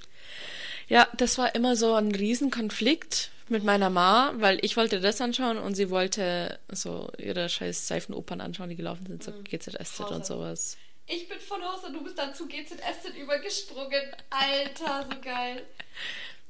Ja, 0.88 1.08
das 1.16 1.38
war 1.38 1.54
immer 1.54 1.74
so 1.76 1.94
ein 1.94 2.14
Riesenkonflikt 2.14 3.30
mit 3.48 3.64
meiner 3.64 3.90
Ma, 3.90 4.32
weil 4.36 4.64
ich 4.64 4.76
wollte 4.76 5.00
das 5.00 5.20
anschauen 5.20 5.58
und 5.58 5.74
sie 5.74 5.90
wollte 5.90 6.58
so 6.68 7.10
ihre 7.18 7.48
scheiß 7.48 7.88
Seifenopern 7.88 8.40
anschauen, 8.40 8.68
die 8.68 8.76
gelaufen 8.76 9.06
sind, 9.06 9.22
so 9.22 9.32
GZSZ 9.32 10.00
und 10.00 10.10
Haus 10.20 10.26
sowas. 10.28 10.76
Ich 11.06 11.28
bin 11.28 11.40
von 11.40 11.60
Haus 11.62 11.84
Anubis 11.84 12.14
dann 12.14 12.32
zu 12.34 12.46
GZSZ 12.46 13.16
übergesprungen. 13.20 14.02
Alter, 14.30 15.06
so 15.10 15.20
geil. 15.20 15.66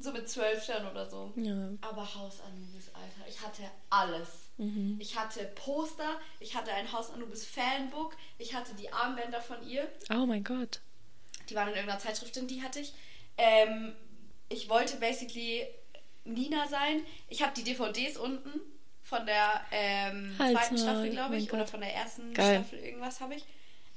So 0.03 0.13
mit 0.13 0.29
zwölf 0.29 0.63
Sternen 0.63 0.91
oder 0.91 1.09
so. 1.09 1.33
Ja. 1.37 1.71
Aber 1.81 2.15
Haus 2.15 2.41
Anubis, 2.41 2.91
Alter. 2.93 3.29
Ich 3.29 3.41
hatte 3.41 3.63
alles. 3.89 4.29
Ich 4.99 5.19
hatte 5.19 5.45
Poster, 5.57 6.21
ich 6.39 6.55
hatte 6.55 6.73
ein 6.73 6.93
Haus 6.93 7.11
Anubis 7.11 7.45
Fanbook, 7.45 8.17
ich 8.39 8.55
hatte 8.55 8.75
die 8.75 8.93
Armbänder 8.93 9.41
von 9.41 9.67
ihr. 9.67 9.91
Oh 10.11 10.25
mein 10.27 10.45
Gott. 10.45 10.81
Die 11.49 11.55
waren 11.57 11.69
in 11.69 11.75
irgendeiner 11.75 11.99
Zeitschrift 11.99 12.37
drin, 12.37 12.47
die 12.47 12.63
hatte 12.63 12.79
ich. 12.79 12.95
Ähm, 13.39 13.93
ich 14.49 14.69
wollte 14.69 14.99
basically 14.99 15.67
Nina 16.25 16.69
sein. 16.69 17.05
Ich 17.29 17.43
habe 17.43 17.53
die 17.57 17.65
DVDs 17.65 18.17
unten 18.19 18.61
von 19.03 19.27
der 19.27 19.63
ähm, 19.73 20.37
Halt's 20.39 20.61
zweiten 20.61 20.75
Maul, 20.75 20.85
Staffel, 20.85 21.11
glaube 21.11 21.37
ich, 21.37 21.45
mein 21.47 21.55
oder 21.55 21.63
Gott. 21.63 21.71
von 21.71 21.81
der 21.81 21.95
ersten 21.95 22.35
Geil. 22.35 22.61
Staffel, 22.61 22.79
irgendwas 22.79 23.21
habe 23.21 23.35
ich. 23.35 23.45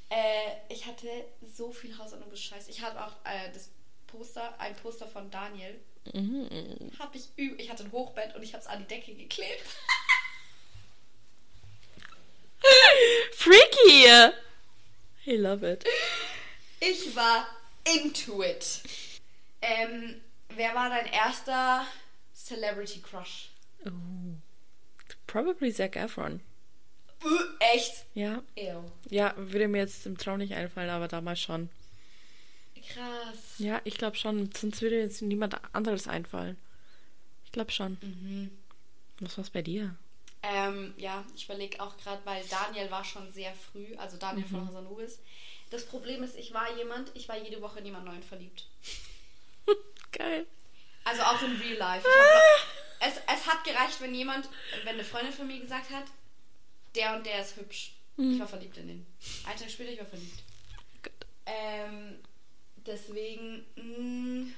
Äh, 0.09 0.73
ich 0.73 0.85
hatte 0.87 1.07
so 1.43 1.71
viel 1.71 1.95
Haus 1.97 2.13
Anubis 2.13 2.41
Scheiß. 2.41 2.69
Ich 2.69 2.81
hatte 2.81 3.05
auch 3.05 3.13
äh, 3.23 3.51
das 3.53 3.69
Poster, 4.07 4.59
ein 4.59 4.75
Poster 4.75 5.07
von 5.07 5.29
Daniel. 5.29 5.79
Mhm. 6.13 6.91
Hab 6.99 7.15
ich 7.15 7.29
üb 7.37 7.59
ich 7.59 7.69
hatte 7.69 7.83
ein 7.83 7.91
Hochbett 7.91 8.35
und 8.35 8.43
ich 8.43 8.53
habe 8.53 8.61
es 8.61 8.67
an 8.67 8.79
die 8.79 8.87
Decke 8.87 9.13
geklebt. 9.13 9.65
Freaky! 13.33 14.31
I 15.27 15.35
love 15.37 15.63
it. 15.69 15.83
Ich 16.79 17.15
war 17.15 17.47
into 17.83 18.43
it. 18.43 18.81
Ähm, 19.61 20.21
wer 20.49 20.75
war 20.75 20.89
dein 20.89 21.07
erster 21.07 21.85
Celebrity 22.33 23.01
Crush? 23.01 23.49
Oh. 23.85 23.89
Probably 25.27 25.73
Zac 25.73 25.95
Efron. 25.95 26.41
Äh, 27.23 27.75
echt? 27.75 28.05
Ja. 28.13 28.43
Ew. 28.55 28.83
Ja, 29.09 29.33
würde 29.37 29.67
mir 29.67 29.79
jetzt 29.79 30.05
im 30.05 30.17
Traum 30.17 30.37
nicht 30.37 30.53
einfallen, 30.53 30.89
aber 30.89 31.07
damals 31.07 31.39
schon. 31.41 31.69
Krass. 32.93 33.55
Ja, 33.57 33.81
ich 33.83 33.97
glaube 33.97 34.15
schon. 34.17 34.51
Sonst 34.53 34.81
würde 34.81 34.99
jetzt 34.99 35.21
niemand 35.21 35.55
anderes 35.73 36.07
einfallen. 36.07 36.57
Ich 37.45 37.51
glaube 37.51 37.71
schon. 37.71 37.97
Mhm. 38.01 38.51
Was 39.19 39.38
war's 39.38 39.49
bei 39.49 39.61
dir? 39.61 39.95
Ähm, 40.43 40.93
ja, 40.97 41.23
ich 41.36 41.45
überlege 41.45 41.81
auch 41.81 41.97
gerade, 41.97 42.21
weil 42.25 42.43
Daniel 42.45 42.91
war 42.91 43.03
schon 43.03 43.31
sehr 43.31 43.53
früh, 43.53 43.95
also 43.97 44.17
Daniel 44.17 44.45
von 44.47 44.67
Haus 44.67 44.75
Anubis. 44.75 45.19
Das 45.71 45.86
Problem 45.86 46.21
ist, 46.21 46.38
ich 46.38 46.53
war 46.53 46.75
jemand, 46.77 47.09
ich 47.15 47.27
war 47.27 47.38
jede 47.38 47.61
Woche 47.61 47.79
in 47.79 47.86
jemand 47.86 48.05
Neuen 48.05 48.21
verliebt. 48.21 48.67
Geil. 50.11 50.45
Also 51.03 51.23
auch 51.23 51.41
in 51.41 51.55
Real 51.55 51.77
Life. 51.77 52.07
Hab, 52.07 53.07
es, 53.07 53.17
es 53.17 53.47
hat 53.47 53.63
gereicht, 53.63 53.99
wenn 54.01 54.13
jemand, 54.13 54.47
wenn 54.83 54.95
eine 54.95 55.03
Freundin 55.03 55.33
von 55.33 55.47
mir 55.47 55.59
gesagt 55.59 55.89
hat, 55.89 56.05
der 56.95 57.15
und 57.15 57.25
der 57.25 57.41
ist 57.41 57.55
hübsch. 57.57 57.93
Ich 58.17 58.39
war 58.39 58.47
verliebt 58.47 58.77
in 58.77 58.88
den. 58.88 59.05
Einen 59.45 59.59
Tag 59.59 59.69
später, 59.69 59.91
ich 59.91 59.99
war 59.99 60.05
verliebt. 60.05 60.43
Gut. 61.03 61.11
Ähm, 61.45 62.19
deswegen, 62.86 63.65
mh, 63.75 64.51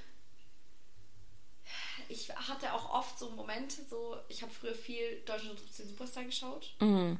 ich 2.09 2.29
hatte 2.35 2.73
auch 2.73 2.93
oft 2.93 3.19
so 3.19 3.29
Momente, 3.31 3.81
so, 3.89 4.17
ich 4.29 4.41
habe 4.41 4.51
früher 4.51 4.73
viel 4.75 5.21
Deutschland 5.25 5.59
sucht 5.59 5.77
den 5.79 5.89
Superstar 5.89 6.23
geschaut. 6.23 6.73
Mhm. 6.79 7.19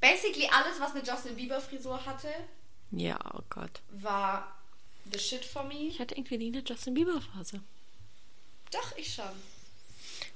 Basically 0.00 0.48
alles, 0.50 0.78
was 0.80 0.94
eine 0.94 1.04
Justin 1.04 1.36
Bieber 1.36 1.60
Frisur 1.60 2.04
hatte, 2.06 2.28
Ja, 2.92 3.18
oh 3.34 3.42
Gott. 3.50 3.80
war 3.90 4.56
the 5.12 5.18
shit 5.18 5.44
for 5.44 5.64
me. 5.64 5.88
Ich 5.88 5.98
hatte 6.00 6.14
irgendwie 6.14 6.38
nie 6.38 6.48
eine 6.56 6.62
Justin 6.66 6.94
Bieber 6.94 7.20
Phase. 7.20 7.60
Doch, 8.72 8.96
ich 8.96 9.12
schon. 9.12 9.24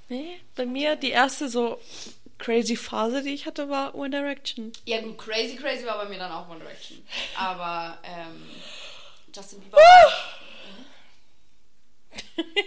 Nee, 0.09 0.41
bei 0.55 0.67
mir 0.67 0.97
die 0.97 1.11
erste 1.11 1.49
so 1.49 1.81
crazy 2.39 2.77
Phase, 2.77 3.23
die 3.23 3.31
ich 3.33 3.47
hatte, 3.47 3.69
war 3.71 3.95
One 3.95 4.11
Direction. 4.11 4.73
Ja 4.85 5.01
gut, 5.01 5.17
Crazy 5.17 5.57
Crazy 5.57 5.87
war 5.87 5.97
bei 5.99 6.09
mir 6.09 6.19
dann 6.19 6.33
auch 6.33 6.49
One 6.49 6.59
Direction. 6.61 7.03
Aber 7.37 7.97
ähm, 8.03 8.45
Justin 9.35 9.61
Bieber 9.61 9.79
war... 9.79 10.13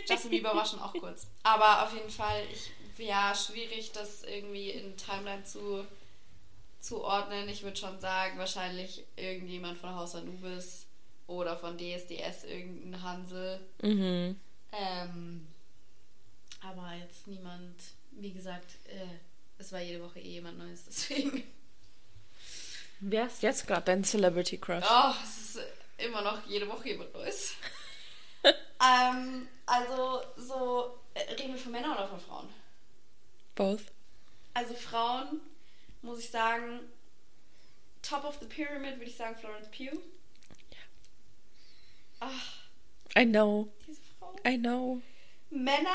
Justin 0.07 0.31
Bieber 0.31 0.55
war 0.55 0.65
schon 0.65 0.81
auch 0.81 0.93
kurz. 0.93 1.27
Aber 1.43 1.83
auf 1.83 1.93
jeden 1.93 2.09
Fall, 2.09 2.43
ich, 2.51 2.71
ja, 2.97 3.33
schwierig, 3.35 3.91
das 3.91 4.23
irgendwie 4.23 4.71
in 4.71 4.97
Timeline 4.97 5.43
zu, 5.43 5.85
zu 6.79 7.03
ordnen. 7.03 7.47
Ich 7.49 7.63
würde 7.63 7.77
schon 7.77 7.99
sagen, 7.99 8.37
wahrscheinlich 8.37 9.03
irgendjemand 9.15 9.77
von 9.77 9.95
Haus 9.95 10.15
Anubis 10.15 10.85
oder 11.27 11.57
von 11.57 11.77
DSDS, 11.77 12.45
irgendein 12.45 13.01
Hansel. 13.01 13.59
Mhm. 13.81 14.39
Ähm, 14.71 15.47
aber 16.61 16.93
jetzt 16.93 17.27
niemand, 17.27 17.75
wie 18.11 18.31
gesagt, 18.31 18.75
äh, 18.87 19.17
es 19.57 19.71
war 19.71 19.81
jede 19.81 20.03
Woche 20.03 20.19
eh 20.19 20.29
jemand 20.33 20.57
Neues, 20.57 20.85
deswegen. 20.85 21.43
Wer 22.99 23.27
ist 23.27 23.43
jetzt 23.43 23.67
gerade 23.67 23.83
dein 23.85 24.03
Celebrity 24.03 24.57
Crush? 24.57 24.85
Oh, 24.89 25.13
es 25.23 25.55
ist 25.55 25.59
immer 25.97 26.21
noch 26.21 26.45
jede 26.45 26.67
Woche 26.67 26.89
jemand 26.89 27.13
Neues. 27.13 27.55
ähm, 28.43 29.47
also, 29.65 30.21
so, 30.37 30.99
äh, 31.13 31.33
reden 31.33 31.53
wir 31.53 31.59
von 31.59 31.71
Männern 31.71 31.93
oder 31.93 32.07
von 32.07 32.19
Frauen? 32.19 32.49
Both. 33.55 33.83
Also, 34.53 34.73
Frauen, 34.75 35.41
muss 36.01 36.19
ich 36.19 36.29
sagen, 36.29 36.79
top 38.01 38.23
of 38.23 38.37
the 38.39 38.45
pyramid 38.45 38.97
würde 38.97 39.09
ich 39.09 39.17
sagen 39.17 39.35
Florence 39.35 39.69
Pugh. 39.69 39.99
Ach, 42.19 42.57
I 43.17 43.25
know. 43.25 43.71
diese 43.85 44.01
Frau. 44.17 44.35
I 44.45 44.57
know. 44.57 45.01
Männer. 45.49 45.89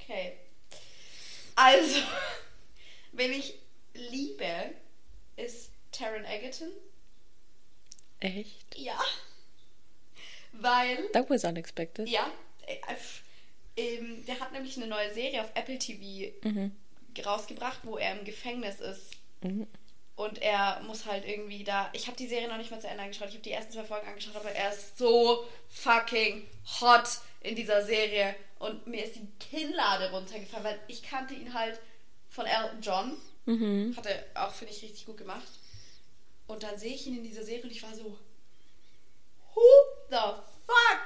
Okay. 0.00 0.38
Also, 1.54 2.00
wen 3.12 3.32
ich 3.32 3.54
liebe, 3.94 4.74
ist 5.36 5.72
Taron 5.92 6.24
Egerton. 6.24 6.70
Echt? 8.20 8.76
Ja. 8.76 8.98
Weil, 10.52 11.08
That 11.12 11.30
was 11.30 11.44
unexpected. 11.44 12.08
ja, 12.08 12.30
äh, 12.66 12.74
äh, 12.74 13.96
ähm, 13.96 14.24
der 14.26 14.40
hat 14.40 14.52
nämlich 14.52 14.76
eine 14.76 14.86
neue 14.86 15.12
Serie 15.14 15.42
auf 15.42 15.50
Apple 15.54 15.78
TV 15.78 16.32
Mhm. 16.42 16.72
rausgebracht, 17.24 17.80
wo 17.84 17.96
er 17.96 18.18
im 18.18 18.24
Gefängnis 18.24 18.80
ist. 18.80 19.12
Mhm. 19.42 19.66
Und 20.16 20.42
er 20.42 20.80
muss 20.86 21.06
halt 21.06 21.26
irgendwie 21.26 21.64
da. 21.64 21.88
Ich 21.94 22.06
habe 22.06 22.16
die 22.16 22.26
Serie 22.26 22.48
noch 22.48 22.58
nicht 22.58 22.70
mal 22.70 22.80
zu 22.80 22.88
Ende 22.88 23.02
angeschaut. 23.04 23.28
Ich 23.28 23.34
habe 23.34 23.42
die 23.44 23.52
ersten 23.52 23.72
zwei 23.72 23.84
Folgen 23.84 24.06
angeschaut, 24.06 24.36
aber 24.36 24.50
er 24.52 24.70
ist 24.70 24.98
so 24.98 25.46
fucking 25.70 26.46
hot 26.80 27.08
in 27.40 27.56
dieser 27.56 27.82
Serie. 27.86 28.34
Und 28.58 28.86
mir 28.86 29.02
ist 29.04 29.16
die 29.16 29.26
Kinnlade 29.38 30.10
runtergefallen, 30.10 30.64
weil 30.64 30.80
ich 30.88 31.02
kannte 31.02 31.32
ihn 31.32 31.54
halt 31.54 31.80
von 32.28 32.44
Elton 32.44 32.82
John. 32.82 33.16
Mhm. 33.46 33.94
Hat 33.96 34.04
er 34.04 34.22
auch, 34.34 34.52
finde 34.52 34.74
ich, 34.74 34.82
richtig 34.82 35.06
gut 35.06 35.16
gemacht. 35.16 35.48
Und 36.50 36.62
dann 36.62 36.78
sehe 36.78 36.94
ich 36.94 37.06
ihn 37.06 37.16
in 37.18 37.22
dieser 37.24 37.44
Serie 37.44 37.62
und 37.62 37.70
ich 37.70 37.82
war 37.82 37.94
so. 37.94 38.16
Who 39.54 39.62
the 40.10 40.16
fuck 40.66 41.00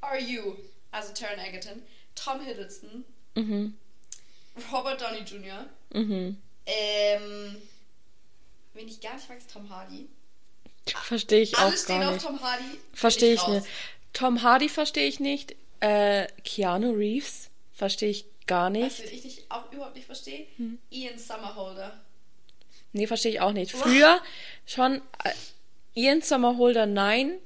are 0.00 0.18
you? 0.20 0.56
Also 0.90 1.12
Taron 1.12 1.38
Egerton, 1.38 1.82
Tom 2.14 2.40
Hiddleston, 2.40 3.04
Mhm. 3.34 3.76
Robert 4.72 5.00
Downey 5.00 5.20
Jr., 5.20 5.66
Mhm. 5.92 6.36
ähm. 6.66 7.56
Wen 8.74 8.88
ich 8.88 9.00
gar 9.00 9.14
nicht 9.14 9.28
mag, 9.28 9.36
ist 9.38 9.50
Tom 9.52 9.68
Hardy. 9.68 10.08
Verstehe 10.86 11.42
ich 11.42 11.56
Alle 11.58 11.74
auch 11.74 11.76
stehen 11.78 12.00
gar 12.00 12.08
auf 12.08 12.14
nicht. 12.14 12.26
Tom 12.26 12.40
Hardy. 12.42 12.64
Verstehe 12.94 13.34
ich 13.34 13.40
raus. 13.42 13.48
nicht. 13.50 13.66
Tom 14.14 14.42
Hardy 14.42 14.68
verstehe 14.68 15.06
ich 15.06 15.20
nicht. 15.20 15.54
Äh, 15.80 16.26
Keanu 16.44 16.92
Reeves 16.92 17.50
verstehe 17.74 18.08
ich 18.10 18.24
gar 18.46 18.66
Was 18.66 18.72
nicht. 18.72 19.00
ich 19.12 19.24
nicht, 19.24 19.50
auch 19.50 19.70
überhaupt 19.72 19.94
nicht 19.96 20.06
verstehe, 20.06 20.46
Hm. 20.56 20.78
Ian 20.90 21.18
Summerholder. 21.18 22.00
Nee, 22.92 23.06
verstehe 23.06 23.32
ich 23.32 23.40
auch 23.40 23.52
nicht. 23.52 23.72
Früher 23.72 24.20
schon 24.66 25.00
äh, 25.24 25.30
Ian 25.94 26.22
Sommerholder, 26.22 26.86
nein. 26.86 27.38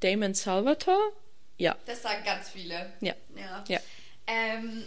Damon 0.00 0.34
Salvatore? 0.34 1.12
Ja. 1.58 1.76
Das 1.86 2.02
sagen 2.02 2.24
ganz 2.24 2.48
viele. 2.50 2.92
Ja. 3.00 3.14
Ja. 3.36 3.64
Ja. 3.68 3.80
Ähm, 4.26 4.84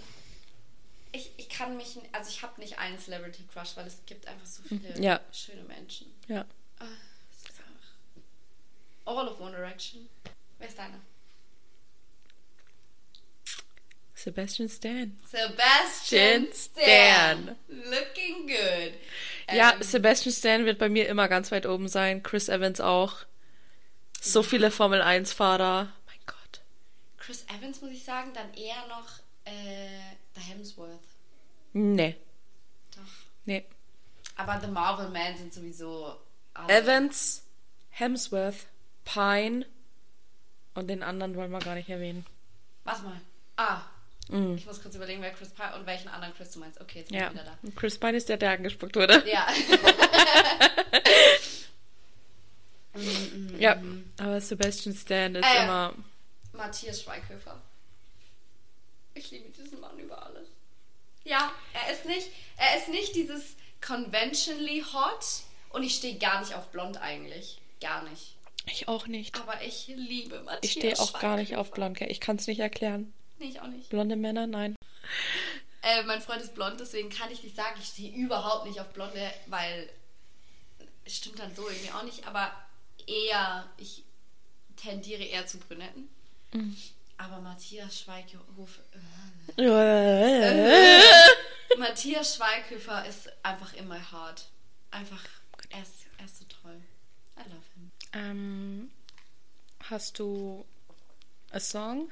ich, 1.12 1.32
ich 1.38 1.50
kann 1.50 1.78
mich, 1.78 1.98
also 2.12 2.30
ich 2.30 2.42
habe 2.42 2.60
nicht 2.60 2.80
einen 2.80 2.98
Celebrity 2.98 3.44
Crush, 3.54 3.76
weil 3.78 3.86
es 3.86 3.98
gibt 4.08 4.28
einfach 4.28 4.46
so 4.48 4.64
viele 4.64 5.00
Ja. 5.00 5.20
schöne 5.32 5.62
Menschen. 5.64 6.12
Ja. 6.28 6.46
Einfach. 6.80 6.94
All 9.06 9.28
of 9.28 9.40
One 9.40 9.52
Direction. 9.56 10.10
Wer 10.58 10.68
ist 10.68 10.78
deiner? 10.80 11.00
Sebastian 14.24 14.70
Stan. 14.70 15.20
Sebastian 15.26 16.48
Stan. 16.54 17.56
Looking 17.68 18.48
good. 18.48 18.94
Ja, 19.54 19.74
Ähm, 19.74 19.84
Sebastian 19.84 20.34
Stan 20.34 20.66
wird 20.66 20.80
bei 20.80 20.88
mir 20.88 21.10
immer 21.10 21.28
ganz 21.28 21.52
weit 21.52 21.66
oben 21.66 21.90
sein. 21.90 22.24
Chris 22.24 22.48
Evans 22.48 22.80
auch. 22.80 23.18
So 24.22 24.42
viele 24.42 24.72
Formel 24.72 25.02
1-Fahrer. 25.02 25.92
Mein 26.06 26.20
Gott. 26.26 26.62
Chris 27.18 27.44
Evans 27.54 27.82
muss 27.82 27.92
ich 27.92 28.06
sagen, 28.06 28.32
dann 28.34 28.54
eher 28.54 28.88
noch 28.88 29.20
äh, 29.44 30.00
The 30.36 30.42
Hemsworth. 30.42 31.00
Nee. 31.74 32.16
Doch. 32.96 33.02
Nee. 33.44 33.66
Aber 34.38 34.62
The 34.62 34.68
Marvel 34.68 35.10
Men 35.10 35.36
sind 35.38 35.54
sowieso 35.54 36.16
alle. 36.54 36.74
Evans, 36.74 37.44
Hemsworth, 37.90 38.68
Pine 39.04 39.66
und 40.76 40.88
den 40.88 41.04
anderen 41.04 41.36
wollen 41.36 41.52
wir 41.52 41.60
gar 41.60 41.76
nicht 41.76 41.90
erwähnen. 41.90 42.26
Warte 42.86 43.04
mal. 43.04 43.20
Ah. 43.58 43.82
Mm. 44.30 44.56
Ich 44.56 44.66
muss 44.66 44.82
kurz 44.82 44.96
überlegen, 44.96 45.22
wer 45.22 45.32
Chris 45.32 45.50
Pine 45.50 45.76
und 45.76 45.86
welchen 45.86 46.08
anderen 46.08 46.34
Chris 46.34 46.52
du 46.52 46.60
meinst. 46.60 46.80
Okay, 46.80 47.00
jetzt 47.00 47.10
bin 47.10 47.20
Ja. 47.20 47.28
ich 47.28 47.34
wieder 47.34 47.44
da. 47.44 47.58
Und 47.62 47.76
Chris 47.76 47.98
Pine 47.98 48.18
ist 48.18 48.30
der, 48.30 48.38
der 48.38 48.52
angespuckt 48.52 48.96
wurde. 48.96 49.24
Ja. 49.30 49.48
Ja. 53.58 53.82
Aber 54.20 54.40
Sebastian 54.42 54.96
Stan 54.96 55.36
ist 55.36 55.46
Äh. 55.46 55.64
immer. 55.64 55.94
Matthias 56.52 57.02
Schweighöfer. 57.02 57.60
Ich 59.16 59.32
liebe 59.32 59.50
diesen 59.50 59.80
Mann 59.80 59.98
über 59.98 60.24
alles. 60.26 60.48
Ja, 61.24 61.52
er 61.74 61.94
ist 61.94 62.06
nicht, 62.06 62.28
er 62.58 62.78
ist 62.78 62.90
nicht 62.90 63.16
dieses 63.16 63.56
conventionally 63.86 64.84
hot 64.94 65.26
und 65.70 65.84
ich 65.84 65.96
stehe 65.96 66.18
gar 66.20 66.40
nicht 66.42 66.54
auf 66.54 66.68
blond 66.70 66.98
eigentlich. 67.02 67.60
Gar 67.82 68.04
nicht. 68.10 68.36
Ich 68.68 68.88
auch 68.88 69.08
nicht. 69.08 69.36
Aber 69.42 69.62
ich 69.64 69.88
liebe 69.88 70.42
Matthias 70.42 70.64
Ich 70.64 70.72
stehe 70.74 71.00
auch 71.00 71.20
gar 71.20 71.38
nicht 71.38 71.56
auf 71.56 71.72
blond. 71.72 71.98
gell? 71.98 72.12
Ich 72.12 72.20
kann 72.20 72.36
es 72.38 72.48
nicht 72.48 72.60
erklären. 72.60 73.12
Nee, 73.44 73.50
ich 73.50 73.60
auch 73.62 73.68
nicht. 73.68 73.90
Blonde 73.90 74.16
Männer, 74.16 74.48
nein. 74.48 74.76
Äh, 75.82 76.04
mein 76.04 76.22
Freund 76.22 76.42
ist 76.42 76.56
blond, 76.56 76.80
deswegen 76.80 77.10
kann 77.10 77.30
ich 77.30 77.44
nicht 77.44 77.58
sagen, 77.58 77.76
ich 77.78 77.88
stehe 77.88 78.16
überhaupt 78.16 78.66
nicht 78.66 78.80
auf 78.80 78.88
Blonde, 78.94 79.30
weil 79.48 79.90
es 81.04 81.18
stimmt 81.18 81.40
dann 81.40 81.54
so 81.54 81.68
irgendwie 81.68 81.92
auch 81.92 82.04
nicht, 82.04 82.26
aber 82.26 82.54
eher, 83.06 83.70
ich 83.76 84.04
tendiere 84.78 85.24
eher 85.24 85.46
zu 85.46 85.58
Brünetten. 85.58 86.08
Mhm. 86.54 86.78
Aber 87.18 87.42
Matthias 87.42 88.00
Schweighöfer, 88.00 88.82
Äh. 89.58 91.02
Matthias 91.78 92.36
Schweighöfer 92.38 93.06
ist 93.06 93.30
einfach 93.44 93.74
in 93.74 93.90
my 93.90 94.00
heart. 94.00 94.48
Einfach, 94.92 95.22
er 95.70 95.82
ist, 95.82 96.06
er 96.18 96.26
ist 96.26 96.40
so 96.40 96.46
toll. 96.46 96.82
I 97.38 97.42
love 97.50 97.62
him. 97.76 97.92
ähm, 98.14 98.92
hast 99.90 100.18
du 100.20 100.66
a 101.52 101.60
Song? 101.60 102.10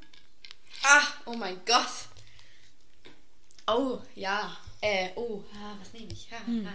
Ah, 0.84 1.08
oh 1.26 1.34
mein 1.34 1.60
Gott. 1.66 1.88
Oh, 3.68 4.00
ja. 4.16 4.58
Äh, 4.82 5.10
oh, 5.16 5.44
ah, 5.56 5.76
was 5.80 5.94
nehme 5.94 6.12
ich? 6.12 6.32
Ha, 6.32 6.46
Hm. 6.46 6.66
ha, 6.68 6.72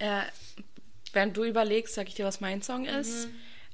ha. 0.00 0.22
Äh, 0.22 0.30
während 1.12 1.36
du 1.36 1.44
überlegst, 1.44 1.94
sag 1.94 2.08
ich 2.08 2.14
dir, 2.14 2.26
was 2.26 2.40
mein 2.40 2.62
Song 2.62 2.84
ist. 2.84 3.28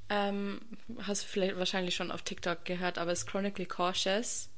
Ähm, 0.08 0.60
hast 1.06 1.22
du 1.22 1.26
vielleicht 1.28 1.56
wahrscheinlich 1.56 1.94
schon 1.94 2.10
auf 2.12 2.22
TikTok 2.22 2.64
gehört, 2.64 2.98
aber 2.98 3.12
es 3.12 3.20
ist 3.20 3.26
Chronically 3.26 3.66
Cautious 3.66 4.50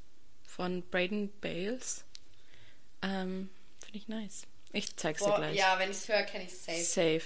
von 0.47 0.83
Braden 0.91 1.33
Bales. 1.41 2.05
Ähm, 3.03 3.51
Finde 3.85 3.99
ich 3.99 4.09
nice. 4.09 4.43
Ich 4.73 4.97
zeig's 4.97 5.21
dir 5.23 5.29
Boah, 5.29 5.37
gleich. 5.37 5.57
ja, 5.57 5.79
wenn 5.79 5.91
ich 5.91 5.99
es 5.99 6.09
höre, 6.09 6.23
kenne 6.25 6.45
ich 6.45 6.51
es 6.53 6.65
safe. 6.65 7.21
Safe. 7.21 7.23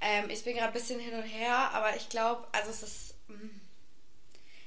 Ähm, 0.00 0.30
ich 0.30 0.44
bin 0.44 0.54
gerade 0.54 0.68
ein 0.68 0.72
bisschen 0.72 1.00
hin 1.00 1.14
und 1.14 1.22
her, 1.24 1.56
aber 1.72 1.96
ich 1.96 2.08
glaube, 2.08 2.46
also 2.52 2.70
es 2.70 2.82
ist. 2.84 3.14
mm. 3.28 3.34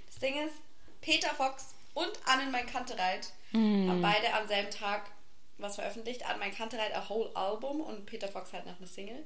Das 0.08 0.16
Ding 0.20 0.36
ist, 0.46 0.56
Peter 1.00 1.30
Fox 1.36 1.76
und 1.98 2.28
Annen 2.28 2.52
mein 2.52 2.68
Kantereit 2.68 3.34
haben 3.54 4.02
beide 4.04 4.32
am 4.36 4.48
selben 4.48 4.70
Tag 4.70 5.10
was 5.58 5.76
veröffentlicht. 5.76 6.24
An 6.28 6.38
mein 6.38 6.54
Kantereit 6.54 6.94
a 6.94 7.10
whole 7.10 7.36
Album 7.36 7.82
und 7.82 8.06
Peter 8.06 8.28
Fox 8.28 8.54
halt 8.54 8.68
noch 8.68 8.78
eine 8.78 8.86
Single. 8.86 9.26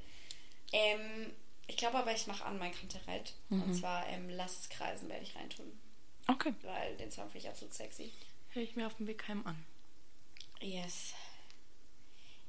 Ähm, 0.71 1.33
ich 1.67 1.75
glaube 1.75 1.97
aber, 1.97 2.13
ich 2.13 2.27
mache 2.27 2.45
an 2.45 2.57
mein 2.57 2.71
Kantereit. 2.71 3.33
Und 3.49 3.73
zwar 3.73 4.07
ähm, 4.07 4.29
Lass 4.29 4.57
es 4.59 4.69
kreisen 4.69 5.09
werde 5.09 5.23
ich 5.23 5.35
reintun. 5.35 5.69
Okay. 6.27 6.53
Weil 6.61 6.95
den 6.95 7.11
Song 7.11 7.25
finde 7.25 7.39
ich 7.39 7.49
absolut 7.49 7.73
sexy. 7.73 8.13
Hör 8.51 8.63
ich 8.63 8.77
mir 8.77 8.87
auf 8.87 8.95
dem 8.95 9.07
Weg 9.07 9.27
heim 9.27 9.45
an. 9.45 9.65
Yes. 10.61 11.13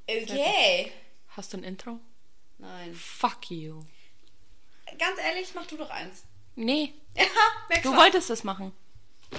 Okay. 0.07 0.93
Hast 1.31 1.53
du 1.53 1.57
ein 1.57 1.65
Intro? 1.65 1.99
Nein. 2.59 2.95
Fuck 2.95 3.51
you. 3.51 3.83
Ganz 4.99 5.19
ehrlich, 5.19 5.53
mach 5.55 5.67
du 5.67 5.77
doch 5.77 5.91
eins. 5.91 6.25
Nee, 6.55 6.93
Ja, 7.17 7.81
du 7.83 7.97
wolltest 7.97 8.31
es 8.31 8.45
machen. 8.45 8.73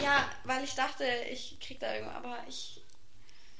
Ja, 0.01 0.29
weil 0.43 0.63
ich 0.63 0.73
dachte, 0.75 1.05
ich 1.31 1.59
krieg 1.59 1.79
da 1.79 1.93
irgendwas, 1.93 2.15
aber 2.15 2.37
ich 2.47 2.81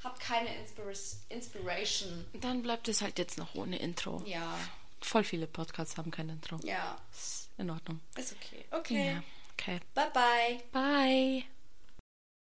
habe 0.03 0.17
keine 0.19 0.53
Inspira 0.57 0.91
Inspiration. 1.29 2.25
Dann 2.33 2.61
bleibt 2.61 2.87
es 2.87 3.01
halt 3.01 3.17
jetzt 3.19 3.37
noch 3.37 3.53
ohne 3.55 3.77
Intro. 3.77 4.21
Ja, 4.25 4.57
Voll 5.01 5.25
viele 5.25 5.47
Podcasts 5.47 5.97
haben 5.97 6.11
kein 6.11 6.29
Intro. 6.29 6.57
ja, 6.63 6.97
Ist 7.11 7.49
in 7.57 7.69
Ordnung. 7.69 7.99
ist 8.15 8.33
okay. 8.33 8.63
Okay. 8.71 9.07
Ja. 9.15 9.23
Okay. 9.53 9.79
Bye 9.93 10.09
bye. 10.13 10.63
Bye. 10.71 11.43